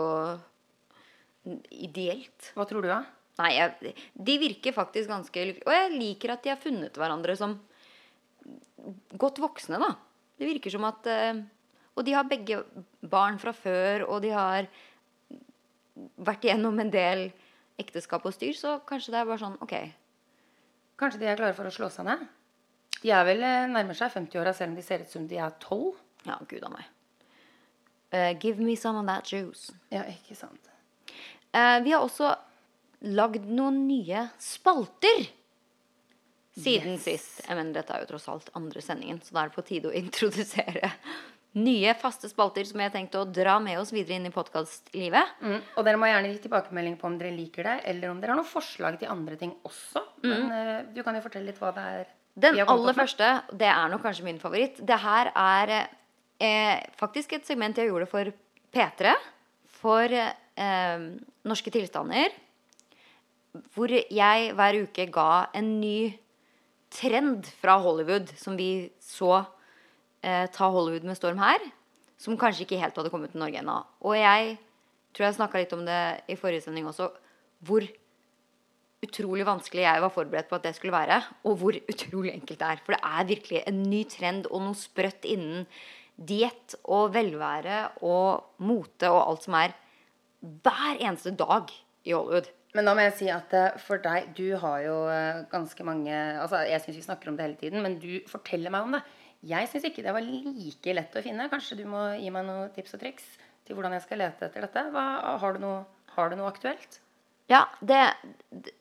ideelt. 1.72 2.52
Hva 2.56 2.66
tror 2.70 2.84
du, 2.86 2.90
da? 2.92 3.02
Nei, 3.42 3.52
jeg, 3.56 3.94
de 4.14 4.36
virker 4.42 4.76
faktisk 4.76 5.10
ganske 5.10 5.46
lykkelige. 5.48 5.66
Og 5.66 5.74
jeg 5.78 5.94
liker 5.98 6.34
at 6.36 6.44
de 6.44 6.52
har 6.54 6.60
funnet 6.62 6.98
hverandre 7.00 7.36
som 7.40 7.56
godt 9.22 9.42
voksne, 9.42 9.80
da. 9.82 9.94
Det 10.38 10.50
virker 10.50 10.74
som 10.74 10.86
at 10.90 11.06
eh, 11.10 11.42
Og 11.96 12.06
de 12.08 12.14
har 12.16 12.24
begge 12.26 12.62
barn 13.04 13.38
fra 13.42 13.52
før, 13.54 14.06
og 14.10 14.22
de 14.24 14.32
har 14.34 14.68
vært 16.18 16.46
igjennom 16.48 16.80
en 16.82 16.92
del 16.94 17.28
ekteskap 17.82 18.26
og 18.28 18.36
styr, 18.36 18.54
så 18.58 18.78
kanskje 18.88 19.14
det 19.14 19.22
er 19.22 19.28
bare 19.30 19.42
sånn 19.42 19.58
OK. 19.64 19.76
Kanskje 21.02 21.22
de 21.22 21.30
er 21.32 21.40
klare 21.40 21.58
for 21.58 21.68
å 21.68 21.74
slå 21.74 21.90
seg 21.94 22.08
ned? 22.08 22.24
De 23.02 23.10
er 23.10 23.26
vel 23.26 23.42
eh, 23.42 23.68
nærmer 23.72 23.98
seg 23.98 24.14
50-åra, 24.14 24.54
selv 24.54 24.74
om 24.74 24.78
de 24.78 24.86
ser 24.86 25.02
ut 25.02 25.10
som 25.14 25.26
de 25.28 25.40
er 25.42 25.56
12. 25.64 25.96
Ja, 26.28 26.38
gud 26.50 26.66
a 26.68 26.70
meg. 26.74 26.90
Uh, 28.12 28.34
give 28.38 28.62
me 28.62 28.76
some 28.76 29.00
of 29.00 29.08
that 29.08 29.26
juice. 29.32 29.72
Ja, 29.90 30.04
ikke 30.12 30.36
sant. 30.38 30.68
Uh, 31.56 31.80
vi 31.82 31.94
har 31.96 32.04
også 32.04 32.34
lagd 33.08 33.48
noen 33.50 33.86
nye 33.88 34.28
spalter 34.40 35.26
siden 36.60 36.98
Yes. 36.98 37.04
sist. 37.08 37.42
Mener, 37.48 37.72
dette 37.74 37.96
er 37.96 38.04
jo 38.04 38.12
tross 38.12 38.28
alt 38.30 38.52
andre 38.60 38.84
sendingen, 38.84 39.22
så 39.24 39.34
da 39.34 39.46
er 39.46 39.50
det 39.50 39.56
på 39.56 39.66
tide 39.66 39.90
å 39.90 39.96
introdusere 39.96 40.92
nye 41.60 41.94
faste 42.00 42.30
spalter 42.32 42.64
som 42.68 42.80
jeg 42.80 42.88
har 42.88 42.94
tenkt 42.94 43.16
å 43.20 43.26
dra 43.28 43.58
med 43.64 43.80
oss 43.82 43.92
videre 43.92 44.16
inn 44.18 44.30
i 44.30 44.34
podkastlivet. 44.34 45.36
Mm. 45.44 45.58
Og 45.76 45.88
dere 45.88 46.00
må 46.00 46.08
gjerne 46.08 46.32
gi 46.32 46.40
tilbakemelding 46.46 46.96
på 47.00 47.10
om 47.10 47.18
dere 47.20 47.34
liker 47.36 47.68
det, 47.68 47.78
eller 47.92 48.12
om 48.12 48.22
dere 48.22 48.34
har 48.34 48.40
noen 48.40 48.48
forslag 48.48 49.00
til 49.02 49.12
andre 49.12 49.36
ting 49.40 49.52
også. 49.68 50.04
Men 50.24 50.48
uh, 50.48 50.78
du 50.96 51.02
kan 51.04 51.18
jo 51.18 51.24
fortelle 51.26 51.52
litt 51.52 51.60
hva 51.60 51.74
det 51.76 51.88
er. 51.98 52.14
Den 52.42 52.62
aller 52.64 52.96
første, 52.96 53.34
det 53.60 53.68
er 53.68 53.92
nok 53.92 54.06
kanskje 54.06 54.24
min 54.24 54.40
favoritt. 54.40 54.80
Det 54.88 55.00
her 55.04 55.34
er 55.36 55.74
eh, 56.40 56.80
faktisk 56.96 57.36
et 57.36 57.48
segment 57.48 57.76
jeg 57.76 57.92
gjorde 57.92 58.08
for 58.08 58.32
P3. 58.72 59.12
For 59.82 60.16
eh, 60.16 61.04
Norske 61.52 61.74
tilstander. 61.76 62.32
Hvor 63.76 63.92
jeg 63.92 64.54
hver 64.56 64.80
uke 64.86 65.10
ga 65.12 65.32
en 65.60 65.74
ny 65.82 66.14
trend 66.92 67.52
fra 67.60 67.76
Hollywood 67.84 68.32
som 68.40 68.56
vi 68.56 68.88
så 69.04 69.42
eh, 70.24 70.46
ta 70.54 70.70
Hollywood 70.72 71.08
med 71.08 71.18
storm 71.20 71.42
her, 71.42 71.64
som 72.22 72.38
kanskje 72.40 72.66
ikke 72.66 72.82
helt 72.82 72.98
hadde 72.98 73.12
kommet 73.14 73.34
til 73.34 73.42
Norge 73.42 73.62
ennå. 73.62 73.80
Og 74.06 74.18
jeg 74.18 74.56
tror 75.16 75.28
jeg 75.28 75.40
snakka 75.40 75.62
litt 75.62 75.74
om 75.76 75.84
det 75.88 76.02
i 76.32 76.38
forrige 76.40 76.66
sending 76.66 76.88
også, 76.90 77.10
hvor 77.66 77.86
utrolig 79.02 79.46
vanskelig 79.48 79.84
jeg 79.84 80.04
var 80.04 80.14
forberedt 80.14 80.50
på 80.50 80.60
at 80.60 80.68
det 80.68 80.76
skulle 80.78 80.94
være, 80.94 81.18
og 81.50 81.58
hvor 81.58 81.78
utrolig 81.80 82.36
enkelt 82.36 82.62
det 82.62 82.70
er. 82.70 82.84
For 82.86 82.96
det 82.96 83.02
er 83.02 83.30
virkelig 83.34 83.64
en 83.66 83.82
ny 83.90 84.04
trend 84.10 84.50
og 84.52 84.66
noe 84.68 84.78
sprøtt 84.78 85.26
innen 85.30 85.66
diett 86.22 86.76
og 86.86 87.16
velvære 87.16 87.84
og 88.06 88.62
mote 88.62 89.10
og 89.10 89.24
alt 89.24 89.48
som 89.48 89.58
er 89.58 89.74
hver 90.42 91.00
eneste 91.00 91.34
dag 91.38 91.72
i 92.06 92.14
Hollywood. 92.14 92.50
Men 92.78 92.88
da 92.88 92.94
må 92.96 93.04
jeg 93.04 93.18
si 93.18 93.28
at 93.32 93.52
eh, 93.58 93.80
for 93.84 94.00
deg, 94.02 94.30
du 94.38 94.56
har 94.62 94.78
jo 94.86 94.96
eh, 95.12 95.42
ganske 95.52 95.84
mange 95.84 96.14
Altså, 96.14 96.62
jeg 96.70 96.80
syns 96.86 97.02
vi 97.02 97.04
snakker 97.04 97.32
om 97.32 97.36
det 97.38 97.48
hele 97.48 97.60
tiden, 97.60 97.84
men 97.84 97.98
du 98.00 98.22
forteller 98.32 98.72
meg 98.72 98.86
om 98.86 98.96
det. 98.96 99.02
Jeg 99.48 99.70
syns 99.72 99.88
ikke 99.90 100.04
det 100.06 100.14
var 100.14 100.26
like 100.26 100.94
lett 100.94 101.16
å 101.18 101.24
finne. 101.26 101.48
Kanskje 101.50 101.80
du 101.80 101.86
må 101.90 102.04
gi 102.20 102.30
meg 102.34 102.46
noen 102.46 102.70
tips 102.76 102.94
og 102.98 103.02
triks 103.02 103.26
til 103.66 103.78
hvordan 103.78 103.96
jeg 103.98 104.06
skal 104.06 104.22
lete 104.22 104.48
etter 104.48 104.68
dette? 104.68 104.84
Hva, 104.94 105.06
har, 105.42 105.58
du 105.58 105.64
noe, 105.64 105.80
har 106.16 106.30
du 106.30 106.38
noe 106.38 106.52
aktuelt? 106.52 107.00
Ja, 107.50 107.66
det, 107.82 108.04
det 108.50 108.76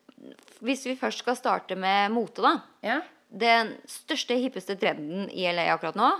Hvis 0.60 0.84
vi 0.84 0.98
først 1.00 1.24
skal 1.24 1.38
starte 1.38 1.78
med 1.80 2.12
mote, 2.12 2.44
da. 2.44 2.58
Ja? 2.84 2.98
Den 3.30 3.76
største, 3.88 4.36
hippeste 4.36 4.76
trenden 4.76 5.30
i 5.32 5.46
LA 5.48 5.70
akkurat 5.72 5.96
nå 5.96 6.10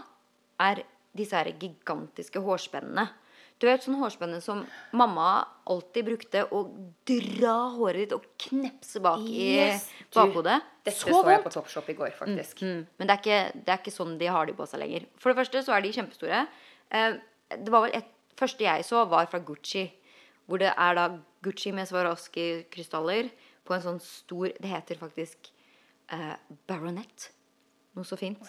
er 0.63 0.85
disse 1.17 1.37
her 1.37 1.51
gigantiske 1.59 2.41
hårspennene. 2.41 3.09
Du 3.61 3.67
vet 3.69 3.83
sånn 3.85 3.99
hårspenne 4.01 4.39
som 4.41 4.63
mamma 4.97 5.43
alltid 5.69 6.07
brukte 6.07 6.47
å 6.49 6.63
dra 7.09 7.57
håret 7.75 8.07
ditt 8.07 8.15
og 8.17 8.25
knepse 8.41 9.03
bak 9.05 9.27
Yes, 9.29 9.85
i 10.01 10.07
bakhodet. 10.17 10.63
Dette 10.81 10.97
Så 10.97 11.13
så 11.13 11.21
jeg 11.29 11.43
på! 11.45 11.53
Topshop 11.53 11.91
i 11.93 11.97
går, 11.99 12.15
faktisk. 12.17 12.63
Mm, 12.65 12.87
men 12.97 13.11
det 13.11 13.17
er, 13.17 13.21
ikke, 13.21 13.59
det 13.67 13.75
er 13.75 13.83
ikke 13.83 13.93
sånn 13.93 14.15
de 14.21 14.31
har 14.33 14.49
de 14.49 14.55
på 14.57 14.65
seg 14.71 14.81
lenger. 14.81 15.05
For 15.21 15.33
det 15.33 15.43
første 15.43 15.61
så 15.67 15.75
er 15.77 15.85
de 15.85 15.91
kjempestore. 15.93 16.39
Eh, 16.89 17.19
det 17.53 17.75
var 17.75 17.85
vel 17.85 17.99
et 17.99 18.09
første 18.41 18.65
jeg 18.65 18.87
så, 18.89 19.05
var 19.11 19.29
fra 19.29 19.43
Gucci. 19.45 19.85
Hvor 20.49 20.63
det 20.65 20.73
er 20.73 20.97
da 20.97 21.05
Gucci 21.45 21.75
med 21.77 21.91
Swarovski-krystaller 21.91 23.29
på 23.69 23.77
en 23.77 23.85
sånn 23.85 24.01
stor 24.03 24.57
Det 24.57 24.73
heter 24.73 24.99
faktisk 25.03 25.53
eh, 26.17 26.33
baronet. 26.71 27.29
Noe 27.93 28.09
så 28.09 28.17
fint. 28.17 28.41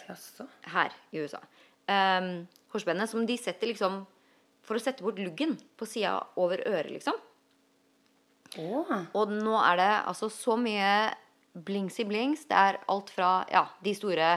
Her 0.72 0.96
i 1.12 1.20
USA. 1.20 1.44
Eh, 1.92 2.32
hårspennet 2.72 3.12
som 3.12 3.28
de 3.28 3.36
setter 3.36 3.74
liksom 3.74 4.06
For 4.72 4.80
å 4.80 4.84
sette 4.84 5.04
bort 5.04 5.20
luggen 5.20 5.58
på 5.76 5.84
sida 5.90 6.14
over 6.40 6.62
øret, 6.64 6.94
liksom. 6.96 7.18
Oh. 8.60 8.88
Og 9.20 9.32
nå 9.36 9.58
er 9.60 9.80
det 9.80 9.92
altså 10.08 10.30
så 10.32 10.56
mye 10.60 11.12
blings 11.68 12.00
i 12.00 12.06
blings. 12.08 12.46
Det 12.48 12.56
er 12.56 12.80
alt 12.92 13.12
fra 13.12 13.32
ja, 13.52 13.66
de 13.84 13.92
store 13.96 14.30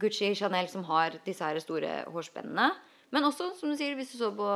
Gucci, 0.00 0.30
Chanel 0.38 0.70
som 0.70 0.86
har 0.86 1.18
disse 1.26 1.42
her 1.42 1.58
store 1.62 2.04
hårspennene. 2.14 2.70
Men 3.10 3.26
også, 3.26 3.50
som 3.58 3.72
du 3.72 3.74
sier, 3.74 3.96
hvis 3.98 4.14
du 4.14 4.20
så 4.20 4.30
på 4.38 4.46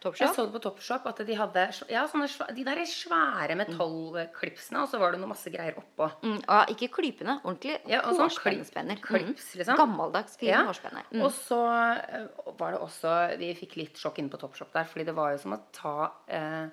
Jeg 0.00 0.34
så 0.34 0.46
det 0.46 0.52
på 0.54 0.60
Topshop 0.64 1.06
at 1.06 1.18
de 1.26 1.34
hadde 1.36 1.62
ja, 1.92 2.06
sånne, 2.08 2.28
de 2.56 2.64
der 2.64 2.78
svære 2.88 3.54
metallklipsene, 3.58 4.80
og 4.82 4.88
så 4.88 4.98
var 4.98 5.12
det 5.12 5.20
noe 5.20 5.28
masse 5.28 5.50
greier 5.52 5.74
oppå. 5.76 6.08
mm, 6.22 6.38
og 6.48 6.68
Ikke 6.72 6.88
klypene, 6.94 7.40
ordentlig 7.44 7.78
Ja, 7.86 8.00
sånn 8.02 8.22
hårspennenspenner. 8.28 9.00
klipp- 9.00 9.26
klips, 9.36 9.54
liksom. 9.56 9.76
Gammeldags, 9.76 10.36
fine 10.40 10.48
Ja. 10.56 10.64
hårspenner. 10.64 11.04
Mm. 11.12 11.22
Og 11.22 11.30
så 11.32 11.60
eh, 12.08 12.26
var 12.58 12.72
det 12.72 12.80
også 12.80 13.38
Vi 13.38 13.54
fikk 13.54 13.76
litt 13.76 13.94
sjokk 13.96 14.18
inne 14.18 14.30
på 14.30 14.38
Topshop 14.40 14.72
der, 14.72 14.84
fordi 14.84 15.04
det 15.04 15.14
var 15.14 15.32
jo 15.32 15.38
som 15.38 15.52
å 15.52 15.60
ta 15.72 16.12
eh, 16.28 16.68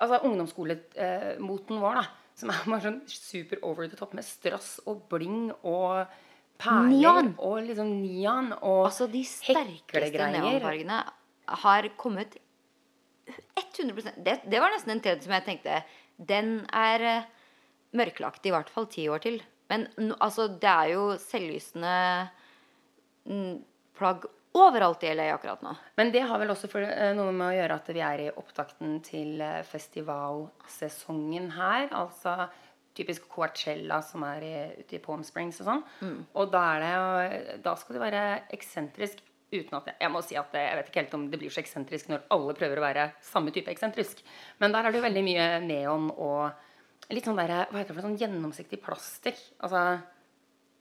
Altså 0.00 0.20
ungdomsskolemoten 0.24 1.80
vår, 1.80 1.94
da. 1.94 2.06
Som 2.40 2.50
er 2.50 2.60
bare 2.64 2.80
sånn 2.80 3.00
super 3.06 3.58
over 3.62 3.86
the 3.88 3.96
top 3.96 4.14
med 4.16 4.24
strass 4.24 4.80
og 4.86 5.02
bling 5.10 5.50
og 5.62 6.06
perler 6.60 6.88
Neon. 6.88 7.34
og 7.38 7.58
liksom 7.66 7.90
neon 8.02 8.52
og 8.62 8.86
Altså, 8.88 9.10
de 9.10 9.22
sterkeste 9.24 10.30
neonfargene 10.32 11.02
har 11.48 11.88
kommet 11.98 12.36
100 13.56 14.14
det, 14.16 14.40
det 14.50 14.60
var 14.60 14.72
nesten 14.74 14.94
en 14.94 15.02
trend 15.04 15.24
som 15.24 15.34
jeg 15.36 15.46
tenkte 15.46 15.80
Den 16.16 16.52
er 16.76 17.06
eh, 17.06 17.28
mørklagt 17.96 18.46
i 18.46 18.52
hvert 18.54 18.70
fall 18.70 18.86
ti 18.90 19.06
år 19.10 19.22
til. 19.24 19.40
Men 19.70 19.86
altså, 20.18 20.48
det 20.60 20.70
er 20.70 20.92
jo 20.92 21.04
selvlysende 21.22 21.94
mm, 23.24 23.56
plagg 23.98 24.26
overalt 24.58 25.04
i 25.06 25.12
LA 25.14 25.28
akkurat 25.34 25.62
nå. 25.62 25.74
Men 25.98 26.10
det 26.14 26.24
har 26.26 26.40
vel 26.42 26.50
også 26.52 26.70
for, 26.70 26.82
eh, 26.82 27.12
noe 27.16 27.32
med 27.32 27.46
å 27.48 27.54
gjøre 27.56 27.78
at 27.78 27.92
vi 27.94 28.02
er 28.04 28.24
i 28.26 28.32
opptakten 28.34 28.98
til 29.06 29.40
eh, 29.40 29.62
festivalsesongen 29.66 31.52
her. 31.54 31.88
Altså 31.94 32.50
typisk 32.98 33.28
Coachella 33.30 34.00
som 34.02 34.24
er 34.26 34.44
i, 34.44 34.54
ute 34.82 34.98
i 34.98 35.02
Palm 35.02 35.22
Springs 35.24 35.60
og 35.62 35.70
sånn. 35.70 35.84
Og 36.34 36.50
da, 36.52 36.64
det, 36.82 37.58
da 37.64 37.76
skal 37.78 37.96
det 37.96 38.02
være 38.02 38.24
eksentrisk 38.56 39.22
uten 39.50 39.76
at 39.78 39.90
jeg, 39.90 39.96
jeg 40.00 40.12
må 40.14 40.22
si 40.24 40.38
at 40.38 40.54
jeg 40.54 40.78
vet 40.78 40.90
ikke 40.90 41.02
helt 41.02 41.14
om 41.18 41.28
det 41.30 41.40
blir 41.40 41.52
så 41.52 41.62
eksentrisk 41.62 42.10
når 42.12 42.26
alle 42.34 42.56
prøver 42.58 42.80
å 42.80 42.84
være 42.84 43.06
samme 43.24 43.52
type 43.54 43.72
eksentrisk. 43.72 44.22
Men 44.62 44.74
der 44.74 44.86
er 44.86 44.92
det 44.92 45.00
jo 45.00 45.06
veldig 45.06 45.24
mye 45.26 45.46
neon 45.64 46.10
og 46.14 47.14
litt 47.14 47.26
sånn 47.26 47.38
der, 47.40 47.54
hva 47.70 47.80
heter 47.80 47.96
det 47.96 48.04
sånn 48.04 48.18
gjennomsiktig 48.20 48.80
plastikk. 48.84 49.40
Altså 49.64 50.00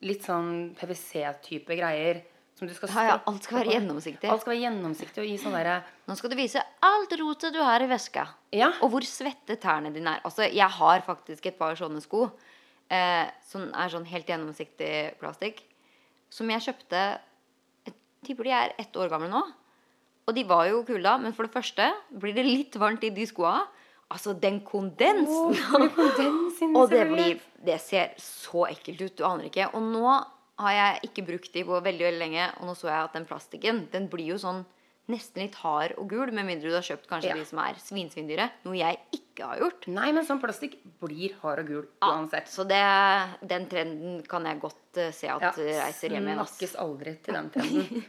litt 0.05 0.25
sånn 0.25 0.51
PVC-type 0.79 1.79
greier. 1.79 2.21
Som 2.59 2.67
du 2.67 2.73
skal 2.75 2.91
Ja, 2.91 3.03
ja, 3.07 3.17
alt 3.29 3.45
skal 3.47 3.61
være 3.61 3.77
gjennomsiktig. 3.77 4.27
Alt 4.27 4.43
skal 4.43 4.51
være 4.51 4.63
gjennomsiktig 4.65 5.21
og 5.23 5.29
gi 5.29 5.37
sånn 5.39 5.55
Nå 5.55 6.15
skal 6.19 6.31
du 6.33 6.35
vise 6.35 6.63
alt 6.83 7.13
rotet 7.21 7.55
du 7.55 7.61
har 7.63 7.81
i 7.81 7.87
veska. 7.87 8.25
Ja. 8.51 8.73
Og 8.83 8.91
hvor 8.91 9.05
svette 9.07 9.55
tærne 9.55 9.93
dine 9.95 10.17
er. 10.17 10.25
Altså, 10.27 10.43
jeg 10.43 10.67
har 10.79 11.05
faktisk 11.07 11.47
et 11.47 11.59
par 11.59 11.77
sånne 11.79 12.03
sko 12.03 12.25
eh, 12.91 13.31
som 13.47 13.69
er 13.71 13.93
sånn 13.93 14.07
helt 14.11 14.27
gjennomsiktig 14.27 14.93
plastikk. 15.21 15.63
Som 16.29 16.51
jeg 16.51 16.65
kjøpte 16.67 17.03
tipper 18.25 18.49
de 18.49 18.55
er 18.55 18.75
ett 18.81 18.95
år 18.99 19.11
gamle 19.11 19.29
nå. 19.31 19.43
Og 20.29 20.35
de 20.37 20.43
var 20.45 20.67
jo 20.69 20.83
kule 20.85 21.01
da, 21.01 21.17
men 21.17 21.33
for 21.33 21.47
det 21.47 21.55
første 21.55 21.89
blir 22.21 22.35
det 22.37 22.45
litt 22.45 22.75
varmt 22.79 23.03
i 23.07 23.13
de 23.13 23.25
skoa. 23.25 23.63
Altså, 24.09 24.33
den 24.33 24.59
kondensen! 24.65 25.55
kondens 25.69 26.61
og 26.73 26.89
det 26.89 27.05
blir 27.09 27.39
Det 27.65 27.77
ser 27.81 28.13
så 28.21 28.65
ekkelt 28.69 29.01
ut. 29.03 29.15
Du 29.19 29.25
aner 29.27 29.49
ikke. 29.49 29.67
Og 29.75 29.83
nå 29.83 30.05
har 30.59 30.75
jeg 30.75 31.09
ikke 31.09 31.25
brukt 31.27 31.53
de 31.53 31.63
på 31.65 31.77
veldig 31.77 32.05
veldig 32.07 32.21
lenge, 32.21 32.49
og 32.59 32.69
nå 32.69 32.75
så 32.77 32.89
jeg 32.89 33.03
at 33.03 33.15
den 33.15 33.27
plastikken 33.29 33.81
den 33.93 34.09
blir 34.11 34.33
jo 34.33 34.39
sånn 34.41 34.63
nesten 35.09 35.41
litt 35.43 35.55
hard 35.63 35.95
og 35.97 36.07
gul, 36.11 36.31
med 36.31 36.45
mindre 36.45 36.69
du 36.69 36.75
har 36.77 36.85
kjøpt 36.85 37.07
kanskje 37.09 37.31
Ja. 37.31 37.35
de 37.39 37.45
som 37.49 37.59
er 37.63 37.77
svinsvindyre. 37.81 38.49
Noe 38.65 38.77
jeg 38.77 38.99
ikke 39.15 39.47
har 39.47 39.57
gjort. 39.63 39.87
Nei, 39.87 40.11
men 40.13 40.25
sånn 40.27 40.39
plastikk 40.41 40.77
blir 41.01 41.33
hard 41.41 41.59
og 41.63 41.67
gul 41.67 41.85
Ja, 42.01 42.11
uansett. 42.13 42.47
så 42.51 42.65
det, 42.67 42.81
den 43.49 43.65
trenden 43.71 44.21
kan 44.27 44.45
jeg 44.45 44.59
godt 44.61 44.97
uh, 45.01 45.11
se 45.11 45.27
at 45.33 45.41
Ja, 45.41 45.51
eh, 45.57 45.79
reiser 45.83 46.09
hjem 46.13 46.27
igjen. 46.29 46.43
Snakkes 46.45 46.75
aldri 46.77 47.15
til 47.23 47.33
den 47.39 47.49
trenden. 47.53 48.03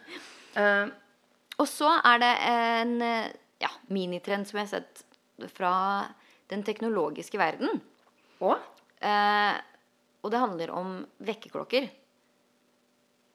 uh, 0.56 0.90
Og 1.58 1.66
så 1.68 1.90
er 2.04 2.18
det 2.22 2.34
en 2.50 2.98
ja, 3.60 3.68
minitrend 3.88 4.46
som 4.48 4.58
jeg 4.60 4.68
har 4.68 4.80
sett 4.80 5.04
fra 5.56 5.72
den 6.48 6.62
teknologiske 6.64 7.38
verden. 7.40 7.80
og 8.40 8.58
Eh, 9.00 9.54
og 10.20 10.30
det 10.30 10.38
handler 10.42 10.70
om 10.76 11.06
vekkerklokker. 11.24 11.86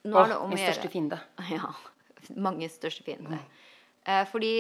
Nå 0.06 0.13
Åh, 0.13 0.23
er 0.23 0.28
det 0.30 0.36
om 0.38 0.49
min 0.54 0.60
største 0.62 0.91
fiende. 0.93 1.17
Ja. 1.49 1.71
Manges 2.35 2.77
største 2.79 3.05
fiende. 3.05 3.39
Eh, 4.05 4.23
fordi 4.29 4.53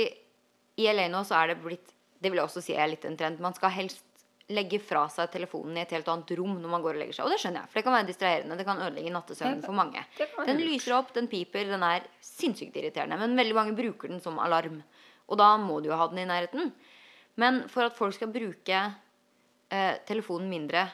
i 0.75 0.87
LA 0.91 1.07
nå 1.11 1.21
så 1.27 1.37
er 1.39 1.53
det 1.53 1.61
blitt 1.63 1.93
Det 2.19 2.31
vil 2.31 2.39
jeg 2.39 2.47
også 2.47 2.63
si 2.63 2.73
er 2.73 2.89
litt 2.89 3.05
en 3.05 3.17
trend. 3.19 3.41
Man 3.43 3.53
skal 3.53 3.73
helst 3.75 4.03
legge 4.53 4.77
fra 4.81 5.03
seg 5.09 5.31
telefonen 5.33 5.77
i 5.77 5.81
et 5.83 5.93
helt 5.95 6.07
annet 6.09 6.31
rom 6.37 6.53
når 6.61 6.71
man 6.71 6.83
går 6.83 6.95
og 6.95 7.01
legger 7.01 7.17
seg. 7.17 7.27
Og 7.27 7.33
det 7.33 7.39
skjønner 7.41 7.63
jeg, 7.63 7.69
for 7.69 7.79
det 7.79 7.85
kan 7.85 7.95
være 7.95 8.07
distraherende. 8.09 8.57
Det 8.59 8.65
kan 8.67 8.81
ødelegge 8.81 9.13
nattesøvnen 9.13 9.63
for 9.65 9.77
mange. 9.77 10.03
Den 10.47 10.61
lyser 10.61 10.95
opp, 10.97 11.13
den 11.15 11.29
piper, 11.29 11.65
den 11.69 11.85
er 11.85 12.05
sinnssykt 12.23 12.77
irriterende. 12.77 13.17
Men 13.21 13.37
veldig 13.37 13.57
mange 13.57 13.75
bruker 13.77 14.13
den 14.13 14.21
som 14.23 14.37
alarm. 14.41 14.79
Og 15.25 15.41
da 15.41 15.49
må 15.61 15.79
du 15.81 15.89
jo 15.89 15.97
ha 15.97 16.07
den 16.11 16.21
i 16.21 16.27
nærheten. 16.29 16.71
Men 17.41 17.63
for 17.71 17.89
at 17.89 17.97
folk 17.97 18.15
skal 18.15 18.31
bruke 18.33 18.79
eh, 18.79 19.93
telefonen 20.07 20.49
mindre 20.51 20.85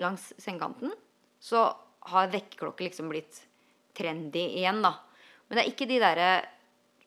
langs 0.00 0.30
sengekanten, 0.40 0.94
så 1.42 1.66
har 2.10 2.32
vekkerklokke 2.32 2.86
liksom 2.86 3.10
blitt 3.12 3.42
trendy 3.98 4.46
igjen, 4.60 4.80
da. 4.84 4.94
Men 5.50 5.58
det 5.58 5.64
er 5.66 5.70
ikke 5.72 5.88
de 5.90 5.98
derre 6.00 6.30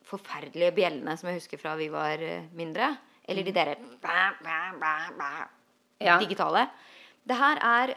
forferdelige 0.04 0.74
bjellene 0.76 1.14
som 1.16 1.30
jeg 1.30 1.38
husker 1.40 1.58
fra 1.62 1.74
vi 1.80 1.88
var 1.92 2.20
eh, 2.22 2.44
mindre. 2.52 2.90
Eller 3.26 3.42
de 3.46 3.52
derre 3.56 3.76
bæ, 4.02 4.16
bæ, 4.44 5.30
Ja. 6.04 6.18
digitale. 6.20 6.66
Det 7.26 7.36
her 7.40 7.56
er 7.64 7.94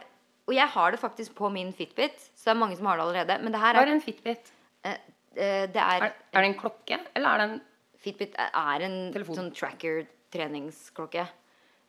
Og 0.48 0.54
jeg 0.54 0.66
har 0.72 0.90
det 0.90 0.98
faktisk 1.00 1.34
på 1.36 1.50
min 1.52 1.74
Fitbit, 1.76 2.16
så 2.34 2.44
det 2.48 2.54
er 2.54 2.60
mange 2.60 2.76
som 2.78 2.86
har 2.86 2.96
det 2.96 3.02
allerede. 3.04 3.42
Men 3.44 3.52
det 3.52 3.60
her 3.60 3.74
Hva 3.76 3.82
er, 3.82 3.86
er 3.90 3.92
en 3.92 4.00
Fitbit? 4.00 4.52
eh, 4.84 4.94
eh, 5.36 5.66
det 5.68 5.76
er 5.76 6.04
Er, 6.06 6.12
er 6.32 6.40
det 6.40 6.48
en 6.48 6.54
klokke, 6.58 6.98
eller 7.14 7.28
er 7.28 7.38
det 7.42 7.50
en 7.50 7.60
Fitbit 8.00 8.34
er 8.38 8.80
en 8.86 9.12
Telefon. 9.12 9.36
sånn 9.36 9.50
tracker-treningsklokke. 9.52 11.26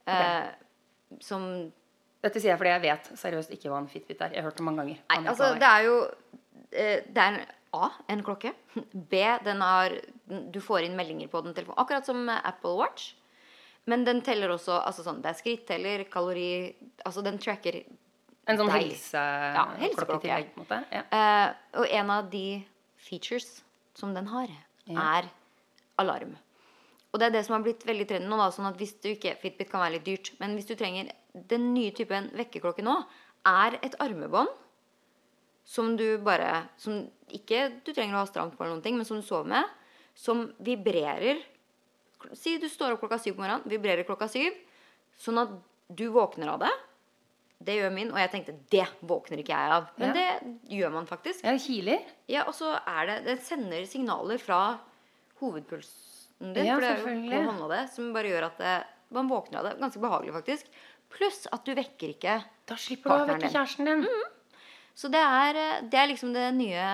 Eh, 0.08 0.50
som 1.22 1.72
Dette 2.22 2.42
sier 2.42 2.52
jeg 2.52 2.60
fordi 2.60 2.74
jeg 2.74 2.82
vet 2.84 3.06
seriøst 3.16 3.52
ikke 3.56 3.70
hva 3.72 3.78
en 3.80 3.88
Fitbit 3.88 4.20
er. 4.26 4.34
Jeg 4.36 4.44
har 4.44 4.50
hørt 4.50 4.58
det 4.60 4.66
mange 4.68 4.82
ganger. 4.84 4.98
Nei, 5.08 5.20
altså 5.32 5.54
det 5.56 5.70
er 5.70 5.86
jo 5.88 5.96
Det 6.72 7.18
er 7.18 7.28
en 7.32 7.40
A, 7.74 7.90
en 8.10 8.24
klokke. 8.26 8.54
B, 8.94 9.20
den 9.46 9.62
har 9.62 9.94
Du 10.28 10.60
får 10.62 10.86
inn 10.88 10.96
meldinger 10.98 11.28
på 11.30 11.42
den 11.46 11.54
telefonen. 11.54 11.78
Akkurat 11.78 12.06
som 12.06 12.30
Apple 12.30 12.76
Watch. 12.80 13.14
Men 13.90 14.04
den 14.06 14.22
teller 14.22 14.50
også 14.54 14.80
altså 14.86 15.04
sånn, 15.06 15.22
Det 15.22 15.30
er 15.32 15.38
skritteller, 15.40 16.04
kalori 16.12 16.76
Altså 17.06 17.24
den 17.26 17.38
tracker 17.42 17.84
En 18.48 18.58
sånn 18.58 18.70
deg. 18.72 18.82
helseklokke 18.90 19.54
Ja, 19.56 19.66
helseklokke. 19.78 20.18
i 20.18 20.28
tillegg, 20.28 20.52
på 20.56 20.62
en 20.62 20.66
måte? 20.66 20.80
Ja. 20.92 21.04
Uh, 21.14 21.80
og 21.82 21.88
en 22.00 22.10
av 22.10 22.30
de 22.32 22.66
features 22.98 23.62
som 23.94 24.14
den 24.14 24.26
har, 24.28 24.48
Ja. 24.88 25.20
er 25.20 25.30
alarm. 26.00 26.36
Og 27.14 27.20
det 27.20 27.28
er 27.28 27.32
det 27.38 27.46
som 27.46 27.56
har 27.56 27.64
blitt 27.64 27.86
veldig 27.86 28.08
trendy 28.08 28.28
nå. 28.30 28.38
Da, 28.38 28.50
sånn 28.50 28.68
at 28.70 28.78
hvis 28.78 28.96
du 29.02 29.10
ikke, 29.14 29.36
Fitbit 29.42 29.70
kan 29.70 29.82
være 29.82 29.94
litt 30.00 30.06
dyrt, 30.06 30.32
men 30.40 30.56
hvis 30.58 30.66
du 30.68 30.76
trenger 30.76 31.12
den 31.48 31.74
nye 31.74 31.92
typen 31.92 32.30
vekkerklokke 32.34 32.82
nå, 32.86 33.04
er 33.46 33.78
et 33.84 33.96
armebånd 34.00 34.50
som 35.70 35.92
du 36.00 36.06
bare 36.26 36.64
Som 36.82 37.04
ikke 37.30 37.68
du 37.86 37.92
trenger 37.94 38.18
å 38.18 38.24
ha 38.24 38.30
stramt 38.30 38.56
på, 38.58 38.64
eller 38.64 38.74
noen 38.80 38.84
ting, 38.86 38.96
men 38.98 39.06
som 39.06 39.20
du 39.22 39.26
sover 39.26 39.46
med, 39.52 39.70
som 40.18 40.48
vibrerer 40.66 41.44
Si 42.36 42.58
du 42.60 42.66
står 42.68 42.96
opp 42.96 43.04
klokka 43.04 43.20
syv 43.22 43.38
på 43.38 43.44
morgenen, 43.46 43.64
vibrerer 43.70 44.04
klokka 44.08 44.28
syv, 44.28 44.56
sånn 45.22 45.38
at 45.40 45.54
du 45.88 46.10
våkner 46.12 46.50
av 46.52 46.60
det. 46.66 46.72
Det 47.64 47.76
gjør 47.78 47.94
min, 47.96 48.10
og 48.12 48.20
jeg 48.20 48.32
tenkte 48.34 48.56
det 48.74 48.84
våkner 49.08 49.40
ikke 49.40 49.56
jeg 49.56 49.72
av. 49.78 49.88
Men 50.00 50.12
Ja. 50.12 50.14
det 50.18 50.58
gjør 50.76 50.92
man 50.98 51.08
faktisk. 51.08 51.46
Ja, 51.48 51.54
kiler. 51.58 52.04
Ja, 52.28 52.44
og 52.48 52.54
så 52.58 52.74
er 52.76 53.06
det 53.08 53.16
Det 53.26 53.38
sender 53.48 53.86
signaler 53.88 54.38
fra 54.40 54.80
hovedpulsen 55.40 56.54
din, 56.54 56.66
Ja, 56.66 56.76
for 56.76 56.82
det 56.82 56.90
er 56.90 57.00
jo 57.00 57.32
på 57.32 57.42
hånda 57.52 57.70
det, 57.74 57.82
som 57.94 58.12
bare 58.16 58.32
gjør 58.32 58.46
at 58.50 58.58
det, 58.58 58.76
man 59.16 59.30
våkner 59.32 59.60
av 59.60 59.70
det. 59.70 59.74
Ganske 59.80 60.00
behagelig, 60.04 60.34
faktisk. 60.36 60.66
Pluss 61.10 61.48
at 61.52 61.64
du 61.66 61.74
vekker 61.74 62.14
ikke 62.14 62.36
partneren 62.36 62.44
din. 62.44 62.68
Da 62.70 62.76
slipper 62.76 63.10
du 63.10 63.16
å 63.16 63.20
vekke 63.26 63.34
vekke 63.34 63.48
din. 63.48 63.56
kjæresten 63.56 63.86
din. 63.86 64.06
Så 65.00 65.08
det 65.12 65.22
er, 65.24 65.56
eh, 65.56 65.82
det 65.88 66.00
er 66.00 66.12
liksom 66.12 66.34
det 66.36 66.50
nye 66.58 66.86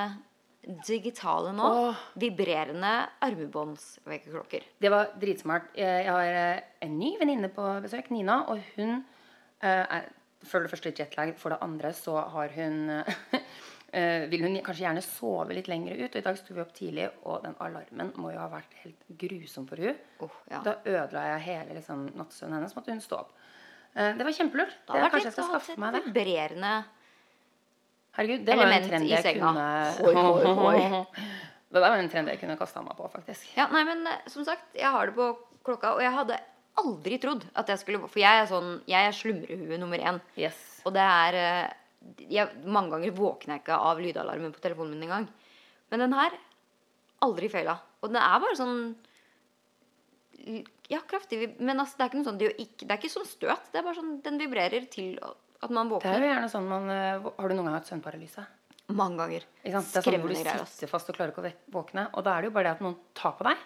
digitale 0.86 1.54
nå. 1.56 1.66
Åh. 1.66 2.04
Vibrerende 2.22 2.94
armbåndsvekkerklokker. 3.26 4.66
Det 4.82 4.92
var 4.94 5.14
dritsmart. 5.22 5.72
Jeg 5.78 6.06
har 6.10 6.38
eh, 6.42 6.64
en 6.86 6.98
ny 7.00 7.16
venninne 7.22 7.50
på 7.54 7.66
besøk, 7.86 8.12
Nina, 8.14 8.44
og 8.52 8.62
hun 8.76 9.00
eh, 9.62 9.84
er 9.84 10.10
for 10.46 10.62
det 10.62 10.70
første 10.74 10.94
jetlag. 10.94 11.34
For 11.42 11.54
det 11.54 11.62
andre 11.66 11.94
så 11.98 12.20
har 12.34 12.54
hun 12.54 12.92
vil 14.30 14.42
hun 14.44 14.58
kanskje 14.60 14.84
gjerne 14.84 15.02
sove 15.06 15.56
litt 15.56 15.70
lenger 15.72 15.96
ut. 16.04 16.10
Og 16.12 16.20
i 16.20 16.26
dag 16.26 16.38
sto 16.38 16.54
vi 16.54 16.62
opp 16.62 16.74
tidlig, 16.76 17.08
og 17.24 17.46
den 17.46 17.56
alarmen 17.64 18.12
må 18.22 18.34
jo 18.34 18.42
ha 18.42 18.50
vært 18.52 18.74
helt 18.84 19.08
grusom 19.22 19.66
for 19.70 19.82
hun. 19.82 19.98
oh, 20.26 20.42
ja. 20.52 20.60
Da 20.66 20.76
ødela 20.84 21.24
jeg 21.32 21.46
hele 21.48 21.80
liksom, 21.80 22.10
nattsøvnen 22.20 22.60
hennes. 22.60 22.76
måtte 22.78 22.94
hun 22.94 23.02
stå 23.02 23.24
opp. 23.24 23.34
Det 23.96 24.28
var 24.28 24.36
kjempelurt. 24.36 24.76
Det 24.84 25.00
Det, 25.00 25.10
kanskje 25.14 25.30
jeg 25.30 25.38
skal 25.38 25.52
skaffe 25.54 25.78
meg 25.80 25.96
et 25.96 26.04
det. 26.04 26.12
vibrerende 26.12 26.74
Herregud, 28.16 28.46
det 28.48 28.56
var 28.56 28.72
en 28.72 28.88
trend 28.90 29.10
jeg 29.12 29.38
kunne 29.38 29.68
Hoi, 30.00 30.16
hoi, 30.16 30.56
hoi. 30.62 31.06
Det 31.76 31.82
der 31.82 31.92
var 31.92 32.00
en 32.00 32.12
trend 32.12 32.32
jeg 32.32 32.40
kunne 32.40 32.56
kasta 32.60 32.82
meg 32.86 32.96
på, 32.96 33.08
faktisk. 33.12 33.48
Ja, 33.58 33.66
nei, 33.74 33.82
men 33.88 34.06
eh, 34.08 34.28
som 34.32 34.46
sagt, 34.48 34.70
jeg 34.78 34.88
har 34.92 35.10
det 35.10 35.16
på 35.18 35.32
klokka, 35.66 35.96
og 35.98 36.04
jeg 36.04 36.14
hadde 36.16 36.38
aldri 36.80 37.18
trodd 37.20 37.44
at 37.58 37.72
jeg 37.72 37.82
skulle 37.82 38.04
For 38.08 38.22
jeg 38.22 38.42
er 38.42 38.48
sånn 38.50 38.78
Jeg 38.92 39.10
er 39.10 39.16
slumrehue 39.16 39.80
nummer 39.82 40.00
én. 40.00 40.22
Yes. 40.40 40.60
Og 40.88 40.96
det 40.96 41.04
er 41.04 41.40
eh, 41.40 41.74
jeg, 42.32 42.64
Mange 42.64 42.96
ganger 42.96 43.16
våkner 43.18 43.58
jeg 43.58 43.66
ikke 43.66 43.82
av 43.90 44.02
lydalarmen 44.04 44.54
på 44.56 44.64
telefonen 44.64 44.96
min 44.96 45.08
engang. 45.08 45.28
Men 45.92 46.06
den 46.06 46.16
her 46.18 46.38
aldri 47.26 47.50
feila. 47.52 47.80
Og 48.04 48.12
den 48.12 48.22
er 48.22 48.42
bare 48.44 48.60
sånn 48.60 48.80
Ja, 50.92 51.02
kraftig 51.10 51.56
Men 51.58 51.80
altså, 51.82 51.98
det 51.98 52.06
er 52.06 52.12
ikke 52.12 52.22
noe 52.22 52.30
sånn 52.30 52.42
det, 52.42 52.52
ikke, 52.62 52.86
det 52.86 52.92
er 52.92 53.02
ikke 53.02 53.16
sånn 53.18 53.28
støt. 53.30 53.72
Det 53.72 53.82
er 53.82 53.88
bare 53.88 54.00
sånn 54.00 54.20
Den 54.26 54.40
vibrerer 54.42 54.88
til 54.92 55.18
at 55.66 55.74
man 55.76 55.90
Det 55.90 56.06
er 56.12 56.22
jo 56.24 56.30
gjerne 56.32 56.50
sånn 56.54 56.68
man 56.70 56.90
eh, 56.94 57.26
Har 57.38 57.50
du 57.50 57.56
noen 57.58 57.68
gang 57.70 57.76
hatt 57.80 57.90
søvnparalyse? 57.92 58.46
Mange 58.96 59.18
ganger. 59.18 59.46
Skremmende 59.66 59.66
greier. 59.66 59.86
Det 59.92 59.98
er 59.98 60.04
sånn 60.06 60.22
hvor 60.22 60.34
du 60.34 60.70
sitter 60.76 60.92
fast 60.92 61.10
og 61.10 61.16
klarer 61.18 61.32
ikke 61.34 61.42
å 61.42 61.52
våkne. 61.74 62.04
Og 62.14 62.24
da 62.28 62.36
er 62.38 62.46
det 62.46 62.52
jo 62.52 62.56
bare 62.58 62.70
det 62.70 62.76
at 62.78 62.84
noen 62.86 62.98
tar 63.18 63.34
på 63.40 63.48
deg. 63.48 63.64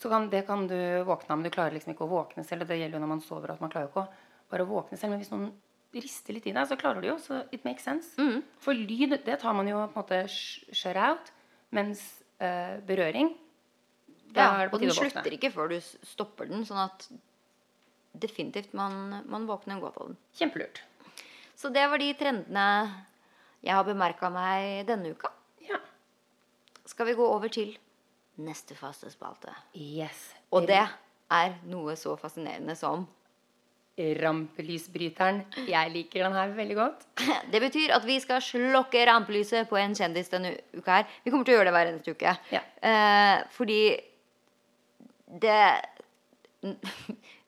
Så 0.00 0.08
kan, 0.12 0.28
det 0.32 0.42
kan 0.48 0.66
du 0.68 0.76
våkne 1.08 1.32
av, 1.32 1.38
men 1.40 1.44
du 1.48 1.52
klarer 1.52 1.72
liksom 1.76 1.92
ikke 1.94 2.04
å 2.04 2.10
våkne 2.12 2.44
selv. 2.44 2.64
Og 2.64 2.68
det 2.72 2.78
gjelder 2.82 2.98
jo 2.98 3.02
når 3.04 3.10
man 3.14 3.22
sover, 3.24 3.52
at 3.54 3.60
man 3.64 3.72
klarer 3.72 3.88
jo 3.88 3.92
ikke 3.94 4.04
å 4.04 4.52
bare 4.52 4.66
våkne 4.68 4.98
selv. 5.00 5.12
Men 5.14 5.20
hvis 5.24 5.32
noen 5.32 5.48
rister 5.96 6.36
litt 6.36 6.46
i 6.48 6.52
deg, 6.56 6.68
så 6.70 6.76
klarer 6.80 7.00
du 7.04 7.08
jo. 7.10 7.16
Så 7.20 7.40
it 7.52 7.64
makes 7.64 7.84
sense. 7.88 8.12
Mm. 8.20 8.42
For 8.60 8.76
lyd, 8.76 9.16
det 9.24 9.38
tar 9.42 9.56
man 9.56 9.68
jo 9.68 9.80
på 9.80 9.88
en 9.88 9.96
måte 10.02 10.20
sh- 10.32 10.68
shut 10.72 10.96
out. 11.00 11.32
Mens 11.76 12.04
eh, 12.40 12.76
berøring 12.84 13.32
da 14.30 14.40
Ja, 14.44 14.50
er 14.60 14.68
det 14.68 14.70
på 14.72 14.76
og 14.76 14.80
den 14.84 14.88
tide 14.90 14.92
å 14.92 15.00
våkne. 15.00 15.10
slutter 15.16 15.34
ikke 15.40 15.50
før 15.56 15.72
du 15.72 15.80
stopper 15.80 16.48
den. 16.52 16.64
Sånn 16.68 16.84
at 16.84 17.08
definitivt 18.20 18.72
man, 18.74 19.22
man 19.30 19.46
våkner 19.48 19.80
godt 19.82 19.96
av 20.00 20.08
den. 20.12 20.16
Kjempelurt. 20.38 20.80
Så 21.60 21.68
det 21.68 21.84
var 21.92 22.00
de 22.00 22.08
trendene 22.16 22.66
jeg 23.60 23.76
har 23.76 23.84
bemerka 23.84 24.30
meg 24.32 24.86
denne 24.88 25.12
uka. 25.12 25.28
Ja. 25.66 25.76
Skal 26.88 27.10
vi 27.10 27.16
gå 27.18 27.26
over 27.28 27.52
til 27.52 27.74
neste 28.40 28.76
faste 28.78 29.10
spalte. 29.12 29.52
Yes. 29.76 30.30
Og 30.56 30.64
det 30.70 30.80
er 30.80 31.56
noe 31.68 31.96
så 32.00 32.16
fascinerende 32.20 32.76
som 32.78 33.04
Rampelysbryteren. 34.00 35.42
Jeg 35.68 35.90
liker 35.92 36.24
den 36.24 36.32
her 36.38 36.54
veldig 36.56 36.76
godt. 36.78 37.02
Det 37.52 37.60
betyr 37.60 37.92
at 37.92 38.06
vi 38.08 38.16
skal 38.22 38.40
slokke 38.40 39.02
rampelyset 39.10 39.68
på 39.68 39.76
en 39.76 39.92
kjendis 39.98 40.32
denne 40.32 40.54
uka 40.72 41.00
her. 41.02 41.10
Vi 41.20 41.32
kommer 41.34 41.44
til 41.44 41.52
å 41.52 41.58
gjøre 41.58 41.68
det 41.68 41.74
hver 41.76 41.90
eneste 41.90 42.14
uke. 42.16 42.32
Ja. 42.54 42.62
Eh, 42.80 43.42
fordi 43.52 43.82
det 45.44 45.60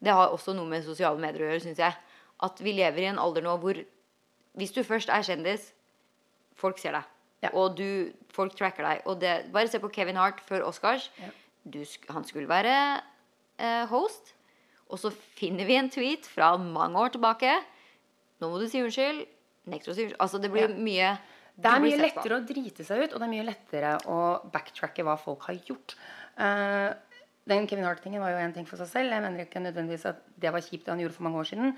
Det 0.02 0.10
har 0.10 0.34
også 0.34 0.52
noe 0.56 0.66
med 0.66 0.84
sosiale 0.84 1.20
medier 1.22 1.46
å 1.46 1.50
gjøre, 1.52 1.64
syns 1.64 1.80
jeg. 1.80 1.96
At 2.42 2.60
vi 2.60 2.74
lever 2.74 3.04
i 3.04 3.10
en 3.12 3.20
alder 3.22 3.44
nå 3.46 3.54
hvor 3.62 3.78
hvis 4.58 4.74
du 4.74 4.82
først 4.84 5.08
er 5.12 5.24
kjendis, 5.26 5.70
folk 6.58 6.78
ser 6.80 6.96
deg. 6.98 7.08
Ja. 7.42 7.50
Og 7.58 7.76
du, 7.78 8.12
folk 8.34 8.54
tracker 8.58 8.86
deg. 8.86 9.02
Og 9.10 9.18
det, 9.20 9.32
bare 9.54 9.70
se 9.70 9.80
på 9.82 9.90
Kevin 9.92 10.20
Hart 10.20 10.42
før 10.46 10.68
Oscars. 10.68 11.08
Ja. 11.18 11.32
Du, 11.64 11.80
han 12.10 12.26
skulle 12.26 12.50
være 12.50 12.74
eh, 13.58 13.84
host. 13.90 14.34
Og 14.92 15.00
så 15.00 15.10
finner 15.10 15.66
vi 15.66 15.78
en 15.78 15.90
tweet 15.90 16.26
fra 16.28 16.52
mange 16.60 17.00
år 17.00 17.14
tilbake. 17.14 17.54
Nå 18.42 18.50
må 18.50 18.60
du 18.60 18.66
si 18.70 18.82
unnskyld. 18.84 19.24
Nekter 19.72 19.92
å 19.92 19.96
si 19.96 20.06
unnskyld. 20.06 20.20
Altså, 20.22 20.40
det 20.42 20.50
blir 20.52 20.68
Ja. 20.68 20.74
mye 20.76 21.12
Det 21.56 21.68
er 21.68 21.80
mye 21.84 22.00
lettere 22.00 22.36
å 22.38 22.44
drite 22.48 22.84
seg 22.84 23.02
ut, 23.02 23.12
og 23.12 23.20
det 23.20 23.26
er 23.26 23.32
mye 23.32 23.44
lettere 23.44 23.90
å 24.08 24.20
backtracke 24.52 25.04
hva 25.04 25.18
folk 25.20 25.42
har 25.50 25.58
gjort. 25.68 25.94
Uh, 26.38 26.94
den 27.44 27.66
Kevin 27.68 27.84
Hart-tingen 27.84 28.22
var 28.22 28.32
jo 28.32 28.38
en 28.40 28.54
ting 28.54 28.64
for 28.66 28.80
seg 28.80 28.88
selv. 28.88 29.12
Jeg 29.12 29.20
mener 29.20 29.44
ikke 29.44 29.60
nødvendigvis 29.60 30.06
at 30.08 30.22
det 30.40 30.52
var 30.54 30.64
kjipt 30.64 30.86
det 30.86 30.94
han 30.94 31.02
gjorde 31.02 31.16
for 31.18 31.26
mange 31.26 31.42
år 31.42 31.50
siden. 31.50 31.76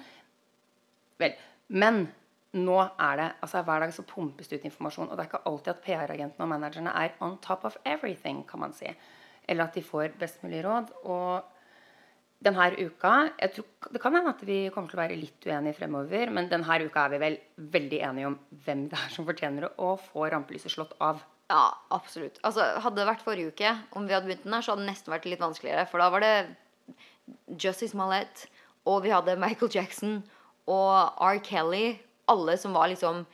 Vel, 1.19 1.35
Men 1.69 2.07
nå 2.55 2.77
er 2.83 3.17
det 3.19 3.31
altså 3.43 3.63
hver 3.67 3.83
dag 3.83 3.95
så 3.95 4.05
pumpes 4.07 4.49
det 4.49 4.61
ut 4.61 4.69
informasjon. 4.69 5.09
Og 5.11 5.17
det 5.17 5.25
er 5.25 5.31
ikke 5.31 5.43
alltid 5.51 5.73
at 5.73 5.83
PR-agentene 5.87 6.47
og 6.47 6.53
managerne 6.53 6.93
er 6.95 7.17
on 7.25 7.37
top 7.43 7.65
of 7.67 7.77
everything, 7.85 8.45
kan 8.49 8.63
man 8.63 8.77
si. 8.77 8.93
Eller 9.49 9.67
at 9.67 9.75
de 9.75 9.83
får 9.83 10.15
best 10.21 10.43
mulig 10.45 10.63
råd. 10.65 10.93
Og 11.05 11.43
denne 12.45 12.67
uka 12.77 13.13
jeg 13.41 13.53
tror, 13.57 13.67
Det 13.93 14.01
kan 14.03 14.15
hende 14.15 14.33
at 14.35 14.43
vi 14.47 14.59
kommer 14.73 14.91
til 14.91 14.99
å 14.99 15.03
være 15.03 15.19
litt 15.19 15.47
uenige 15.47 15.79
fremover, 15.79 16.31
men 16.31 16.49
denne 16.51 16.81
uka 16.85 17.07
er 17.07 17.15
vi 17.15 17.23
vel 17.23 17.39
veldig 17.57 18.01
enige 18.09 18.31
om 18.31 18.39
hvem 18.65 18.89
det 18.93 18.99
er 18.99 19.15
som 19.15 19.27
fortjener 19.29 19.71
å 19.79 19.95
få 20.01 20.29
rampelyset 20.33 20.73
slått 20.73 20.95
av. 21.01 21.23
Ja, 21.51 21.75
absolutt. 21.93 22.39
Altså, 22.43 22.65
hadde 22.81 23.01
det 23.01 23.09
vært 23.09 23.25
forrige 23.25 23.53
uke, 23.53 23.73
om 23.93 24.07
vi 24.09 24.15
hadde 24.17 24.29
begynt 24.31 24.47
den 24.47 24.57
her, 24.57 24.65
så 24.65 24.73
hadde 24.73 24.85
det 24.87 24.93
nesten 24.93 25.13
vært 25.13 25.29
litt 25.29 25.43
vanskeligere. 25.43 25.87
For 25.91 26.01
da 26.01 26.09
var 26.13 26.25
det 26.25 26.35
Justice 27.61 27.97
Mallet, 27.97 28.47
og 28.89 29.03
vi 29.05 29.13
hadde 29.13 29.37
Michael 29.41 29.73
Jackson 29.73 30.23
og 30.71 31.21
R. 31.21 31.41
Kelly. 31.45 31.99
Alle 32.33 32.57
som 32.61 32.73
var 32.77 32.89
liksom 32.89 33.25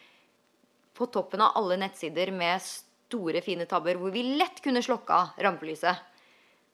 på 0.99 1.07
toppen 1.15 1.41
av 1.41 1.53
alle 1.57 1.77
nettsider 1.81 2.33
med 2.35 2.61
store, 2.65 3.41
fine 3.43 3.67
tabber, 3.67 3.97
hvor 3.99 4.13
vi 4.15 4.23
lett 4.37 4.61
kunne 4.63 4.83
slokka 4.85 5.31
rampelyset. 5.43 5.97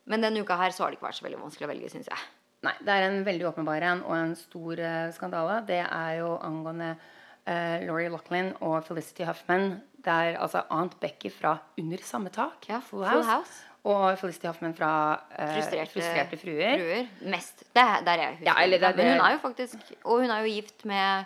Men 0.07 0.23
denne 0.23 0.41
uka 0.43 0.57
her 0.59 0.71
så 0.75 0.85
har 0.85 0.91
det 0.93 0.99
ikke 0.99 1.09
vært 1.09 1.19
så 1.21 1.27
veldig 1.27 1.41
vanskelig 1.43 1.67
å 1.67 1.71
velge, 1.73 1.91
syns 1.93 2.09
jeg. 2.11 2.25
Nei, 2.67 2.73
det 2.83 2.95
er 2.95 3.05
en 3.11 3.21
veldig 3.27 3.47
åpenbar 3.51 3.85
en 3.87 4.01
og 4.07 4.15
en 4.17 4.35
stor 4.39 4.81
uh, 4.81 5.13
skandale. 5.15 5.61
Det 5.69 5.81
er 5.85 6.13
jo 6.21 6.33
angående 6.43 6.93
uh, 6.97 7.77
Laurie 7.85 8.11
Loughlin 8.11 8.53
og 8.65 8.81
Felicity 8.87 9.27
Huffman. 9.29 9.77
Det 10.07 10.13
er 10.13 10.39
altså 10.43 10.65
Aunt 10.75 10.97
Becky 11.03 11.31
fra 11.35 11.57
Under 11.79 12.03
samme 12.07 12.31
tak, 12.35 12.67
Ja, 12.71 12.81
Full 12.81 13.03
Full 13.05 13.23
House, 13.27 13.29
House. 13.31 13.59
og 13.87 14.07
Felicity 14.21 14.49
Huffman 14.51 14.75
fra 14.79 14.91
uh, 15.35 15.51
Frustrerte, 15.57 15.93
Frustrerte 15.95 16.39
fruer. 16.41 16.79
fruer. 16.81 17.11
Mest. 17.35 17.67
Det 17.75 17.83
er 17.85 18.07
der 18.07 18.23
jeg 18.25 18.33
husker. 18.37 18.49
Ja, 18.51 18.57
eller 18.65 18.83
det- 18.87 18.97
Men 18.97 19.13
hun 19.13 19.27
er 19.27 19.37
jo 19.37 19.43
faktisk 19.45 19.93
Og 20.05 20.21
hun 20.25 20.31
er 20.31 20.47
jo 20.47 20.55
gift 20.55 20.85
med 20.85 21.25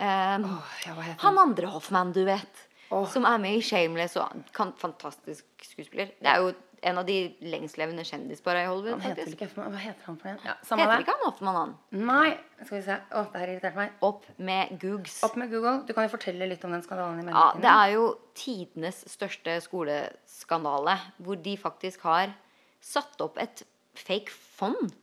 ehm, 0.00 0.48
oh, 0.48 0.74
ja, 0.86 0.96
Han 1.24 1.38
andre 1.38 1.70
Hoffman, 1.74 2.12
du 2.16 2.24
vet. 2.28 2.66
Oh. 2.90 3.06
Som 3.06 3.26
er 3.28 3.38
med 3.38 3.60
i 3.60 3.62
Shameless 3.62 4.16
og 4.18 4.40
kan, 4.56 4.72
fantastisk 4.78 5.46
skuespiller. 5.62 6.10
Det 6.18 6.26
er 6.26 6.42
jo 6.42 6.50
en 6.82 6.98
av 6.98 7.04
de 7.06 7.16
lengstlevende 7.44 8.02
kjendispara 8.08 8.64
i 8.64 8.68
Hollywood. 8.68 8.96
Han 8.96 9.04
heter 9.04 9.28
faktisk. 9.28 9.42
ikke 9.42 9.68
Hva 9.68 9.82
heter 9.82 10.06
han 10.08 10.16
for 10.18 10.30
den? 10.30 10.38
Ja, 10.46 10.54
Heter 10.64 10.92
det. 10.94 10.98
ikke 11.04 11.14
han 11.14 11.24
Hoffman, 11.26 11.58
han? 11.58 11.74
Nei, 12.08 12.30
skal 12.64 12.76
vi 12.78 12.82
se. 12.86 12.96
Å, 13.12 13.24
det 13.30 13.42
her 13.42 13.52
irriterte 13.52 13.78
meg. 13.78 13.92
Opp 14.06 14.24
med 14.40 14.72
Googs. 14.82 15.18
Opp 15.26 15.36
med 15.40 15.52
Google. 15.52 15.76
Du 15.86 15.92
kan 15.96 16.08
jo 16.08 16.12
fortelle 16.14 16.48
litt 16.50 16.64
om 16.66 16.74
den 16.74 16.84
skandalen 16.86 17.20
i 17.20 17.34
Ja, 17.34 17.46
det 17.60 17.74
er 17.74 17.94
jo 17.94 18.06
tidenes 18.38 19.02
største 19.12 19.58
skoleskandale, 19.66 20.96
hvor 21.20 21.38
de 21.44 21.56
faktisk 21.60 22.08
har 22.08 22.32
satt 22.80 23.20
opp 23.20 23.36
et 23.38 23.62
fake 23.98 24.32
fond 24.32 24.94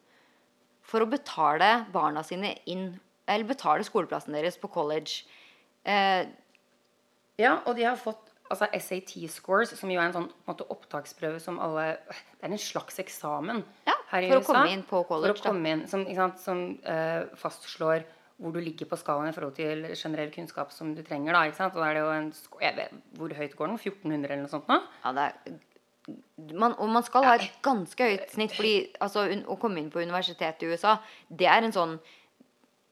for 0.88 1.04
å 1.04 1.10
betale 1.12 1.86
barna 1.94 2.24
sine 2.26 2.56
inn 2.66 2.90
Eller 3.28 3.48
betale 3.50 3.84
skoleplassen 3.84 4.34
deres 4.38 4.58
på 4.62 4.70
college. 4.72 5.24
Eh, 5.86 6.26
Ja, 7.38 7.60
og 7.68 7.76
de 7.78 7.84
har 7.86 7.96
fått 8.02 8.32
altså 8.50 8.66
SAT 8.80 9.12
scores, 9.30 9.74
som 9.78 9.92
jo 9.92 10.00
er 10.00 10.08
en 10.08 10.14
sånn 10.16 10.30
måte, 10.48 10.66
opptaksprøve 10.74 11.40
som 11.44 11.60
alle 11.62 11.98
Det 12.08 12.48
er 12.48 12.54
en 12.54 12.58
slags 12.58 12.98
eksamen 13.04 13.60
Ja, 13.86 13.94
her 14.10 14.22
i 14.24 14.30
USA. 14.32 14.40
for 14.40 14.40
å 14.40 14.54
komme 14.56 14.72
inn 14.74 14.84
på 14.88 15.02
college, 15.06 15.34
For 15.36 15.50
å 15.50 15.52
komme 15.52 15.70
inn, 15.76 15.84
som, 15.88 16.06
sant, 16.16 16.40
som 16.40 16.62
uh, 16.88 17.28
fastslår 17.36 18.06
hvor 18.38 18.54
du 18.54 18.60
ligger 18.62 18.86
på 18.86 18.98
skalaen 19.02 19.30
i 19.32 19.34
forhold 19.34 19.56
til 19.58 19.84
generell 19.98 20.30
kunnskap 20.32 20.72
som 20.72 20.92
du 20.96 21.02
trenger. 21.04 21.34
da, 21.34 21.40
ikke 21.50 21.58
sant? 21.58 21.74
Og 21.76 21.82
da 21.82 21.88
er 21.90 21.96
det 21.98 22.02
jo 22.04 22.12
en, 22.14 22.28
jeg 22.62 22.76
vet, 22.78 22.92
Hvor 23.18 23.34
høyt 23.34 23.56
går 23.58 23.68
den? 23.68 23.78
1400 23.82 24.30
eller 24.32 24.44
noe 24.44 24.52
sånt 24.52 24.68
nå? 24.70 24.78
Ja, 25.04 25.14
det 25.18 25.24
er, 25.26 25.58
man, 26.54 26.76
og 26.78 26.90
man 26.90 27.04
skal 27.04 27.26
ha 27.26 27.34
et 27.36 27.50
ganske 27.66 27.98
høyt 28.12 28.30
snitt, 28.32 28.54
fordi 28.56 28.76
altså, 29.02 29.26
å 29.46 29.58
komme 29.60 29.82
inn 29.82 29.90
på 29.92 30.00
universitetet 30.06 30.64
i 30.64 30.70
USA, 30.72 31.00
det 31.30 31.50
er 31.50 31.66
en 31.66 31.74
sånn 31.76 31.98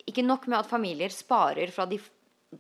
Ikke 0.08 0.24
nok 0.26 0.47
med 0.51 0.60
at 0.60 0.70
familier 0.70 1.10
sparer 1.14 1.72
fra 1.74 1.86
de 1.89 1.99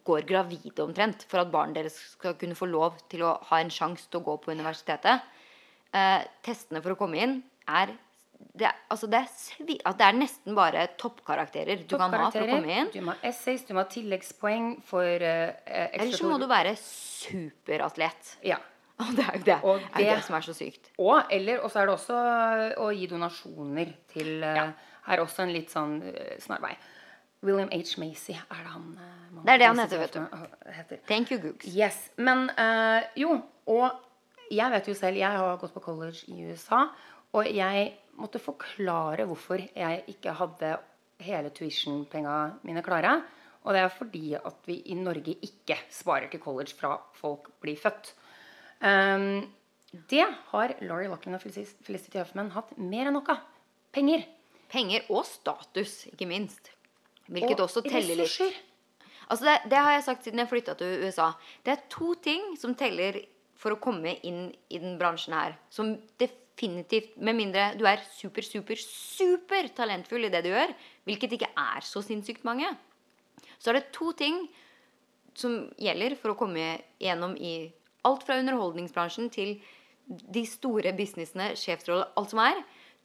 går 0.03 0.25
gravide 0.27 0.81
omtrent, 0.83 1.23
for 1.29 1.39
at 1.43 1.51
barnet 1.53 1.77
deres 1.77 1.95
skal 2.15 2.33
kunne 2.39 2.55
få 2.57 2.65
lov 2.67 2.97
til 3.11 3.21
å 3.23 3.35
ha 3.51 3.59
en 3.61 3.69
sjanse 3.71 4.09
til 4.09 4.19
å 4.19 4.25
gå 4.25 4.33
på 4.43 4.51
universitetet. 4.51 5.21
Eh, 5.95 6.25
testene 6.43 6.81
for 6.83 6.95
å 6.95 6.97
komme 6.99 7.21
inn 7.21 7.37
er 7.69 7.93
det, 8.55 8.65
er- 8.67 8.81
altså 8.91 9.07
det, 9.07 9.21
er 9.61 9.93
det 9.95 10.03
er 10.09 10.17
nesten 10.17 10.55
bare 10.57 10.87
toppkarakterer 10.99 11.85
du 11.87 11.95
kan 11.95 12.11
ha 12.11 12.27
for 12.33 12.43
å 12.43 12.49
komme 12.57 12.75
inn. 12.81 12.89
Du 12.91 12.99
må 13.05 13.13
ha 13.15 13.29
essays, 13.29 13.63
du 13.67 13.71
må 13.73 13.83
ha 13.85 13.87
tilleggspoeng 13.93 14.81
for 14.83 15.05
uh, 15.23 15.53
Eller 15.65 16.11
så 16.11 16.27
må 16.27 16.39
du 16.41 16.47
være 16.51 16.73
superatlet. 16.75 18.33
Ja. 18.43 18.57
Og 19.03 19.09
det 19.15 19.23
er 19.27 19.37
jo 19.39 19.43
det, 19.47 19.55
Og 19.67 19.79
er 19.79 19.97
det 19.99 20.09
det- 20.09 20.23
som 20.27 20.35
er 20.37 20.43
så 20.45 20.53
sykt. 20.55 20.91
Og 21.03 21.31
eller, 21.31 21.61
og 21.63 21.71
så 21.71 21.81
er 21.81 21.85
det 21.89 21.95
også 21.95 22.19
å 22.83 22.89
gi 22.95 23.07
donasjoner 23.11 23.89
til 24.11 24.43
uh, 24.43 24.69
Her 25.05 25.21
også 25.23 25.43
en 25.45 25.51
litt 25.53 25.69
sånn 25.73 25.97
uh, 26.03 26.35
snarvei. 26.41 26.75
William 27.45 27.69
H. 27.71 27.99
Macy 28.01 28.33
er 28.35 28.63
det 28.63 28.71
han 28.73 28.87
uh, 28.97 29.43
Det 29.43 29.53
er 29.53 29.61
det 29.61 29.69
han 29.69 29.81
heter, 29.83 30.01
vet 30.01 30.17
du. 30.17 30.47
heter. 30.79 31.03
Thank 31.07 31.31
you, 31.31 31.39
Googs. 31.43 31.69
Yes. 31.69 31.99
Men 32.17 32.49
øh, 32.49 33.01
jo, 33.21 33.37
og 33.71 34.01
jeg 34.51 34.71
vet 34.71 34.89
jo 34.89 34.95
selv 34.97 35.17
Jeg 35.17 35.37
har 35.37 35.57
gått 35.61 35.73
på 35.73 35.83
college 35.83 36.25
i 36.31 36.45
USA, 36.49 36.85
og 37.35 37.49
jeg 37.49 37.93
måtte 38.19 38.39
forklare 38.39 39.25
hvorfor 39.27 39.61
jeg 39.75 40.03
ikke 40.11 40.35
hadde 40.39 40.75
hele 41.25 41.51
tuition-penga 41.55 42.35
mine 42.67 42.83
klare. 42.85 43.17
Og 43.65 43.73
det 43.73 43.81
er 43.81 43.89
fordi 43.93 44.35
at 44.37 44.67
vi 44.69 44.79
i 44.93 44.95
Norge 44.97 45.35
ikke 45.43 45.77
sparer 45.89 46.29
til 46.29 46.41
college 46.43 46.75
fra 46.77 46.95
folk 47.17 47.49
blir 47.63 47.79
født. 47.81 48.13
Um, 48.85 49.47
det 50.11 50.25
har 50.51 50.75
Laurie 50.81 51.09
Lachlan 51.09 51.37
og 51.37 51.41
Felicity 51.41 52.19
Huffman 52.19 52.51
hatt 52.53 52.75
mer 52.77 53.09
enn 53.09 53.15
nok 53.17 53.31
av. 53.33 53.43
Penger. 53.95 54.25
Penger 54.69 55.07
og 55.09 55.23
status, 55.27 56.03
ikke 56.11 56.27
minst. 56.29 56.74
Hvilket 57.25 57.59
og 57.59 57.67
også 57.67 57.83
teller 57.85 58.21
litt. 58.21 58.63
Altså 59.25 59.47
det, 59.47 59.55
det 59.71 59.79
har 59.81 59.95
jeg 59.95 60.05
sagt 60.05 60.25
siden 60.25 60.41
jeg 60.43 60.51
flytta 60.51 60.75
til 60.77 61.05
USA. 61.05 61.31
Det 61.65 61.73
er 61.73 61.85
to 61.89 62.13
ting 62.21 62.53
som 62.61 62.75
teller 62.77 63.23
for 63.57 63.73
å 63.73 63.81
komme 63.81 64.17
inn 64.27 64.49
i 64.69 64.81
den 64.81 64.99
bransjen 64.99 65.33
her. 65.33 65.55
Som 65.73 65.95
definitivt 66.21 67.15
Med 67.17 67.35
mindre 67.35 67.71
du 67.79 67.83
er 67.89 68.03
super, 68.15 68.45
super, 68.45 68.79
super 68.79 69.71
talentfull 69.75 70.27
i 70.27 70.31
det 70.31 70.43
du 70.45 70.51
gjør, 70.53 70.71
hvilket 71.07 71.35
ikke 71.35 71.49
er 71.51 71.83
så 71.83 72.03
sinnssykt 72.05 72.45
mange, 72.47 72.69
så 73.59 73.71
er 73.71 73.79
det 73.79 73.89
to 73.95 74.11
ting 74.15 74.45
som 75.35 75.65
gjelder 75.81 76.15
for 76.19 76.31
å 76.31 76.37
komme 76.39 76.77
igjennom 77.01 77.35
i 77.35 77.73
alt 78.07 78.23
fra 78.23 78.37
underholdningsbransjen 78.39 79.27
til 79.33 79.57
de 80.05 80.43
store 80.47 80.93
businessene, 80.95 81.53
sjefsroller, 81.59 82.11
alt 82.15 82.31
som 82.31 82.39
er. 82.43 82.61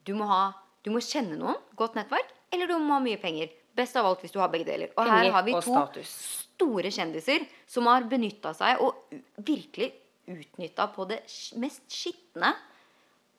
Du 0.06 0.12
må, 0.14 0.28
ha, 0.30 0.52
du 0.84 0.92
må 0.94 1.02
kjenne 1.02 1.38
noen, 1.40 1.58
godt 1.80 1.96
nettverk, 1.98 2.30
eller 2.52 2.70
du 2.70 2.76
må 2.78 2.98
ha 2.98 3.02
mye 3.02 3.18
penger. 3.20 3.50
Best 3.80 3.96
av 3.96 4.08
alt 4.10 4.22
hvis 4.24 4.34
du 4.34 4.40
har 4.42 4.52
begge 4.52 4.68
deler. 4.68 4.92
Og 5.00 5.08
her 5.08 5.30
har 5.34 5.46
vi 5.46 5.56
to 5.64 6.04
store 6.04 6.92
kjendiser 6.92 7.46
som 7.70 7.88
har 7.90 8.08
benytta 8.10 8.52
seg 8.56 8.82
og 8.84 9.14
virkelig 9.40 9.92
utnytta 10.30 10.86
på 10.94 11.06
det 11.10 11.22
mest 11.58 11.86
skitne 11.90 12.52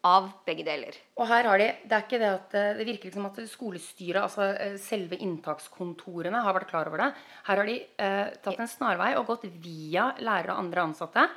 av 0.07 0.31
begge 0.47 0.65
deler. 0.65 0.95
Og 1.19 1.27
her 1.29 1.45
har 1.45 1.61
de, 1.61 1.67
Det 1.85 1.93
er 1.93 2.05
ikke 2.05 2.19
det 2.21 2.29
at 2.33 2.55
eh, 2.57 2.77
det 2.79 2.87
virker 2.87 3.13
som 3.13 3.27
at 3.29 3.37
skolestyret, 3.49 4.21
altså 4.23 4.47
eh, 4.55 4.77
selve 4.81 5.19
inntakskontorene, 5.21 6.41
har 6.41 6.57
vært 6.57 6.71
klar 6.71 6.89
over 6.89 7.03
det. 7.05 7.09
Her 7.45 7.61
har 7.61 7.69
de 7.69 7.77
eh, 7.77 8.31
tatt 8.41 8.59
en 8.59 8.71
snarvei 8.71 9.13
og 9.19 9.27
gått 9.29 9.45
via 9.61 10.11
lærere 10.19 10.55
og 10.55 10.63
andre 10.65 10.87
ansatte. 10.89 11.27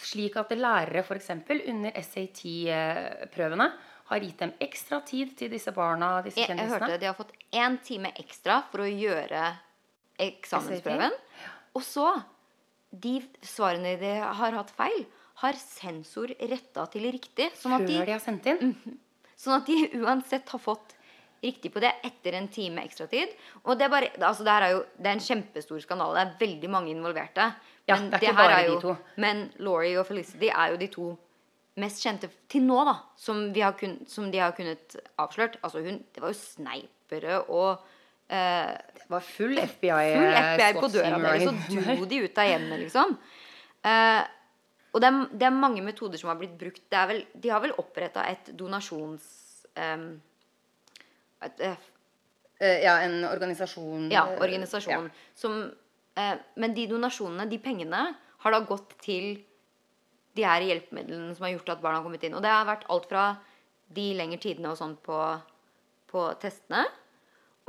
Slik 0.00 0.36
at 0.40 0.52
lærere 0.56 1.02
f.eks. 1.04 1.32
under 1.48 1.96
SAT-prøvene 1.96 3.70
har 4.10 4.20
gitt 4.26 4.38
dem 4.42 4.52
ekstra 4.62 5.00
tid 5.06 5.32
til 5.38 5.50
disse 5.52 5.72
barna, 5.74 6.16
disse 6.26 6.40
Jeg, 6.42 6.48
jeg 6.50 6.56
kjendisene. 6.58 6.80
hørte 6.80 7.00
de 7.02 7.06
har 7.10 7.16
fått 7.18 7.32
én 7.54 7.78
time 7.86 8.10
ekstra 8.18 8.60
for 8.70 8.82
å 8.84 8.88
gjøre 8.90 9.44
eksamensprøven. 10.20 11.16
Og 11.78 11.84
så 11.86 12.10
De 12.90 13.20
svarene 13.46 13.92
de 14.00 14.08
har 14.18 14.54
hatt 14.58 14.70
feil, 14.74 15.04
har 15.44 15.54
sensor 15.54 16.32
retta 16.50 16.88
til 16.90 17.04
riktig. 17.14 17.46
Sånn 17.54 17.76
at, 17.76 17.84
Før 17.84 17.86
de, 17.86 17.98
de 18.08 18.14
har 18.16 18.22
sendt 18.24 18.48
inn. 18.50 18.72
sånn 19.38 19.60
at 19.60 19.68
de 19.70 19.76
uansett 20.02 20.50
har 20.50 20.58
fått 20.58 20.96
riktig 21.40 21.70
på 21.72 21.78
det 21.80 21.92
etter 22.04 22.34
en 22.36 22.48
time 22.52 22.82
ekstratid. 22.82 23.30
Og 23.62 23.78
det 23.78 23.86
er, 23.86 23.92
bare, 23.94 24.10
altså 24.18 24.42
det 24.44 24.56
er 24.56 24.74
jo 24.74 24.80
det 24.98 25.06
er 25.06 25.14
en 25.14 25.22
kjempestor 25.28 25.80
skandale. 25.86 26.18
Det 26.18 26.24
er 26.34 26.42
veldig 26.42 26.70
mange 26.74 26.90
involverte. 26.92 27.46
Ja, 27.86 27.94
Men 27.96 28.10
det 28.10 28.18
er 28.18 28.26
ikke 28.26 28.36
bare 28.42 28.58
jo, 28.66 28.74
de 28.74 28.82
to. 28.88 28.96
Men 29.22 29.46
Laurie 29.62 29.94
og 30.02 30.08
Felicity 30.10 30.50
er 30.50 30.74
jo 30.74 30.82
de 30.82 30.90
to 30.98 31.06
mest 31.76 32.02
kjente 32.02 32.30
til 32.50 32.62
nå, 32.66 32.80
da. 32.84 32.96
Som, 33.16 33.52
vi 33.54 33.60
har 33.64 33.72
kun, 33.78 33.98
som 34.10 34.30
de 34.32 34.38
har 34.42 34.52
kunnet 34.56 34.96
avslørt. 35.18 35.58
Altså 35.62 35.82
hun, 35.84 36.02
Det 36.14 36.22
var 36.22 36.32
jo 36.34 36.38
sneipere 36.40 37.38
og 37.48 37.84
eh, 38.28 38.72
Det 38.96 39.06
var 39.08 39.20
full 39.20 39.58
FBI. 39.58 40.10
full 40.16 40.32
eh, 40.32 40.50
FBI 40.56 40.72
på 40.80 40.88
døra 40.92 41.12
team 41.14 41.22
deres, 41.22 41.46
og 41.46 41.86
dro 41.98 42.10
de 42.10 42.22
ut 42.24 42.38
av 42.42 42.50
hjemmet, 42.50 42.80
liksom. 42.86 43.16
Eh, 43.84 44.22
og 44.90 45.00
det 45.00 45.06
er, 45.06 45.20
det 45.38 45.46
er 45.46 45.54
mange 45.54 45.82
metoder 45.86 46.18
som 46.18 46.32
har 46.32 46.38
blitt 46.40 46.58
brukt. 46.58 46.82
Det 46.90 47.06
vel, 47.08 47.22
de 47.34 47.48
har 47.54 47.60
vel 47.62 47.76
oppretta 47.78 48.26
et 48.26 48.50
donasjons... 48.58 49.30
Eh, 49.76 50.10
et, 51.46 51.60
eh, 51.70 51.88
Eh, 52.60 52.82
Ja, 52.84 52.98
en 53.00 53.24
organisasjon 53.24 54.10
ja, 54.12 54.26
organisasjon. 54.36 55.06
organisasjon. 55.08 55.10
Som, 55.34 55.72
eh, 56.16 56.36
men 56.56 56.74
de 56.74 56.86
donasjonene, 56.90 57.48
de 57.48 57.58
pengene, 57.58 58.02
har 58.44 58.52
da 58.52 58.60
gått 58.60 58.98
til 59.00 59.38
de 60.40 60.46
her 60.48 60.64
hjelpemidlene 60.64 61.36
som 61.36 61.46
har 61.46 61.54
gjort 61.54 61.74
at 61.76 61.82
barna 61.84 62.00
har 62.00 62.06
kommet 62.08 62.24
inn. 62.26 62.36
Og 62.38 62.44
det 62.44 62.52
har 62.52 62.68
vært 62.68 62.88
alt 62.90 63.08
fra 63.10 63.26
de 63.92 64.06
lengre 64.16 64.40
tidene 64.40 64.72
og 64.72 64.80
sånn 64.80 64.96
på, 65.04 65.18
på 66.10 66.24
testene. 66.42 66.86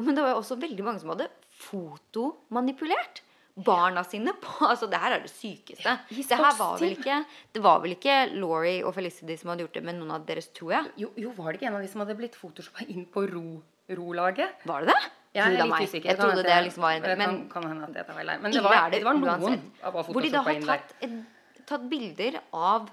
Men 0.02 0.16
det 0.16 0.24
var 0.24 0.34
jo 0.34 0.40
også 0.42 0.58
veldig 0.62 0.88
mange 0.88 1.04
som 1.04 1.12
hadde 1.14 1.30
fotomanipulert 1.62 3.22
barna 3.62 4.04
sine 4.08 4.34
på 4.42 4.68
Altså, 4.70 4.88
det 4.90 5.00
her 5.02 5.18
er 5.18 5.24
det 5.26 5.32
sykeste. 5.32 5.96
Det 6.10 6.38
her 6.38 6.58
var 6.58 6.78
vel 6.80 6.96
ikke 6.96 7.18
Det 7.54 7.64
var 7.64 7.82
vel 7.84 7.96
ikke 7.98 8.18
Laurie 8.36 8.82
og 8.86 8.96
Felicity 8.96 9.36
som 9.40 9.52
hadde 9.52 9.66
gjort 9.66 9.80
det 9.80 9.84
men 9.86 10.00
noen 10.02 10.16
av 10.18 10.28
deres, 10.28 10.50
tror 10.56 10.76
jeg. 10.78 10.94
Jo, 11.04 11.12
jo, 11.20 11.34
var 11.38 11.52
det 11.52 11.62
ikke 11.62 11.72
en 11.72 11.80
av 11.80 11.86
de 11.86 11.92
som 11.92 12.04
hadde 12.06 12.18
blitt 12.20 12.38
photoshoppa 12.40 12.88
inn 12.88 13.04
på 13.12 13.26
ro, 13.32 13.48
rolaget? 13.92 14.64
Var 14.70 14.86
det 14.86 14.96
det? 14.96 15.02
Jeg 15.32 15.48
er 15.48 15.64
litt 15.64 15.86
usikker. 15.88 16.10
Jeg 16.12 16.20
trodde 16.20 16.44
det 16.44 16.56
liksom 16.66 16.84
var 16.84 16.98
en, 16.98 17.06
Men 17.08 17.22
kan, 17.22 17.38
kan 17.54 17.68
hende 17.70 17.86
at 17.88 18.00
jeg 18.02 18.08
tar 18.08 18.18
feil. 18.18 18.32
Men 18.44 18.56
det 18.56 18.64
var, 18.66 18.80
det 18.92 19.00
det 19.00 19.08
var 19.08 19.20
noen 19.20 19.30
uansett. 19.32 19.70
av 19.80 19.96
hva 19.96 20.04
Hvor 20.08 20.26
de 20.26 20.32
da 20.34 20.42
har 20.48 20.66
tatt, 20.66 20.96
et, 21.08 21.14
tatt 21.68 21.88
bilder 21.90 22.40
av 22.54 22.90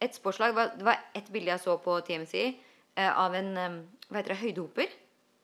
et 0.00 0.14
sportslag. 0.16 0.54
Det 0.78 0.84
var- 0.84 1.00
ett 1.14 1.24
et 1.24 1.32
bilde 1.32 1.50
jeg 1.50 1.60
så 1.60 1.76
på 1.78 2.00
TMC 2.06 2.58
eh, 2.96 3.18
av 3.18 3.34
en 3.34 3.56
eh, 3.56 3.80
hva 4.10 4.16
heter 4.16 4.34
det, 4.34 4.42
høydehoper. 4.42 4.88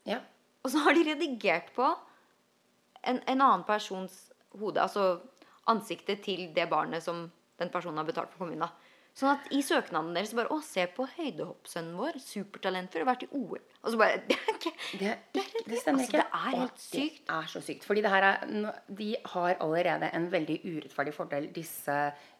Ja. 0.07 0.21
Og 0.65 0.71
så 0.71 0.79
har 0.79 0.95
de 0.95 1.05
redigert 1.05 1.73
på 1.75 1.87
en, 3.05 3.21
en 3.27 3.41
annen 3.41 3.65
persons 3.65 4.33
hode. 4.59 4.81
Altså 4.83 5.21
ansiktet 5.67 6.23
til 6.25 6.53
det 6.55 6.69
barnet 6.71 7.03
som 7.03 7.31
den 7.59 7.71
personen 7.71 7.99
har 7.99 8.05
betalt 8.09 8.31
for 8.33 8.45
kommunen. 8.45 8.67
da. 8.67 8.71
Sånn 9.17 9.31
at 9.33 9.47
i 9.57 9.63
søknaden 9.65 10.13
deres 10.13 10.35
bare 10.37 10.51
Å, 10.53 10.59
se 10.63 10.85
på 10.93 11.07
høydehoppsønnen 11.17 11.97
vår. 11.97 12.19
Supertalentfull. 12.21 13.01
Har 13.07 13.15
vært 13.15 13.23
i 13.25 13.29
OL. 13.33 13.63
Og 13.87 13.95
så 13.95 13.97
bare 13.97 14.21
Det 14.29 14.37
er 14.37 14.53
ikke 14.53 14.73
Det, 15.01 15.15
Det 15.33 15.43
er 15.43 15.69
det 15.71 15.81
stemmer 15.81 16.05
altså, 16.05 16.13
ikke. 16.13 16.21
det 16.21 16.27
er 16.37 16.61
helt 16.61 16.85
sykt. 16.85 17.21
Det 17.27 17.37
er 17.41 17.51
så 17.55 17.63
sykt. 17.65 17.85
Fordi 17.89 18.05
det 18.05 18.13
her 18.13 18.29
er, 18.29 18.73
de 19.01 19.11
har 19.33 19.57
allerede 19.65 20.13
en 20.13 20.29
veldig 20.33 20.59
urettferdig 20.69 21.15
fordel, 21.17 21.49
disse 21.57 21.97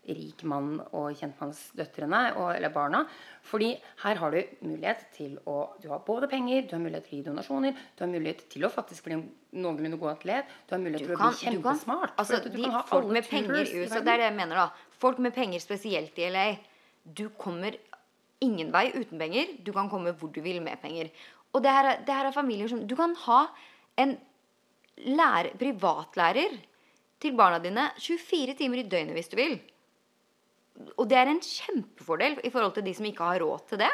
rikmann- 0.07 0.85
og 0.95 1.17
kjentmannsdøtrene, 1.19 2.37
og- 2.37 2.53
eller 2.55 2.69
barna. 2.71 3.01
Fordi 3.43 3.73
her 4.05 4.15
har 4.21 4.31
du 4.31 4.43
mulighet 4.63 5.07
til 5.17 5.39
å 5.47 5.57
Du 5.83 5.89
har 5.89 5.99
både 6.07 6.29
penger, 6.31 6.63
du 6.69 6.77
har 6.77 6.83
mulighet 6.85 7.05
til 7.09 7.19
å 7.19 7.23
gi 7.23 7.27
donasjoner, 7.31 7.73
du 7.97 8.05
har 8.05 8.13
mulighet 8.13 8.49
til 8.51 8.63
å 8.63 8.71
faktisk 8.71 9.05
bli 9.05 9.15
en 9.15 9.25
noenlunde 9.53 9.99
god 9.99 10.17
atlet, 10.19 10.45
du 10.69 10.75
har 10.77 10.83
mulighet 10.83 11.07
til 11.07 11.17
å 11.17 11.17
bli 11.17 11.17
bli 11.17 11.53
du 11.57 11.63
kan- 11.63 11.75
kjempesmart. 11.75 12.13
altså, 12.17 12.43
du 12.45 12.51
de, 12.51 12.63
kan 12.63 12.71
ha 12.73 12.83
folk 12.83 13.07
med 13.09 13.25
penger 13.25 13.55
i 13.65 13.83
USA, 13.83 14.01
det 14.01 14.09
er 14.09 14.17
det 14.17 14.29
jeg 14.31 14.37
mener 14.37 14.55
da. 14.57 14.71
Folk 14.99 15.19
med 15.23 15.35
penger, 15.37 15.61
spesielt 15.61 16.17
i 16.19 16.29
LA. 16.31 16.47
Du 17.05 17.29
kommer 17.39 17.75
ingen 18.43 18.71
vei 18.73 18.89
uten 18.95 19.19
penger. 19.21 19.57
Du 19.65 19.73
kan 19.73 19.91
komme 19.91 20.13
hvor 20.17 20.33
du 20.33 20.41
vil 20.45 20.61
med 20.65 20.81
penger. 20.83 21.11
Og 21.55 21.63
det 21.63 21.71
her, 21.73 21.85
er- 21.93 22.01
det 22.05 22.15
her 22.15 22.27
er 22.27 22.33
familier 22.33 22.69
som 22.69 22.87
Du 22.87 22.97
kan 22.97 23.15
ha 23.27 23.47
en 23.99 24.17
lærer, 24.99 25.53
privatlærer 25.59 26.59
til 27.21 27.37
barna 27.37 27.59
dine 27.59 27.91
24 27.99 28.55
timer 28.57 28.79
i 28.79 28.89
døgnet 28.89 29.13
hvis 29.17 29.29
du 29.33 29.37
vil. 29.37 29.59
Og 30.99 31.09
det 31.09 31.17
er 31.17 31.31
en 31.33 31.41
kjempefordel 31.41 32.41
i 32.45 32.51
forhold 32.53 32.75
til 32.77 32.85
de 32.85 32.93
som 32.95 33.07
ikke 33.09 33.25
har 33.25 33.41
råd 33.41 33.69
til 33.69 33.79
det. 33.81 33.93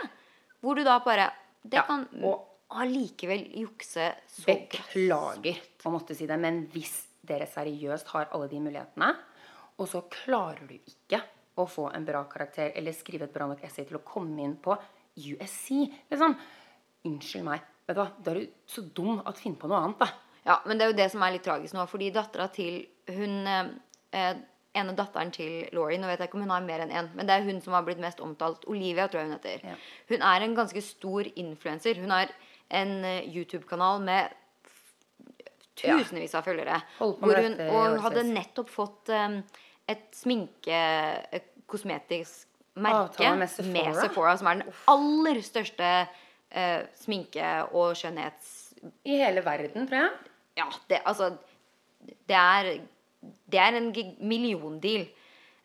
Hvor 0.61 0.75
du 0.75 0.83
da 0.85 0.99
bare 0.99 1.31
Det 1.65 1.75
Ja, 1.79 1.83
kan 1.87 2.09
allikevel 2.71 3.45
jukse 3.61 4.09
så 4.27 4.45
Beklager 4.49 5.59
å 5.87 5.91
måtte 5.95 6.15
si 6.17 6.27
det, 6.27 6.39
men 6.41 6.67
hvis 6.73 7.07
dere 7.25 7.47
seriøst 7.47 8.07
har 8.11 8.27
alle 8.33 8.49
de 8.51 8.59
mulighetene, 8.59 9.13
og 9.79 9.89
så 9.89 10.05
klarer 10.13 10.67
du 10.69 10.75
ikke 10.77 11.23
å 11.61 11.67
få 11.69 11.89
en 11.93 12.05
bra 12.07 12.25
karakter 12.31 12.73
eller 12.77 12.97
skrive 12.97 13.29
et 13.29 13.35
bra 13.35 13.47
nok 13.51 13.63
essay 13.67 13.87
til 13.89 13.99
å 13.99 14.05
komme 14.07 14.41
inn 14.45 14.57
på 14.63 14.77
USC 15.21 15.69
liksom, 16.11 16.37
Unnskyld 17.03 17.43
meg. 17.43 17.65
Vet 17.89 17.97
du 17.97 17.99
hva? 17.99 18.11
Da 18.23 18.31
er 18.31 18.39
du 18.39 18.61
så 18.71 18.85
dum 18.95 19.17
at 19.27 19.41
finn 19.43 19.57
på 19.59 19.67
noe 19.67 19.81
annet, 19.83 20.05
da. 20.05 20.07
Ja, 20.47 20.61
men 20.67 20.79
det 20.79 20.85
er 20.85 20.93
jo 20.93 20.99
det 21.01 21.09
som 21.11 21.23
er 21.27 21.35
litt 21.35 21.43
tragisk 21.43 21.75
nå. 21.75 21.87
Fordi 21.91 22.13
dattera 22.15 22.47
til 22.55 22.85
hun 23.11 23.49
eh, 23.51 23.73
eh, 24.15 24.37
ene 24.79 24.95
datteren 24.97 25.33
til 25.35 25.67
Laurie 25.77 25.99
Nå 26.01 26.09
vet 26.09 26.23
jeg 26.23 26.31
ikke 26.31 26.39
om 26.39 26.47
hun 26.47 26.55
har 26.55 26.65
mer 26.65 26.85
enn 26.85 26.95
én, 26.95 27.11
men 27.17 27.29
det 27.29 27.35
er 27.35 27.47
hun 27.47 27.59
som 27.65 27.77
har 27.77 27.85
blitt 27.87 28.01
mest 28.03 28.23
omtalt. 28.25 28.65
Olivia, 28.71 29.09
tror 29.11 29.23
jeg 29.23 29.31
hun 29.31 29.37
heter. 29.37 29.67
Ja. 29.73 29.75
Hun 30.13 30.27
er 30.31 30.47
en 30.47 30.57
ganske 30.59 30.85
stor 30.87 31.29
influenser. 31.35 31.99
Hun 32.01 32.15
har 32.15 32.33
en 32.83 32.95
eh, 33.09 33.27
YouTube-kanal 33.29 34.03
med. 34.07 34.39
Tusenvis 35.79 36.35
av 36.39 36.47
følgere. 36.47 36.81
Hun, 36.99 37.15
og 37.69 37.77
hun 37.77 38.01
hadde 38.05 38.25
nettopp 38.29 38.71
fått 38.73 39.13
um, 39.15 39.41
et 39.91 40.09
sminke 40.17 40.81
kosmetisk 41.71 42.49
merke 42.75 43.31
med 43.31 43.39
med 43.39 43.51
Sephora. 43.51 43.95
Sephora, 44.01 44.37
som 44.41 44.51
er 44.51 44.61
den 44.61 44.77
aller 44.93 45.41
største 45.45 45.89
uh, 46.05 46.85
sminke- 47.01 47.57
og 47.73 47.97
skjønnhets... 47.99 48.53
I 49.07 49.19
hele 49.21 49.45
verden, 49.45 49.87
tror 49.87 49.99
jeg. 50.01 50.31
Ja, 50.59 50.69
det, 50.91 51.01
altså 51.07 51.37
Det 52.03 52.37
er, 52.37 52.81
det 53.23 53.61
er 53.61 53.77
en 53.79 53.93
milliondeal. 54.21 55.07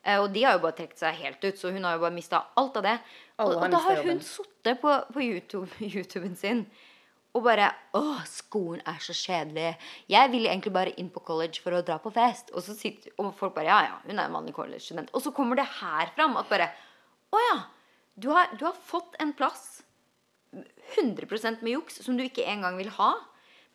Uh, 0.06 0.20
og 0.22 0.28
de 0.34 0.44
har 0.44 0.56
jo 0.56 0.62
bare 0.62 0.76
trukket 0.78 1.00
seg 1.00 1.16
helt 1.24 1.44
ut, 1.44 1.58
så 1.58 1.72
hun 1.74 1.84
har 1.84 1.96
jo 1.96 2.04
bare 2.04 2.14
mista 2.14 2.44
alt 2.56 2.76
av 2.80 2.86
det. 2.86 2.98
Og, 3.38 3.56
og 3.56 3.72
da 3.72 3.80
har 3.88 4.04
hun 4.06 4.20
sittet 4.24 4.80
på, 4.80 4.94
på 5.14 5.24
YouTube, 5.24 5.68
YouTuben 5.92 6.36
sin 6.36 6.66
og 7.38 7.46
bare 7.46 7.70
Å, 7.96 8.02
skolen 8.28 8.82
er 8.88 9.00
så 9.02 9.14
kjedelig. 9.16 9.72
Jeg 10.10 10.32
vil 10.34 10.46
egentlig 10.46 10.74
bare 10.74 10.94
inn 11.00 11.10
på 11.14 11.22
college 11.24 11.62
for 11.64 11.76
å 11.76 11.82
dra 11.86 11.98
på 12.02 12.12
fest. 12.14 12.52
Og 12.54 12.64
så 12.66 12.76
sitter 12.76 13.14
og 13.16 13.32
folk 13.38 13.56
bare 13.56 13.70
Ja, 13.70 13.80
ja, 13.86 13.96
hun 14.04 14.18
er 14.18 14.26
en 14.26 14.36
vanlig 14.36 14.54
college-student. 14.56 15.12
Og 15.14 15.24
så 15.24 15.32
kommer 15.34 15.58
det 15.58 15.68
her 15.78 16.12
fram 16.16 16.36
at 16.40 16.50
bare 16.50 16.70
Å 17.34 17.44
ja. 17.50 17.58
Du 18.18 18.32
har, 18.34 18.50
du 18.58 18.64
har 18.66 18.74
fått 18.74 19.14
en 19.22 19.30
plass 19.38 19.84
100% 20.98 21.62
med 21.62 21.74
juks 21.76 22.00
som 22.02 22.16
du 22.18 22.24
ikke 22.24 22.46
engang 22.50 22.78
vil 22.80 22.90
ha. 22.96 23.12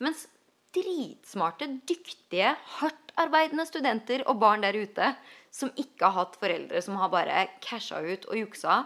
Mens 0.02 0.26
dritsmarte, 0.74 1.68
dyktige, 1.88 2.50
hardtarbeidende 2.80 3.64
studenter 3.68 4.24
og 4.28 4.40
barn 4.42 4.64
der 4.64 4.76
ute 4.76 5.12
som 5.54 5.70
ikke 5.78 6.10
har 6.10 6.16
hatt 6.24 6.38
foreldre 6.40 6.82
som 6.82 6.98
har 6.98 7.12
bare 7.12 7.46
casha 7.64 8.00
ut 8.02 8.26
og 8.26 8.40
juksa, 8.40 8.82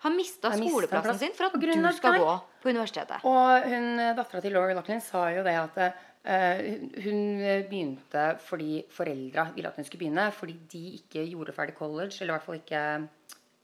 har 0.00 0.14
mista 0.14 0.52
skoleplassen 0.56 1.18
sin 1.20 1.34
for 1.36 1.50
at 1.50 1.56
du 1.60 1.90
skal 1.96 2.16
deg. 2.16 2.22
gå 2.24 2.36
på 2.62 2.72
universitetet. 2.72 3.26
Og 3.28 3.66
hun, 3.68 3.90
dattera 4.16 4.40
til 4.40 4.56
Laura 4.56 4.76
Loughlin 4.76 5.02
sa 5.04 5.26
jo 5.34 5.44
det 5.44 5.56
at 5.60 5.78
uh, 5.84 6.62
hun 7.04 7.20
begynte 7.68 8.24
fordi 8.46 8.80
foreldra 8.96 9.50
ville 9.56 9.68
at 9.68 9.76
hun 9.76 9.88
skulle 9.88 10.06
begynne, 10.06 10.30
fordi 10.32 10.56
de 10.72 10.84
ikke 11.02 11.26
gjorde 11.28 11.56
ferdig 11.56 11.76
college, 11.76 12.16
eller 12.20 12.32
i 12.32 12.36
hvert 12.38 12.48
fall 12.48 12.60
ikke 12.62 12.84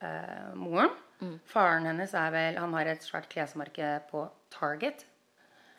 uh, 0.04 0.54
moren. 0.60 0.92
Mm. 1.24 1.36
Faren 1.48 1.88
hennes 1.88 2.12
er 2.12 2.32
vel 2.34 2.58
Han 2.60 2.74
har 2.76 2.90
et 2.92 3.04
svært 3.04 3.30
klesmerke 3.32 3.94
på 4.10 4.26
Target. 4.52 5.06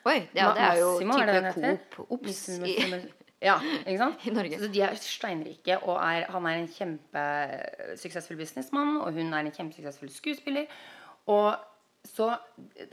Oi, 0.08 0.24
ja, 0.34 0.50
det 0.56 0.64
er 0.64 0.80
jo 0.80 0.92
Massimo, 1.06 1.18
det 1.28 1.54
type? 1.54 1.78
Coop 1.94 2.12
Ops 2.18 2.42
Ja, 3.44 3.58
ikke 3.86 4.00
sant? 4.02 4.24
I 4.28 4.34
Norge. 4.34 4.60
Så 4.62 4.70
de 4.74 4.84
er 4.86 5.00
steinrike, 5.02 5.80
og 5.84 5.98
er, 6.02 6.28
han 6.34 6.48
er 6.50 6.62
en 6.62 6.70
kjempesuksessfull 6.74 8.40
businessmann, 8.40 8.96
og 9.04 9.18
hun 9.18 9.34
er 9.34 9.44
en 9.46 9.54
kjempesuksessfull 9.54 10.14
skuespiller. 10.14 10.72
Og 11.30 11.52
så 12.08 12.32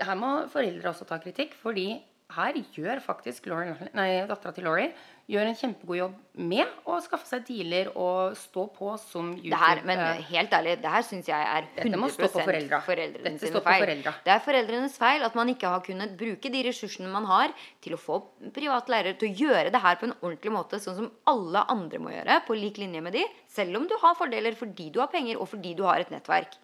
her 0.01 0.19
må 0.19 0.35
foreldre 0.53 0.91
også 0.91 1.07
ta 1.09 1.21
kritikk, 1.23 1.55
fordi 1.61 1.89
her 2.35 2.57
gjør 2.75 3.03
faktisk 3.05 3.47
nei, 3.95 4.09
dattera 4.27 4.53
til 4.57 4.67
Laurie 4.67 4.93
gjør 5.31 5.49
en 5.49 5.57
kjempegod 5.57 5.97
jobb 5.97 6.41
med 6.51 6.89
å 6.91 6.99
skaffe 7.01 7.25
seg 7.29 7.45
dealer 7.47 7.89
og 7.97 8.35
stå 8.37 8.67
på 8.75 8.91
som 9.01 9.31
YouTube. 9.33 9.53
det 9.55 9.61
her, 9.63 9.81
men 9.89 10.03
eh, 10.05 10.21
helt 10.29 10.53
ærlig, 10.59 10.75
det 10.83 10.93
her 10.93 11.07
syns 11.07 11.31
jeg 11.31 11.49
er 11.49 11.65
100 11.65 11.79
Dette 11.81 12.01
må 12.03 12.11
stå 12.13 12.29
på 12.29 12.43
foreldra. 12.45 12.81
foreldrene 12.85 13.25
Dette 13.31 13.47
sine 13.47 13.53
står 13.55 13.65
på 13.65 13.73
feil. 13.73 14.03
Det 14.27 14.35
er 14.35 14.45
foreldrenes 14.45 14.99
feil 15.01 15.27
at 15.29 15.39
man 15.39 15.53
ikke 15.55 15.73
har 15.73 15.85
kunnet 15.87 16.15
bruke 16.21 16.53
de 16.53 16.63
ressursene 16.69 17.11
man 17.13 17.29
har, 17.31 17.55
til 17.85 17.97
å 17.97 18.01
få 18.01 18.21
private 18.55 18.93
lærere 18.93 19.17
til 19.21 19.33
å 19.33 19.47
gjøre 19.47 19.73
det 19.73 19.83
her 19.87 20.01
på 20.01 20.11
en 20.11 20.17
ordentlig 20.21 20.55
måte, 20.55 20.83
sånn 20.83 20.99
som 21.01 21.13
alle 21.31 21.65
andre 21.73 22.03
må 22.05 22.13
gjøre, 22.13 22.41
på 22.45 22.59
lik 22.59 22.83
linje 22.83 23.05
med 23.05 23.17
de, 23.17 23.25
selv 23.49 23.81
om 23.81 23.89
du 23.89 23.97
har 24.03 24.19
fordeler 24.19 24.59
fordi 24.59 24.91
du 24.93 25.01
har 25.01 25.13
penger, 25.13 25.41
og 25.41 25.49
fordi 25.55 25.77
du 25.79 25.87
har 25.89 26.05
et 26.05 26.13
nettverk. 26.13 26.59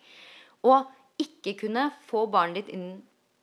Og 0.68 0.90
ikke 1.20 1.56
kunne 1.64 1.90
få 2.08 2.26
barnet 2.32 2.60
ditt 2.60 2.74
inn 2.76 2.90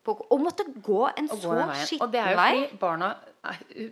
på 0.07 0.13
Og 0.31 0.39
måtte 0.39 0.63
gå 0.63 1.01
en 1.19 1.25
gå 1.27 1.35
så 1.35 1.51
den 1.51 1.67
vei. 1.67 1.97
Og 1.99 2.11
det 2.13 2.21
er 2.21 2.29
jo 2.31 2.37
fordi 2.39 2.77
barna 2.79 3.09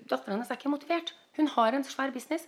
Datteren 0.09 0.35
hennes 0.35 0.51
er 0.51 0.59
ikke 0.59 0.73
motivert. 0.73 1.13
Hun 1.37 1.51
har 1.55 1.75
en 1.75 1.85
svær 1.87 2.13
business. 2.15 2.47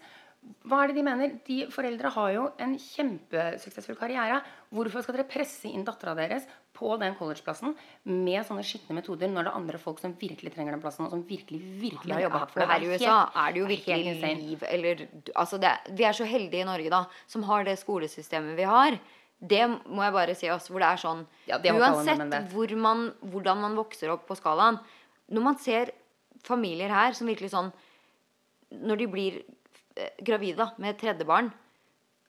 Hva 0.67 0.83
er 0.83 0.91
det 0.91 0.99
de 0.99 1.03
mener? 1.03 1.33
De 1.47 1.57
Foreldre 1.73 2.11
har 2.13 2.29
jo 2.35 2.45
en 2.63 2.77
kjempesuksessfull 2.79 3.97
karriere. 3.99 4.39
Hvorfor 4.71 5.03
skal 5.03 5.17
dere 5.17 5.27
presse 5.27 5.67
inn 5.69 5.83
dattera 5.87 6.13
deres 6.17 6.45
på 6.77 6.93
den 7.01 7.15
collegeplassen 7.17 7.73
med 8.05 8.45
sånne 8.45 8.63
skitne 8.65 8.95
metoder 8.99 9.31
når 9.31 9.47
det 9.47 9.51
er 9.51 9.59
andre 9.59 9.81
folk 9.81 10.01
som 10.01 10.13
virkelig 10.19 10.53
trenger 10.53 10.75
den 10.75 10.83
plassen, 10.83 11.07
og 11.07 11.15
som 11.15 11.23
virkelig 11.27 11.59
virkelig 11.81 12.13
har 12.13 12.25
jobba 12.27 12.41
hardt 12.43 12.53
for 12.53 12.61
det? 12.61 12.67
her 12.69 12.85
i 12.85 12.91
USA 12.93 13.15
er 13.43 13.55
det 13.55 13.61
jo 13.63 13.69
virkelig 13.71 14.33
liv 14.43 14.65
eller 14.69 15.05
altså 15.33 15.59
det, 15.63 15.73
Vi 15.97 16.05
er 16.05 16.17
så 16.19 16.27
heldige 16.29 16.61
i 16.61 16.69
Norge, 16.69 16.93
da, 16.93 17.03
som 17.27 17.47
har 17.49 17.65
det 17.65 17.79
skolesystemet 17.81 18.59
vi 18.59 18.67
har. 18.69 18.99
Det 19.37 19.63
må 19.85 20.01
jeg 20.05 20.13
bare 20.13 20.35
si 20.37 20.47
også, 20.49 20.73
hvor 20.73 20.81
det 20.81 20.91
er 20.91 21.01
sånn 21.01 21.19
Ja, 21.45 21.57
det 21.61 21.73
Uansett 21.77 22.53
hvor 22.53 22.71
man, 22.77 23.03
hvordan 23.21 23.59
man 23.61 23.75
vokser 23.77 24.09
opp 24.09 24.23
på 24.25 24.33
skalaen 24.33 24.79
Når 25.29 25.43
man 25.45 25.59
ser 25.61 25.91
familier 26.47 26.93
her 26.93 27.15
som 27.17 27.29
virkelig 27.29 27.53
sånn 27.53 27.71
Når 28.71 28.99
de 29.03 29.07
blir 29.11 29.39
eh, 29.43 30.13
gravide 30.25 30.71
med 30.77 30.93
et 30.93 31.01
tredje 31.03 31.27
barn 31.27 31.51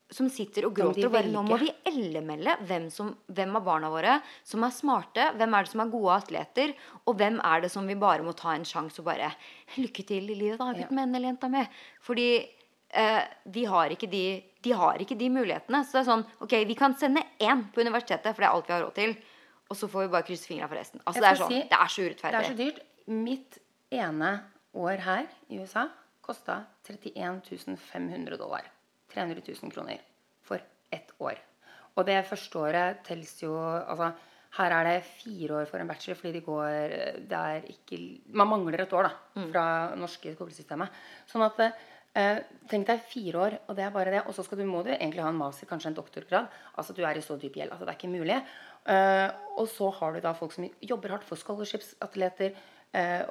som 0.08 0.28
sitter 0.32 0.64
og 0.68 0.76
gråter 0.76 1.04
og 1.04 1.12
bare 1.12 1.28
Nå 1.30 1.42
må 1.44 1.58
vi 1.60 1.68
ellemelde 1.88 2.54
hvem, 2.64 2.88
som, 2.92 3.10
hvem 3.28 3.56
av 3.58 3.64
barna 3.66 3.90
våre 3.92 4.18
som 4.46 4.64
er 4.64 4.72
smarte, 4.72 5.26
hvem 5.36 5.56
er 5.56 5.66
det 5.66 5.72
som 5.72 5.82
er 5.84 5.90
gode 5.92 6.14
atleter, 6.14 6.72
og 7.04 7.18
hvem 7.20 7.40
er 7.44 7.64
det 7.64 7.72
som 7.72 7.88
vi 7.88 7.96
bare 7.98 8.24
må 8.24 8.32
ta 8.36 8.54
en 8.56 8.64
sjanse 8.68 9.02
og 9.02 9.08
bare 9.10 9.30
Lykke 9.76 10.06
til 10.08 10.30
i 10.32 10.38
livet, 10.38 10.60
da, 10.60 10.72
gutten 10.72 10.96
min 10.96 11.12
eller 11.12 11.28
jenta 11.28 11.50
mi. 11.52 11.60
Fordi 12.04 12.28
eh, 12.40 13.20
de, 13.44 13.66
har 13.68 13.92
ikke 13.92 14.08
de, 14.08 14.24
de 14.64 14.72
har 14.80 15.04
ikke 15.04 15.18
de 15.20 15.28
mulighetene. 15.34 15.82
Så 15.84 15.98
det 15.98 16.02
er 16.02 16.08
sånn 16.08 16.24
Ok, 16.46 16.56
vi 16.70 16.78
kan 16.78 16.96
sende 16.96 17.26
én 17.44 17.66
på 17.74 17.84
universitetet, 17.84 18.32
for 18.32 18.40
det 18.40 18.48
er 18.48 18.54
alt 18.54 18.70
vi 18.70 18.76
har 18.78 18.84
råd 18.86 18.96
til. 18.96 19.16
Og 19.68 19.76
så 19.76 19.90
får 19.92 20.06
vi 20.06 20.12
bare 20.16 20.24
krysse 20.24 20.48
fingra 20.48 20.70
for 20.70 20.80
resten. 20.80 21.04
Altså, 21.04 21.20
det 21.20 21.28
er 21.28 21.42
sånn, 21.42 21.52
si, 21.52 21.64
det 21.68 21.78
er 21.84 21.92
så 21.92 22.06
urettferdig. 22.06 22.38
Det 22.38 22.46
er 22.46 22.54
så 22.54 22.60
dyrt. 22.62 22.84
Mitt 23.28 23.64
ene 23.90 24.32
år 24.76 25.02
her 25.04 25.28
i 25.48 25.60
USA 25.60 25.88
kosta 26.20 26.62
31 26.84 27.76
500 27.76 28.36
dollar. 28.36 28.66
300 29.12 29.42
000 29.62 29.72
kroner 29.72 30.00
for 30.44 30.60
ett 30.90 31.12
år. 31.18 31.38
Og 31.96 32.06
det 32.06 32.20
første 32.28 32.58
året 32.60 33.04
telles 33.06 33.32
jo 33.42 33.54
Altså, 33.58 34.12
her 34.58 34.72
er 34.72 34.84
det 34.88 35.08
fire 35.08 35.60
år 35.60 35.68
for 35.68 35.80
en 35.80 35.88
bachelor, 35.88 36.16
fordi 36.16 36.32
de 36.38 36.44
går 36.44 36.68
Det 37.28 37.38
er 37.38 37.68
ikke 37.72 37.98
Man 38.32 38.48
mangler 38.48 38.80
et 38.84 38.92
år, 38.92 39.08
da, 39.08 39.46
fra 39.52 39.64
norske 39.96 40.34
skolesystemet. 40.34 40.88
Sånn 41.26 41.44
at 41.44 41.60
eh, 41.64 42.38
Tenk 42.68 42.86
deg 42.86 43.04
fire 43.08 43.42
år, 43.44 43.58
og 43.68 43.76
det 43.76 43.84
er 43.84 43.92
bare 43.94 44.14
det. 44.14 44.22
Og 44.26 44.34
så 44.34 44.44
du, 44.54 44.64
må 44.64 44.82
du 44.82 44.92
egentlig 44.92 45.24
ha 45.24 45.32
en 45.32 45.42
master, 45.42 45.66
kanskje 45.66 45.92
en 45.92 45.98
doktorgrad. 45.98 46.48
Altså 46.76 46.92
du 46.92 47.02
er 47.04 47.16
i 47.16 47.24
så 47.24 47.36
dyp 47.40 47.56
gjeld 47.56 47.72
at 47.72 47.80
det 47.80 47.88
er 47.88 47.98
ikke 47.98 48.12
mulig. 48.12 48.40
Eh, 48.88 49.28
og 49.56 49.68
så 49.68 49.90
har 50.00 50.12
du 50.12 50.20
da 50.24 50.32
folk 50.36 50.54
som 50.54 50.68
jobber 50.80 51.16
hardt 51.16 51.26
for 51.28 51.40
scholarships-atleter, 51.40 52.56
eh, 52.96 53.22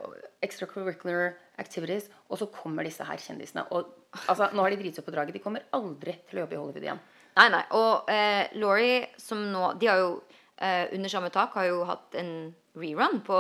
extracurricular 0.43 1.35
activities, 1.57 2.09
og 2.29 2.37
så 2.41 2.47
kommer 2.53 2.85
disse 2.87 3.05
her 3.05 3.17
kjendisene. 3.21 3.65
Og 3.71 3.89
altså, 4.27 4.49
nå 4.53 4.63
har 4.63 4.73
de 4.73 4.79
driti 4.81 4.99
seg 4.99 5.07
på 5.07 5.13
draget. 5.15 5.35
De 5.37 5.43
kommer 5.43 5.65
aldri 5.77 6.17
til 6.29 6.39
å 6.39 6.45
jobbe 6.45 6.57
i 6.57 6.61
Hollywood 6.61 6.87
igjen. 6.87 7.01
Nei, 7.37 7.47
nei. 7.53 7.63
Og 7.77 8.09
eh, 8.09 8.47
Laurie, 8.57 9.01
som 9.21 9.43
nå 9.51 9.73
De 9.77 9.89
har 9.89 9.99
jo 10.01 10.13
eh, 10.57 10.87
under 10.95 11.11
samme 11.11 11.29
tak 11.33 11.53
har 11.57 11.67
jo 11.69 11.83
hatt 11.85 12.17
en 12.17 12.31
rerun 12.77 13.21
på 13.25 13.37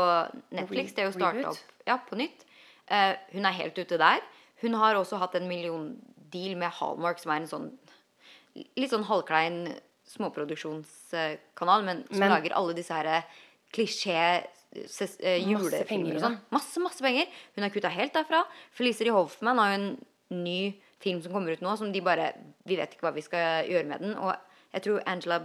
Netflix. 0.53 0.93
Det 0.93 1.05
er 1.05 1.09
jo 1.09 1.17
starta 1.17 1.53
opp 1.53 1.87
ja, 1.87 1.97
på 2.05 2.19
nytt. 2.19 2.45
Eh, 2.87 3.13
hun 3.33 3.47
er 3.47 3.57
helt 3.57 3.77
ute 3.77 3.97
der. 4.01 4.21
Hun 4.61 4.77
har 4.77 4.97
også 4.97 5.19
hatt 5.21 5.35
en 5.37 5.49
milliondeal 5.49 6.57
med 6.57 6.73
Hallmark, 6.79 7.21
som 7.21 7.33
er 7.33 7.43
en 7.43 7.51
sånn 7.51 7.67
litt 8.57 8.89
sånn 8.89 9.05
halvklein 9.05 9.67
småproduksjonskanal, 10.07 11.83
men 11.85 12.05
som 12.07 12.19
Men- 12.19 12.31
lager 12.31 12.55
alle 12.55 12.73
disse 12.73 12.93
her 12.93 13.23
klisjé 13.73 14.47
ses- 14.85 15.19
eh, 15.19 15.39
julefilmer 15.47 16.15
og 16.15 16.21
sånn. 16.21 16.37
Masse, 16.51 16.77
masse 16.79 17.01
penger. 17.01 17.25
Hun 17.55 17.63
har 17.63 17.69
kutta 17.73 17.89
helt 17.89 18.13
derfra. 18.13 18.43
Felicity 18.71 19.09
Hoffman 19.09 19.57
har 19.57 19.71
jo 19.73 19.79
en 19.81 20.05
ny 20.43 20.75
film 20.99 21.21
som 21.21 21.31
kommer 21.31 21.51
ut 21.53 21.61
nå, 21.61 21.77
som 21.77 21.91
de 21.91 22.01
bare 22.01 22.33
Vi 22.65 22.75
vet 22.75 22.93
ikke 22.93 23.01
hva 23.07 23.13
vi 23.13 23.21
skal 23.21 23.65
gjøre 23.67 23.85
med 23.87 23.99
den. 24.01 24.15
Og 24.17 24.35
jeg 24.73 24.81
tror 24.83 25.03
Angela 25.07 25.41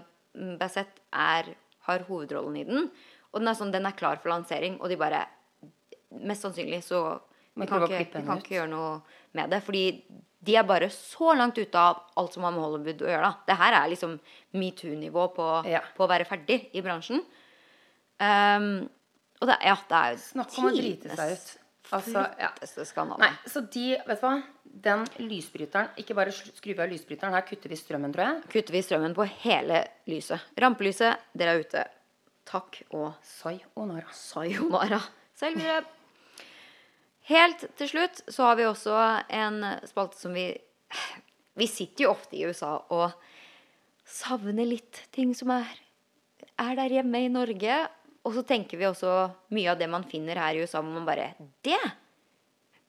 Bassett 0.58 0.88
er, 1.12 1.54
har 1.86 1.98
hovedrollen 2.08 2.56
i 2.56 2.64
den. 2.64 2.90
Og 3.32 3.40
den 3.40 3.48
er 3.48 3.54
sånn, 3.54 3.70
den 3.72 3.86
er 3.86 3.92
klar 3.92 4.16
for 4.20 4.28
lansering, 4.30 4.80
og 4.80 4.88
de 4.88 4.96
bare 4.96 5.26
Mest 6.12 6.42
sannsynlig 6.42 6.82
så 6.84 7.20
Vi 7.56 7.66
kan, 7.66 7.80
ikke, 7.82 7.98
vi 8.20 8.26
kan 8.26 8.38
ikke 8.40 8.56
gjøre 8.58 8.68
noe 8.68 9.02
med 9.34 9.48
det. 9.50 9.62
Fordi 9.62 10.02
de 10.42 10.56
er 10.56 10.62
bare 10.64 10.88
så 10.90 11.34
langt 11.36 11.56
ute 11.58 11.74
av 11.78 12.02
alt 12.16 12.32
som 12.34 12.42
har 12.42 12.50
med 12.52 12.60
Hollywood 12.64 13.00
å 13.04 13.08
gjøre. 13.08 13.22
da. 13.22 13.34
Det 13.46 13.56
her 13.56 13.72
er 13.78 13.88
liksom 13.90 14.18
metoo-nivå 14.54 15.34
på, 15.36 15.64
Ja. 15.70 15.80
på 15.96 16.04
å 16.04 16.08
være 16.08 16.26
ferdig 16.26 16.70
i 16.74 16.80
bransjen. 16.82 17.22
Um, 18.20 18.88
og 19.42 19.50
det, 19.50 19.58
ja, 19.66 19.74
det 19.90 20.00
er 20.06 20.18
Snakk 20.22 20.56
om 20.60 20.70
å 20.70 20.72
drite 20.76 21.16
seg 21.18 21.34
ut. 21.34 21.52
Altså, 21.92 22.22
ja. 22.40 22.48
Nei, 23.20 23.30
så 23.50 23.60
de, 23.68 23.88
vet 24.06 24.20
du 24.20 24.24
hva? 24.24 24.36
Den 24.82 25.02
lysbryteren 25.20 25.90
Ikke 26.00 26.14
bare 26.16 26.32
skru 26.32 26.72
av 26.80 26.86
lysbryteren. 26.88 27.34
Her 27.36 27.44
kutter 27.44 27.68
vi 27.68 27.76
strømmen, 27.76 28.14
tror 28.14 28.24
jeg. 28.24 28.38
Kutter 28.54 28.76
vi 28.78 28.80
strømmen 28.86 29.16
på 29.18 29.26
hele 29.42 29.82
lyset. 30.08 30.46
Rampelyset, 30.62 31.26
dere 31.36 31.56
er 31.58 31.66
ute. 31.66 31.82
Takk 32.48 32.78
og 32.96 33.10
Sayonara. 33.26 34.08
sayonara. 34.16 35.02
Sayonara. 35.36 35.84
Helt 37.28 37.66
til 37.78 37.90
slutt 37.92 38.22
så 38.32 38.48
har 38.48 38.56
vi 38.58 38.66
også 38.66 38.96
en 39.30 39.60
spalte 39.86 40.18
som 40.18 40.34
vi 40.34 40.48
Vi 41.54 41.66
sitter 41.68 42.06
jo 42.06 42.14
ofte 42.14 42.38
i 42.38 42.46
USA 42.48 42.78
og 42.88 43.12
savner 44.08 44.64
litt 44.64 45.02
ting 45.12 45.34
som 45.36 45.50
er, 45.52 45.68
er 46.56 46.78
der 46.78 46.94
hjemme 46.96 47.20
i 47.20 47.28
Norge. 47.28 47.76
Og 48.22 48.34
så 48.36 48.42
tenker 48.46 48.78
vi 48.78 48.86
også 48.86 49.12
mye 49.56 49.72
av 49.72 49.78
det 49.80 49.88
man 49.90 50.04
finner 50.06 50.38
her 50.38 50.54
i 50.54 50.62
USA, 50.62 50.78
hvor 50.82 50.92
man 50.94 51.06
bare 51.08 51.32
Det 51.64 51.78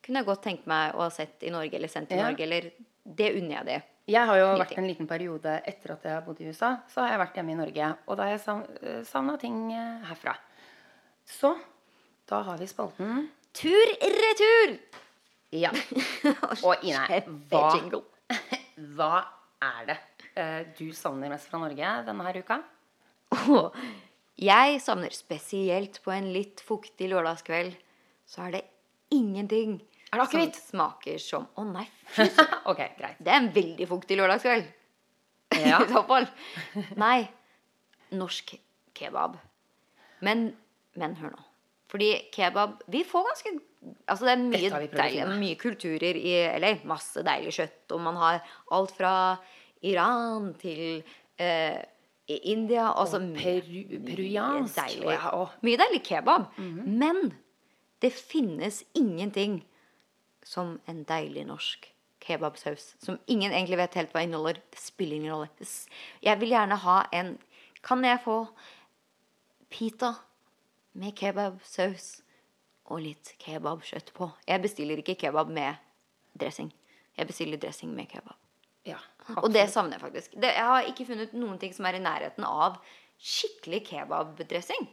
kunne 0.03 0.19
jeg 0.19 0.27
godt 0.27 0.43
tenkt 0.43 0.65
meg 0.67 0.93
å 0.97 1.05
ha 1.05 1.09
sett 1.13 1.41
i 1.47 1.51
Norge, 1.53 1.73
eller 1.77 1.87
sendt 1.91 2.09
til 2.11 2.19
Ja. 2.19 2.27
Norge, 2.29 2.43
eller 2.43 2.71
Det 3.03 3.33
unner 3.35 3.55
jeg 3.57 3.65
det. 3.65 3.81
Jeg 4.07 4.27
har 4.27 4.37
jo 4.37 4.47
Nye 4.51 4.59
vært 4.59 4.77
en 4.77 4.87
liten 4.87 5.07
periode 5.07 5.61
etter 5.67 5.93
at 5.93 6.03
jeg 6.03 6.11
har 6.13 6.21
bodd 6.25 6.39
i 6.43 6.47
USA. 6.51 6.73
Så 6.91 7.01
har 7.01 7.09
jeg 7.13 7.19
vært 7.19 7.35
hjemme 7.39 7.51
i 7.51 7.55
Norge. 7.55 7.87
Og 8.07 8.17
da 8.17 8.23
har 8.23 8.31
jeg 8.37 9.05
savna 9.07 9.37
ting 9.39 9.71
eh, 9.71 10.03
herfra. 10.09 10.35
Så 11.25 11.53
da 12.27 12.41
har 12.43 12.57
vi 12.59 12.67
spalten 12.67 13.29
Tur-retur! 13.53 14.77
Ja. 15.51 15.69
Og 16.67 16.83
Ine, 16.83 17.21
hva, 17.51 17.67
hva 18.97 19.11
er 19.63 19.85
det 19.91 19.97
eh, 20.35 20.61
du 20.79 20.87
savner 20.95 21.29
mest 21.31 21.47
fra 21.51 21.61
Norge 21.61 21.91
denne 22.07 22.25
her 22.27 22.39
uka? 22.43 22.59
Og 23.53 23.75
jeg 24.39 24.79
savner 24.81 25.13
spesielt 25.13 25.99
på 26.03 26.13
en 26.13 26.31
litt 26.33 26.63
fuktig 26.65 27.09
lørdagskveld, 27.11 27.75
så 28.25 28.47
er 28.47 28.55
det 28.57 28.63
ingenting 29.13 29.81
Er 30.13 30.21
det 30.21 30.29
som 30.31 30.53
smaker 30.69 31.19
som 31.21 31.45
Å 31.57 31.65
nei, 31.67 31.85
ok, 32.69 32.81
greit. 32.97 33.19
det 33.19 33.33
er 33.33 33.39
en 33.39 33.51
veldig 33.53 33.87
fuktig 33.89 34.17
lørdagskveld. 34.17 34.67
Ja. 35.61 35.81
I 35.83 35.89
så 35.89 36.03
fall. 36.09 36.27
Nei. 36.97 37.27
Norsk 38.13 38.55
kebab. 38.97 39.37
Men, 40.25 40.51
men 40.97 41.15
hør 41.17 41.33
nå. 41.33 41.45
Fordi 41.93 42.09
kebab 42.33 42.79
Vi 42.89 43.03
får 43.05 43.25
ganske 43.29 43.53
Altså 44.07 44.25
det 44.25 44.31
er 44.31 44.43
mye, 44.47 44.69
deilig, 44.93 45.23
mye 45.41 45.55
kulturer 45.59 46.15
i 46.17 46.35
LA. 46.61 46.77
Masse 46.87 47.19
deilig 47.25 47.51
kjøtt. 47.57 47.81
Og 47.91 47.99
man 48.05 48.15
har 48.21 48.37
alt 48.71 48.93
fra 48.95 49.13
Iran 49.83 50.53
til 50.61 51.01
eh, 51.35 51.81
i 52.27 52.37
India. 52.53 52.91
Altså 52.93 53.19
peru- 53.19 54.05
peruansk, 54.05 54.75
Deilig. 54.75 55.09
ja, 55.11 55.29
og- 55.29 55.49
Mye 55.61 55.77
deilig 55.77 56.03
kebab. 56.03 56.45
Mhm. 56.57 56.87
Men 56.99 57.33
det 58.01 58.13
finnes 58.13 58.83
ingenting 58.95 59.63
som 60.43 60.79
en 60.87 61.03
deilig 61.03 61.45
norsk 61.47 61.89
kebabsaus. 62.21 62.95
Som 62.99 63.19
ingen 63.27 63.51
egentlig 63.51 63.77
vet 63.77 63.93
helt 63.93 64.11
hva 64.13 64.21
inneholder. 64.23 64.53
Det 64.71 64.79
spiller 64.79 65.15
ingen 65.15 65.33
rolle. 65.33 65.49
Jeg 66.23 66.39
vil 66.39 66.49
gjerne 66.49 66.75
ha 66.77 67.03
en 67.13 67.37
Kan 67.83 68.03
jeg 68.03 68.19
få 68.23 68.47
pita 69.69 70.13
med 70.93 71.15
kebabsaus 71.15 72.21
og 72.85 73.01
litt 73.01 73.33
kebabkjøtt 73.39 74.13
på? 74.13 74.31
Jeg 74.47 74.61
bestiller 74.61 74.97
ikke 74.97 75.15
kebab 75.19 75.49
med 75.49 75.75
dressing. 76.39 76.71
Jeg 77.17 77.27
bestiller 77.27 77.57
dressing 77.57 77.93
med 77.93 78.07
kebab. 78.07 78.35
Og 79.39 79.47
det 79.53 79.67
savner 79.71 79.97
jeg 79.97 80.03
faktisk. 80.03 80.35
Det, 80.35 80.51
jeg 80.55 80.67
har 80.71 80.89
ikke 80.89 81.07
funnet 81.07 81.37
noen 81.37 81.59
ting 81.61 81.73
som 81.75 81.87
er 81.87 81.97
i 81.97 82.03
nærheten 82.03 82.45
av 82.47 82.79
skikkelig 83.23 83.83
kebabdressing. 83.87 84.89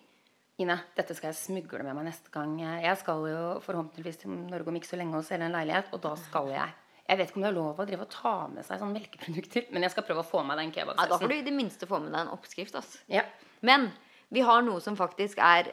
Ine, 0.60 0.76
dette 0.96 1.16
skal 1.16 1.30
jeg 1.30 1.38
smugle 1.40 1.82
med 1.86 1.96
meg 1.96 2.10
neste 2.10 2.30
gang. 2.32 2.58
Jeg 2.60 2.98
skal 3.00 3.24
jo 3.30 3.42
forhåpentligvis 3.64 4.20
til 4.22 4.34
Norge 4.50 4.68
om 4.68 4.76
ikke 4.76 4.90
så 4.90 5.00
lenge 5.00 5.16
og 5.16 5.26
selge 5.26 5.48
en 5.48 5.56
leilighet, 5.56 5.88
og 5.96 6.02
da 6.04 6.12
skal 6.20 6.50
jeg. 6.52 6.76
Jeg 7.10 7.18
vet 7.18 7.30
ikke 7.30 7.40
om 7.40 7.44
det 7.46 7.50
er 7.50 7.56
lov 7.56 7.80
å 7.80 7.86
drive 7.88 8.04
og 8.06 8.12
ta 8.12 8.34
med 8.52 8.66
seg 8.66 8.78
sånne 8.78 8.98
melkeprodukter, 9.00 9.64
men 9.74 9.86
jeg 9.86 9.94
skal 9.96 10.04
prøve 10.06 10.22
å 10.22 10.28
få 10.28 10.44
med 10.46 10.60
den 10.60 10.74
Ja, 10.76 11.06
da 11.10 11.18
får 11.18 11.32
du 11.32 11.36
i 11.38 11.46
det 11.46 11.54
minste 11.56 11.88
få 11.90 11.98
med 11.98 12.12
deg 12.12 12.20
en 12.22 12.34
oppskrift. 12.36 12.76
Altså. 12.78 13.00
Ja. 13.10 13.24
Men 13.66 13.88
vi 14.30 14.44
har 14.46 14.62
noe 14.62 14.82
som 14.84 14.98
faktisk 15.00 15.40
er 15.42 15.72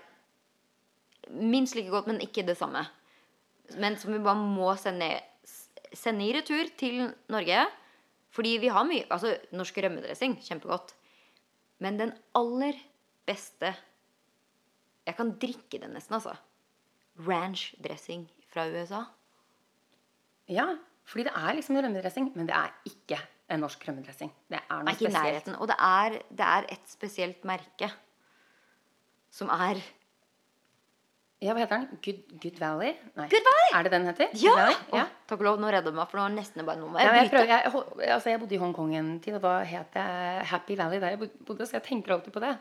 minst 1.29 1.75
like 1.77 1.91
godt, 1.93 2.07
men 2.09 2.23
ikke 2.23 2.45
det 2.47 2.55
samme. 2.57 2.87
Men 3.77 3.99
som 3.99 4.15
vi 4.15 4.23
bare 4.23 4.39
må 4.39 4.71
sende, 4.79 5.11
sende 5.91 6.25
i 6.25 6.31
retur 6.33 6.71
til 6.79 7.11
Norge. 7.29 7.67
Fordi 8.37 8.55
vi 8.61 8.69
har 8.69 8.85
mye 8.85 9.05
Altså, 9.09 9.33
norsk 9.57 9.77
rømmedressing, 9.81 10.35
kjempegodt. 10.45 10.93
Men 11.81 11.97
den 11.97 12.11
aller 12.37 12.77
beste 13.27 13.71
Jeg 15.07 15.15
kan 15.17 15.31
drikke 15.41 15.79
den 15.81 15.93
nesten, 15.97 16.17
altså. 16.19 16.35
Ranch-dressing 17.25 18.27
fra 18.51 18.67
USA. 18.69 19.03
ja, 20.49 20.67
fordi 21.07 21.23
det 21.23 21.31
er 21.39 21.53
liksom 21.55 21.77
rømmedressing, 21.79 22.25
men 22.35 22.47
det 22.49 22.55
er 22.55 22.73
ikke 22.85 23.17
en 23.49 23.61
norsk 23.63 23.83
rømmedressing. 23.87 24.31
Det 24.51 24.59
er 24.59 24.81
noe 24.83 24.91
ikke 24.91 25.07
i 25.07 25.07
spesielt. 25.07 25.23
nærheten. 25.23 25.55
Og 25.55 25.67
det 25.71 25.77
er, 25.79 26.17
det 26.29 26.45
er 26.45 26.67
et 26.75 26.89
spesielt 26.91 27.45
merke 27.47 27.89
som 29.31 29.49
er 29.49 29.79
Ja, 31.41 31.53
hva 31.53 31.61
heter 31.63 31.77
den? 31.77 31.99
Good, 32.03 32.21
Good 32.41 32.59
Valley? 32.59 32.93
Nei. 33.15 33.27
Good 33.31 33.45
Valley! 33.47 33.67
Er 33.79 33.83
det 33.87 33.91
den 33.93 34.07
heter? 34.09 34.31
Ja! 34.41 34.67
Å, 34.91 35.03
takk 35.27 35.41
og 35.43 35.47
lov, 35.47 35.61
nå 35.61 35.71
redder 35.73 35.93
du 35.93 35.97
meg, 35.97 36.09
for 36.09 36.19
nå 36.19 36.25
er 36.27 36.35
nesten 36.37 36.65
bare 36.67 36.79
noe 36.79 37.03
jeg 37.03 37.15
jeg, 37.19 37.31
prøver, 37.33 37.49
jeg, 37.51 38.11
altså 38.15 38.31
jeg 38.31 38.41
bodde 38.41 38.55
i 38.55 38.59
Hongkong 38.61 38.93
en 38.97 39.09
tid, 39.23 39.37
og 39.39 39.43
da 39.45 39.55
het 39.67 39.97
jeg 39.99 40.45
Happy 40.51 40.77
Valley 40.79 41.01
der 41.03 41.15
jeg 41.15 41.31
bodde, 41.47 41.67
så 41.67 41.77
jeg 41.77 41.85
tenker 41.87 42.15
alltid 42.15 42.35
på 42.35 42.43
det. 42.43 42.53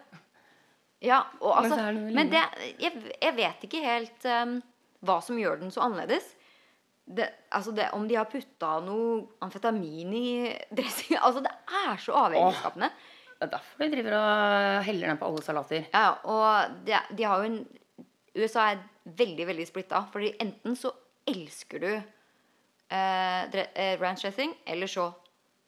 Ja, 1.04 1.20
og 1.40 1.52
Men 1.52 1.58
altså, 1.60 1.76
så 1.76 1.84
er 1.84 1.98
det 1.98 2.16
men 2.16 2.32
det, 2.32 2.42
jeg, 2.80 3.04
jeg 3.22 3.36
vet 3.36 3.68
ikke 3.68 3.84
helt 3.84 4.26
um, 4.32 4.56
hva 5.06 5.20
som 5.22 5.38
gjør 5.38 5.60
den 5.60 5.74
så 5.74 5.84
annerledes. 5.84 6.32
Det, 7.06 7.28
altså 7.54 7.70
det, 7.76 7.90
om 7.94 8.08
de 8.08 8.16
har 8.18 8.26
putta 8.26 8.78
noe 8.82 9.20
amfetamin 9.44 10.14
i 10.16 10.30
dressing 10.74 11.20
Altså, 11.26 11.44
det 11.44 11.52
er 11.52 12.00
så 12.02 12.16
avhengighetsskapende. 12.24 12.90
Det 13.36 13.44
er 13.46 13.52
derfor 13.52 13.84
de 13.84 13.90
driver 13.92 14.16
og 14.16 14.84
heller 14.88 15.12
den 15.12 15.20
på 15.20 15.28
alle 15.28 15.44
salater. 15.44 15.88
Ja, 15.92 16.06
og 16.24 16.78
de, 16.88 16.96
de 17.18 17.28
har 17.28 17.42
jo 17.42 17.50
en 17.52 17.58
USA 18.36 18.70
er 18.72 18.82
veldig, 19.16 19.46
veldig 19.52 19.66
splitta. 19.68 20.02
Fordi 20.12 20.32
enten 20.42 20.76
så 20.78 20.90
elsker 21.28 21.82
du 21.84 21.90
eh, 22.88 23.62
eh, 23.74 23.98
ranch 24.00 24.22
dressing, 24.22 24.54
eller 24.66 24.86
så 24.90 25.10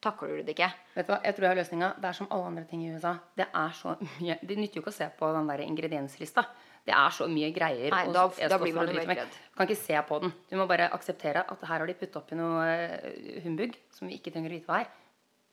takler 0.00 0.38
du 0.38 0.42
det 0.46 0.54
ikke. 0.54 0.70
Vet 0.94 1.08
du 1.08 1.12
hva, 1.12 1.18
Jeg 1.24 1.34
tror 1.34 1.46
jeg 1.46 1.50
har 1.50 1.58
løsninga. 1.58 1.90
Det 1.98 2.08
er 2.08 2.16
som 2.20 2.28
alle 2.30 2.50
andre 2.52 2.64
ting 2.70 2.84
i 2.86 2.90
USA. 2.94 3.16
Det 3.36 3.48
er 3.50 3.72
så 3.74 3.96
mye 4.20 4.38
Det 4.42 4.56
nytter 4.58 4.78
jo 4.78 4.82
ikke 4.84 4.92
å 4.94 4.98
se 5.00 5.08
på 5.18 5.30
den 5.34 5.48
der 5.50 5.64
ingredienslista. 5.64 6.44
Det 6.88 6.94
er 6.96 7.10
så 7.12 7.26
mye 7.28 7.50
greier. 7.52 7.90
Nei, 7.92 8.04
da- 8.14 8.48
da 8.48 8.58
blir 8.62 8.74
man 8.74 8.88
jo 8.88 8.94
med. 8.94 9.18
Du 9.26 9.56
kan 9.58 9.66
ikke 9.66 9.76
se 9.82 9.98
på 10.08 10.20
den. 10.22 10.32
Du 10.48 10.56
må 10.56 10.66
bare 10.70 10.88
akseptere 10.94 11.42
at 11.44 11.60
her 11.60 11.78
har 11.82 11.86
de 11.86 11.94
putta 11.98 12.22
oppi 12.22 12.38
noe 12.38 12.64
eh, 12.64 13.42
humbug 13.44 13.76
som 13.92 14.08
vi 14.08 14.16
ikke 14.16 14.32
trenger 14.32 14.54
å 14.54 14.56
vite 14.56 14.70
hva 14.70 14.80
er. 14.84 14.88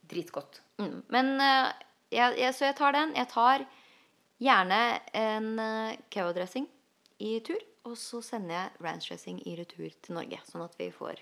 Dritgodt. 0.06 0.62
Mm. 0.78 1.02
Men 1.10 1.34
uh, 1.42 1.74
jeg, 2.14 2.38
jeg, 2.38 2.54
Så 2.54 2.66
jeg 2.70 2.76
tar 2.78 2.94
den. 2.94 3.16
Jeg 3.18 3.28
tar 3.34 3.66
gjerne 4.40 4.82
en 5.18 5.60
uh, 5.60 5.96
kebabdressing 6.14 6.70
i 7.20 7.40
tur. 7.44 7.60
Og 7.86 7.98
så 7.98 8.22
sender 8.24 8.56
jeg 8.56 8.86
ranch 8.86 9.10
dressing 9.10 9.42
i 9.46 9.56
retur 9.58 9.90
til 9.90 10.16
Norge. 10.16 10.40
Sånn 10.48 10.64
at 10.64 10.78
vi 10.80 10.88
får 10.94 11.20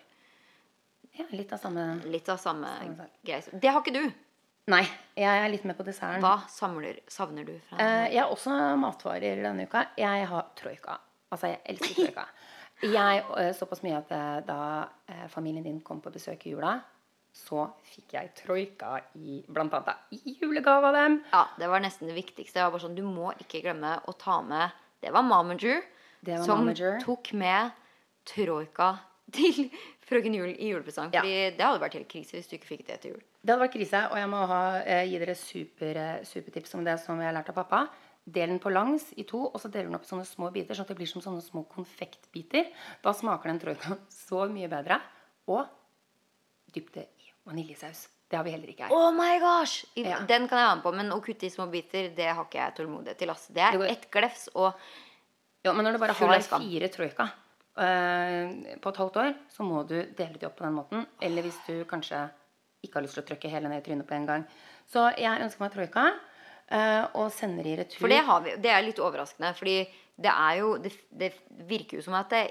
Ja, 1.17 1.25
litt 1.31 1.51
av 1.53 1.59
samme 1.61 2.01
litt 2.09 2.29
av 2.29 2.37
samme 2.41 2.67
Samme 2.79 2.95
sak. 2.97 3.09
greie. 3.25 3.59
Det 3.61 3.69
har 3.69 3.81
ikke 3.83 3.93
du. 3.93 4.13
Nei, 4.71 4.83
jeg 5.19 5.41
er 5.43 5.49
litt 5.51 5.65
med 5.67 5.75
på 5.77 5.83
desserten. 5.83 6.21
Hva 6.23 6.37
samler, 6.49 7.01
savner 7.11 7.45
du 7.45 7.57
fra 7.67 7.77
Eh, 7.83 8.13
jeg 8.13 8.21
har 8.23 8.31
også 8.31 8.53
matvarer 8.79 9.41
denne 9.43 9.65
uka. 9.67 9.85
Jeg 9.99 10.25
har 10.31 10.45
troika. 10.55 10.97
Altså, 11.31 11.47
jeg 11.51 11.59
elsker 11.65 11.95
troika. 12.05 12.25
Jeg, 12.83 13.23
eh, 13.37 13.51
Såpass 13.53 13.83
mye 13.83 13.97
at 13.97 14.11
eh, 14.11 14.39
da 14.47 14.87
eh, 15.07 15.27
familien 15.29 15.63
din 15.63 15.81
kom 15.81 15.99
på 16.01 16.11
besøk 16.11 16.47
i 16.47 16.51
jula, 16.55 16.77
så 17.33 17.67
fikk 17.83 18.13
jeg 18.13 18.31
troika 18.35 19.01
i 19.15 19.43
blant 19.49 19.73
annet 19.73 19.95
i 20.11 20.37
julegave 20.41 20.87
av 20.89 20.93
dem. 20.93 21.19
Ja, 21.31 21.43
det 21.59 21.67
var 21.69 21.79
nesten 21.83 22.07
det 22.07 22.15
viktigste. 22.15 22.59
Det 22.59 22.63
var 22.63 22.71
bare 22.71 22.85
sånn, 22.87 22.95
Du 22.95 23.03
må 23.03 23.31
ikke 23.41 23.61
glemme 23.63 23.99
å 24.07 24.13
ta 24.17 24.41
med 24.41 24.71
Det 25.01 25.11
var 25.11 25.23
Momager 25.23 25.81
som 26.45 26.59
Momager. 26.63 26.99
tok 27.03 27.33
med 27.33 27.71
troika 28.25 28.99
til 29.33 29.69
frøken 30.09 30.35
Jul 30.35 30.51
i 30.53 30.69
julepresang. 30.71 31.11
Ja. 31.13 31.21
Fordi 31.21 31.57
det 31.57 31.65
hadde 31.65 31.81
vært 31.83 31.97
helt 31.99 32.09
krise 32.11 32.37
hvis 32.37 32.49
du 32.51 32.55
ikke 32.57 32.69
fikk 32.71 32.85
det 32.87 32.99
til 33.03 33.13
jul. 33.15 33.21
Det 33.43 33.53
hadde 33.53 33.65
vært 33.65 33.75
krise, 33.75 34.01
og 34.11 34.17
jeg 34.19 34.29
må 34.31 34.41
ha, 34.47 34.61
eh, 34.85 35.03
gi 35.09 35.19
dere 35.21 35.35
super, 35.35 35.97
eh, 35.97 36.23
supertips 36.27 36.75
om 36.75 36.83
det 36.83 36.99
som 36.99 37.19
jeg 37.19 37.29
har 37.31 37.37
lært 37.37 37.49
av 37.53 37.55
pappa. 37.61 37.83
Del 38.25 38.47
den 38.53 38.59
på 38.63 38.71
langs 38.71 39.09
i 39.19 39.23
to, 39.27 39.41
og 39.51 39.59
så 39.59 39.69
deler 39.69 39.89
den 39.89 39.95
opp 39.95 40.05
i 40.05 40.11
sånne 40.13 40.25
små 40.25 40.51
biter, 40.53 40.75
sånn 40.75 40.85
at 40.87 40.93
det 40.93 40.97
blir 40.97 41.07
som 41.11 41.21
sånne 41.21 41.43
små 41.43 41.65
konfektbiter. 41.67 42.69
Da 43.03 43.11
smaker 43.11 43.51
den 43.51 43.59
troikaen 43.59 43.99
så 44.09 44.45
mye 44.49 44.69
bedre. 44.71 45.01
Og 45.51 45.67
dypp 46.73 46.93
det 46.93 47.07
i 47.19 47.31
vaniljesaus. 47.45 48.07
Det 48.29 48.37
har 48.37 48.45
vi 48.47 48.51
heller 48.55 48.67
ikke 48.71 48.87
her. 48.87 48.93
Oh 48.95 49.11
my 49.11 49.37
gosh! 49.39 49.83
I, 49.95 50.05
Ja. 50.07 50.19
Den 50.25 50.47
kan 50.47 50.57
jeg 50.57 50.67
være 50.67 50.75
med 50.77 50.83
på, 50.83 50.93
men 50.95 51.11
å 51.11 51.21
kutte 51.21 51.43
i 51.45 51.49
små 51.53 51.67
biter, 51.69 52.15
det 52.15 52.29
har 52.33 52.45
ikke 52.45 52.61
jeg 52.63 52.75
tålmodighet 52.79 53.17
til. 53.17 53.29
ass. 53.29 53.47
Det 53.47 53.61
er 53.61 53.83
ett 53.83 54.09
glefs, 54.09 54.49
og 54.55 54.73
Ja, 55.63 55.71
men 55.71 55.85
når 55.85 55.93
du 55.93 55.97
bare 55.99 56.13
har 56.13 56.39
fire 56.41 56.89
troika 56.89 57.29
på 57.73 58.91
et 58.91 58.99
halvt 59.01 59.15
år, 59.17 59.31
så 59.49 59.65
må 59.65 59.79
du 59.89 59.95
dele 60.13 60.37
det 60.37 60.45
opp 60.45 60.59
på 60.59 60.65
den 60.67 60.75
måten. 60.77 61.07
Eller 61.25 61.45
hvis 61.45 61.57
du 61.65 61.79
kanskje 61.89 62.19
ikke 62.83 62.99
har 62.99 63.05
lyst 63.05 63.17
til 63.17 63.23
å 63.23 63.27
trykke 63.31 63.51
hele 63.51 63.71
ned 63.71 63.81
i 63.81 63.85
trynet 63.85 64.07
på 64.07 64.17
en 64.17 64.27
gang. 64.29 64.45
Så 64.91 65.07
jeg 65.17 65.41
ønsker 65.45 65.63
meg 65.63 65.73
troika 65.73 66.07
eh, 66.67 67.03
og 67.19 67.31
sender 67.33 67.69
i 67.69 67.77
retur. 67.79 68.01
For 68.03 68.11
det, 68.11 68.21
har 68.27 68.43
vi, 68.45 68.55
det 68.61 68.73
er 68.73 68.83
litt 68.85 69.01
overraskende. 69.01 69.53
Fordi 69.57 69.77
det 70.23 70.33
er 70.33 70.59
jo 70.59 70.75
Det, 70.83 70.91
det 71.09 71.31
virker 71.69 71.97
jo 71.97 72.05
som 72.05 72.17
at 72.19 72.33
det, 72.33 72.45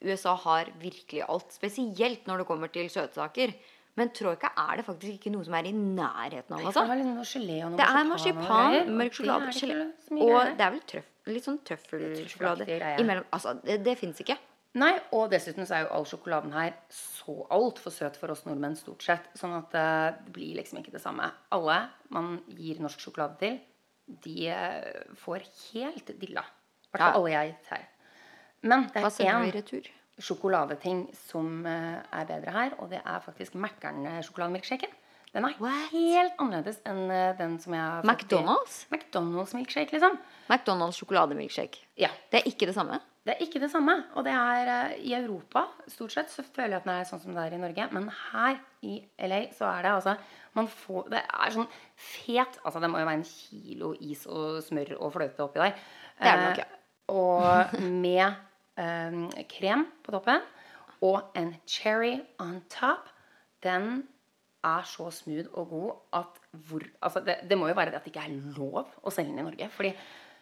USA 0.00 0.34
har 0.46 0.70
virkelig 0.80 1.22
alt. 1.28 1.52
Spesielt 1.52 2.26
når 2.28 2.42
det 2.42 2.48
kommer 2.48 2.72
til 2.72 2.88
søtsaker. 2.90 3.52
Men 3.98 4.12
troika 4.16 4.52
er 4.56 4.80
det 4.80 4.86
faktisk 4.86 5.18
ikke 5.18 5.32
noe 5.34 5.44
som 5.44 5.54
er 5.58 5.66
i 5.68 5.72
nærheten 5.74 6.54
av. 6.56 6.62
Altså. 6.62 6.84
det 6.86 7.00
liksom 7.00 7.18
og 7.18 7.76
Det 7.76 7.86
er 7.86 8.06
marsipan 8.08 8.46
og 8.46 8.76
og 8.80 8.92
mørk 9.00 9.16
sjokolade, 9.18 9.50
er 9.50 9.58
gelé. 9.58 9.80
Og 10.24 10.52
det 10.56 10.66
er 10.66 10.74
vel 10.76 10.84
trøff, 10.92 11.10
litt 11.34 11.46
sånn 11.46 11.60
trøffelsjokolade 11.66 12.66
imellom. 13.02 13.26
Altså, 13.34 13.56
det, 13.64 13.80
det 13.86 13.96
fins 14.00 14.20
ikke. 14.22 14.36
Nei, 14.78 14.92
og 15.16 15.32
dessuten 15.32 15.66
så 15.66 15.76
er 15.76 15.82
jo 15.82 15.94
all 15.96 16.04
sjokoladen 16.06 16.52
her 16.54 16.76
så 16.94 17.34
altfor 17.50 17.90
søt 17.94 18.18
for 18.20 18.30
oss 18.30 18.44
nordmenn, 18.46 18.76
stort 18.78 19.02
sett. 19.02 19.26
Sånn 19.38 19.56
at 19.56 19.74
eh, 19.74 20.18
det 20.22 20.34
blir 20.36 20.60
liksom 20.60 20.78
ikke 20.78 20.94
det 20.94 21.02
samme. 21.02 21.26
Alle 21.56 21.80
man 22.14 22.36
gir 22.54 22.78
norsk 22.82 23.02
sjokolade 23.02 23.40
til, 23.40 23.56
de 24.26 24.36
eh, 24.54 25.08
får 25.18 25.48
helt 25.72 26.12
dilla. 26.20 26.44
I 26.86 26.92
hvert 26.92 27.02
fall 27.02 27.18
alle 27.18 27.32
jeg 27.32 27.40
har 27.40 27.50
gitt 27.50 27.72
her. 27.74 27.88
Men 28.70 28.86
det 28.94 29.02
er 29.02 29.32
én 29.32 29.90
sjokoladeting 30.20 31.02
som 31.16 31.66
eh, 31.66 31.98
er 32.20 32.28
bedre 32.28 32.54
her, 32.54 32.78
og 32.78 32.92
det 32.92 33.00
er 33.02 33.22
faktisk 33.24 33.56
Mækkern-sjokolademilkshaken. 33.58 34.94
Den 35.34 35.44
er 35.46 35.54
What? 35.62 35.92
helt 35.92 36.40
annerledes 36.42 36.80
enn 36.90 37.04
eh, 37.14 37.36
den 37.38 37.58
som 37.62 37.74
jeg 37.76 37.82
har 37.84 38.02
fått 38.02 38.10
i- 38.10 38.14
McDonald's? 38.34 38.78
McDonald's 38.90 39.54
milkshake, 39.54 39.92
liksom. 39.94 40.16
McDonald's 40.50 40.98
sjokolademilkshake. 40.98 41.84
Ja. 42.02 42.08
Det 42.32 42.40
er 42.42 42.48
ikke 42.50 42.66
det 42.66 42.74
samme? 42.74 42.98
Det 43.24 43.34
er 43.36 43.44
ikke 43.44 43.60
det 43.60 43.68
samme. 43.70 43.94
Og 44.16 44.24
det 44.26 44.32
er 44.34 44.70
eh, 44.74 44.96
i 45.06 45.14
Europa 45.14 45.66
stort 45.92 46.14
sett 46.16 46.32
så 46.32 46.42
føler 46.42 46.74
jeg 46.74 46.80
at 46.80 46.88
den 46.88 46.94
er 46.96 47.04
sånn 47.06 47.20
som 47.22 47.34
det 47.36 47.44
er 47.46 47.54
i 47.54 47.60
Norge. 47.62 47.86
Men 47.94 48.08
her 48.32 48.58
i 48.82 48.96
LA 49.22 49.42
så 49.54 49.68
er 49.70 49.86
det 49.86 49.92
altså 50.00 50.16
man 50.56 50.66
får, 50.66 51.10
Det 51.12 51.20
er 51.22 51.52
sånn 51.54 51.68
fet 51.94 52.56
Altså 52.64 52.80
det 52.82 52.88
må 52.90 52.98
jo 52.98 53.06
være 53.06 53.20
en 53.20 53.28
kilo 53.28 53.92
is 54.02 54.24
og 54.26 54.58
smør 54.66 54.96
og 54.98 55.12
fløte 55.14 55.44
oppi 55.46 55.60
der. 55.62 55.76
Det 56.18 56.26
er 56.32 56.40
det 56.40 56.48
nok, 56.48 56.62
ja. 56.64 56.64
Eh, 56.64 56.76
og 57.14 57.80
med 58.02 58.34
um, 58.80 59.28
krem 59.50 59.86
på 60.02 60.12
toppen 60.16 60.42
og 61.06 61.30
en 61.38 61.54
cherry 61.70 62.18
on 62.42 62.58
top. 62.72 63.06
Den 63.64 64.02
er 64.64 64.82
så 64.84 65.10
smooth 65.14 65.48
og 65.54 65.68
god 65.70 65.90
at 66.20 66.40
hvor 66.68 66.82
Altså 67.02 67.20
det, 67.24 67.36
det 67.48 67.58
må 67.58 67.68
jo 67.70 67.74
være 67.78 67.90
det 67.94 68.00
at 68.00 68.04
det 68.04 68.12
ikke 68.14 68.24
er 68.26 68.56
lov 68.58 68.88
å 69.02 69.10
selge 69.14 69.30
den 69.32 69.38
i 69.42 69.46
Norge. 69.50 69.68
Fordi 69.72 69.92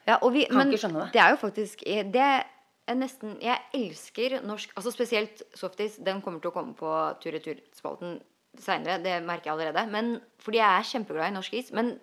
Ja, 0.08 0.16
og 0.22 0.32
vi, 0.32 0.46
Kan 0.48 0.56
men 0.58 0.72
ikke 0.72 0.82
skjønne 0.86 1.04
det. 1.04 1.12
det 1.14 1.20
er 1.22 1.30
jo 1.34 1.36
faktisk 1.36 1.82
eh, 1.86 2.02
Det 2.08 2.24
er 2.24 2.96
nesten 2.96 3.36
Jeg 3.44 3.58
elsker 3.76 4.38
norsk 4.42 4.72
Altså 4.76 4.90
spesielt 4.94 5.42
softis. 5.54 5.98
Den 6.02 6.22
kommer 6.24 6.40
til 6.40 6.50
å 6.50 6.56
komme 6.56 6.74
på 6.74 6.92
tur-retur-spalten 7.22 8.18
seinere. 8.58 8.98
Det 9.04 9.18
merker 9.22 9.52
jeg 9.52 9.54
allerede. 9.58 9.86
Men 9.92 10.20
fordi 10.42 10.58
jeg 10.58 10.78
er 10.80 10.88
kjempeglad 10.92 11.30
i 11.30 11.36
norsk 11.36 11.54
is. 11.60 11.70
Men 11.76 11.98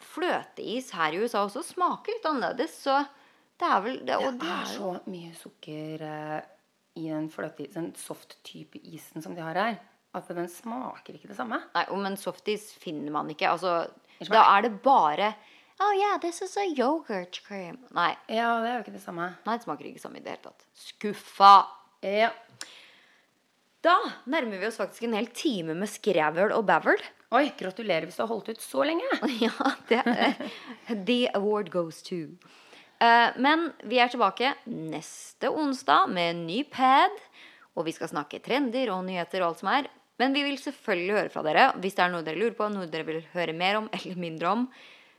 fløteis 0.00 0.90
her 0.96 1.14
i 1.16 1.20
USA 1.22 1.42
også 1.46 1.62
smaker 1.64 2.14
litt 2.16 2.28
annerledes, 2.28 2.76
så 2.84 3.00
det 3.60 3.68
er 3.68 3.82
vel 3.84 3.98
det, 4.08 4.16
og 4.16 4.38
Det 4.40 4.48
er 4.48 4.62
er 4.62 4.70
så 4.72 4.92
mye 5.10 5.32
sukker 5.36 6.04
eh, 6.06 6.40
i 7.00 7.08
den 7.10 7.28
fløteisen, 7.32 7.90
den 7.90 7.90
soft-type 8.00 8.80
isen 8.88 9.22
som 9.24 9.34
de 9.36 9.44
har 9.44 9.58
her, 9.60 9.76
at 10.14 10.28
den 10.34 10.48
smaker 10.50 11.14
ikke 11.14 11.28
det 11.30 11.36
samme. 11.38 11.60
Nei, 11.74 11.84
men 12.02 12.16
softis 12.18 12.70
finner 12.82 13.12
man 13.14 13.30
ikke. 13.30 13.50
Altså, 13.52 13.86
da 14.26 14.42
er 14.56 14.66
det 14.66 14.74
bare 14.84 15.34
Oh 15.80 15.94
yeah, 15.96 16.18
this 16.20 16.42
is 16.44 16.56
a 16.60 16.66
yogurt 16.76 17.38
cream. 17.46 17.78
Nei, 17.96 18.10
Ja, 18.28 18.58
det 18.60 18.68
er 18.68 18.74
jo 18.74 18.82
ikke 18.84 18.92
det 18.98 19.00
samme. 19.04 19.30
nei 19.46 19.54
det 19.56 19.64
smaker 19.64 19.86
ikke 19.88 20.02
samme 20.02 20.18
i 20.20 20.24
det 20.24 20.34
hele 20.34 20.42
tatt. 20.44 20.66
Skuffa. 20.76 21.52
Ja. 22.04 22.28
Da 23.80 23.94
nærmer 24.28 24.60
vi 24.60 24.66
oss 24.68 24.76
faktisk 24.76 25.06
en 25.06 25.14
hel 25.16 25.30
time 25.32 25.72
med 25.78 25.88
skrævøl 25.88 26.52
og 26.52 26.66
bævel. 26.68 27.00
Oi, 27.32 27.46
gratulerer 27.56 28.04
hvis 28.04 28.18
du 28.18 28.24
har 28.26 28.28
holdt 28.32 28.50
ut 28.52 28.60
så 28.60 28.84
lenge. 28.84 29.06
Ja, 29.40 29.70
det 29.88 31.06
The 31.06 31.20
award 31.38 31.70
goes 31.72 32.02
to. 32.10 32.26
Eh, 33.00 33.30
men 33.40 33.70
vi 33.88 34.02
er 34.02 34.12
tilbake 34.12 34.52
neste 34.68 35.48
onsdag 35.48 36.10
med 36.12 36.34
en 36.34 36.42
ny 36.50 36.60
pad. 36.68 37.14
Og 37.78 37.86
vi 37.86 37.94
skal 37.96 38.10
snakke 38.10 38.42
trender 38.44 38.90
og 38.92 39.06
nyheter 39.06 39.40
og 39.40 39.52
alt 39.54 39.62
som 39.62 39.70
er. 39.72 39.88
Men 40.20 40.34
vi 40.36 40.42
vil 40.44 40.58
selvfølgelig 40.60 41.16
høre 41.16 41.32
fra 41.32 41.42
dere 41.46 41.70
hvis 41.80 41.96
det 41.96 42.04
er 42.04 42.12
noe 42.12 42.24
dere 42.26 42.40
lurer 42.40 42.56
på, 42.58 42.68
noe 42.72 42.88
dere 42.90 43.06
vil 43.08 43.22
høre 43.32 43.54
mer 43.56 43.80
om 43.80 43.88
eller 43.96 44.20
mindre 44.20 44.52
om. 44.52 44.66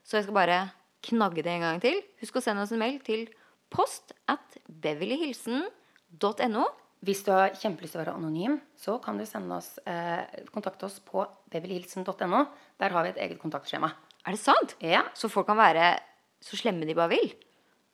Så 0.05 0.19
jeg 0.19 0.27
skal 0.27 0.37
bare 0.37 0.59
knagge 1.05 1.41
det 1.45 1.55
en 1.55 1.65
gang 1.65 1.81
til. 1.81 1.97
Husk 2.21 2.37
å 2.37 2.43
sende 2.45 2.63
oss 2.65 2.73
en 2.75 2.81
mail 2.81 2.99
til 3.05 3.25
post 3.73 4.13
at 4.29 4.59
beverlyhilsen.no. 4.83 6.65
Hvis 7.01 7.23
du 7.25 7.31
har 7.33 7.55
kjempelyst 7.57 7.95
til 7.95 8.01
å 8.01 8.03
være 8.03 8.13
anonym, 8.13 8.59
så 8.77 8.99
kan 9.01 9.17
du 9.17 9.25
sende 9.25 9.55
oss, 9.57 9.79
eh, 9.89 10.21
kontakte 10.53 10.85
oss 10.85 10.99
på 11.01 11.23
beverlyhilsen.no. 11.49 12.43
Der 12.77 12.93
har 12.93 13.07
vi 13.07 13.13
et 13.15 13.21
eget 13.25 13.39
kontaktskjema. 13.41 13.89
Er 14.21 14.35
det 14.35 14.41
sant? 14.43 14.75
Ja, 14.85 15.07
Så 15.17 15.29
folk 15.33 15.47
kan 15.49 15.57
være 15.57 15.95
så 16.41 16.57
slemme 16.57 16.85
de 16.85 16.93
bare 16.97 17.09
vil? 17.09 17.33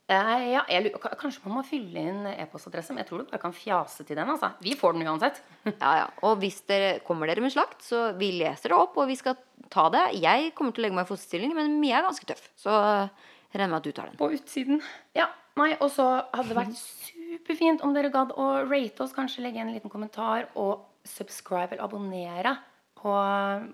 Eh, 0.09 0.43
ja 0.53 0.61
jeg, 0.71 0.91
Kanskje 1.19 1.43
man 1.45 1.57
må 1.59 1.63
fylle 1.67 2.03
inn 2.09 2.27
e-postadresse, 2.31 2.93
men 2.93 3.03
jeg 3.03 3.09
tror 3.09 3.23
du 3.23 3.29
bare 3.31 3.41
kan 3.41 3.55
fjase 3.55 4.05
til 4.07 4.15
den. 4.19 4.29
altså. 4.33 4.51
Vi 4.63 4.75
får 4.79 4.93
den 4.97 5.07
uansett. 5.07 5.41
Ja, 5.83 5.93
ja. 6.03 6.07
Og 6.23 6.37
hvis 6.41 6.61
dere 6.69 6.99
kommer 7.07 7.27
dere 7.27 7.43
med 7.43 7.51
slakt, 7.53 7.81
så 7.83 8.11
vi 8.17 8.31
leser 8.39 8.71
det 8.73 8.77
opp, 8.77 8.97
og 8.97 9.09
vi 9.11 9.17
skal 9.19 9.35
ta 9.73 9.87
det. 9.93 10.05
Jeg 10.21 10.53
kommer 10.55 10.71
til 10.75 10.83
å 10.83 10.87
legge 10.87 10.97
meg 10.99 11.07
i 11.07 11.11
fosterstilling, 11.11 11.55
men 11.57 11.79
Mia 11.81 11.99
er 11.99 12.07
ganske 12.07 12.29
tøff. 12.29 12.45
Så 12.59 12.71
jeg 12.71 13.59
regner 13.59 13.73
med 13.75 13.81
at 13.81 13.89
du 13.89 13.91
tar 13.95 14.09
den. 14.11 14.17
På 14.19 14.31
utsiden. 14.35 14.81
Ja, 15.17 15.27
nei, 15.59 15.73
Og 15.81 15.91
så 15.91 16.05
hadde 16.31 16.49
det 16.51 16.57
vært 16.59 16.79
superfint 16.79 17.83
om 17.83 17.93
dere 17.95 18.11
gadd 18.13 18.31
å 18.37 18.47
rate 18.67 19.03
oss, 19.03 19.15
kanskje 19.15 19.43
legge 19.45 19.59
en 19.63 19.73
liten 19.75 19.91
kommentar 19.91 20.47
og 20.55 20.85
subscribe 21.07 21.75
eller 21.75 21.85
abonnere 21.87 22.55
på 22.97 23.13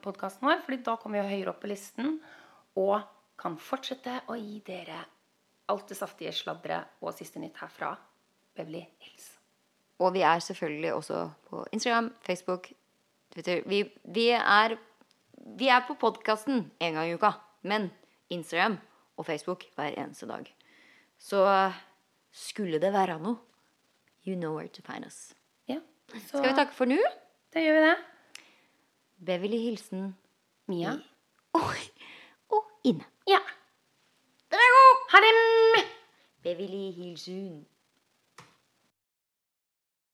podkasten 0.04 0.46
vår. 0.50 0.62
fordi 0.66 0.82
da 0.84 0.98
kommer 1.00 1.22
vi 1.24 1.38
høyere 1.38 1.54
opp 1.54 1.62
på 1.64 1.70
listen 1.72 2.18
og 2.78 3.00
kan 3.40 3.56
fortsette 3.58 4.20
å 4.30 4.36
gi 4.38 4.60
dere 4.68 5.00
alt 5.74 5.90
det 5.90 5.98
saftige 5.98 6.32
sladderet 6.36 7.02
og 7.02 7.16
siste 7.18 7.42
nytt 7.42 7.58
herfra 7.62 7.96
Beverly 8.56 8.84
Hills. 9.02 9.32
Og 10.04 10.14
vi 10.16 10.24
er 10.26 10.40
selvfølgelig 10.44 10.94
også 10.94 11.20
på 11.50 11.66
Instagram, 11.74 12.12
Facebook, 12.26 12.72
Twitter. 13.34 13.62
Vi, 13.70 13.84
vi, 14.04 14.28
er, 14.36 14.76
vi 15.58 15.70
er 15.72 15.86
på 15.88 15.96
podkasten 16.00 16.66
en 16.80 16.98
gang 16.98 17.10
i 17.10 17.16
uka, 17.18 17.32
men 17.62 17.90
Instagram 18.34 18.78
og 19.18 19.26
Facebook 19.26 19.66
hver 19.76 19.96
eneste 19.98 20.28
dag. 20.30 20.50
Så 21.20 21.44
skulle 22.34 22.82
det 22.82 22.94
være 22.94 23.20
noe, 23.22 23.38
you 24.28 24.36
know 24.36 24.56
where 24.58 24.68
to 24.68 24.82
find 24.86 25.06
us. 25.06 25.34
Ja, 25.70 25.80
så 26.10 26.38
Skal 26.40 26.50
vi 26.50 26.56
takke 26.58 26.76
for 26.76 26.90
nå? 26.90 26.98
da 27.54 27.62
gjør 27.62 27.78
vi 27.78 27.86
det. 27.86 27.98
Beverly 29.26 29.60
Hilsen 29.62 30.16
Mia? 30.68 30.98
og, 31.54 31.76
og 32.50 32.72
Ine. 32.84 33.06
Ja. 33.30 33.40
Ha 35.14 35.20
det! 35.22 35.86
Beverly 36.44 36.92
Hilsen. 36.92 37.68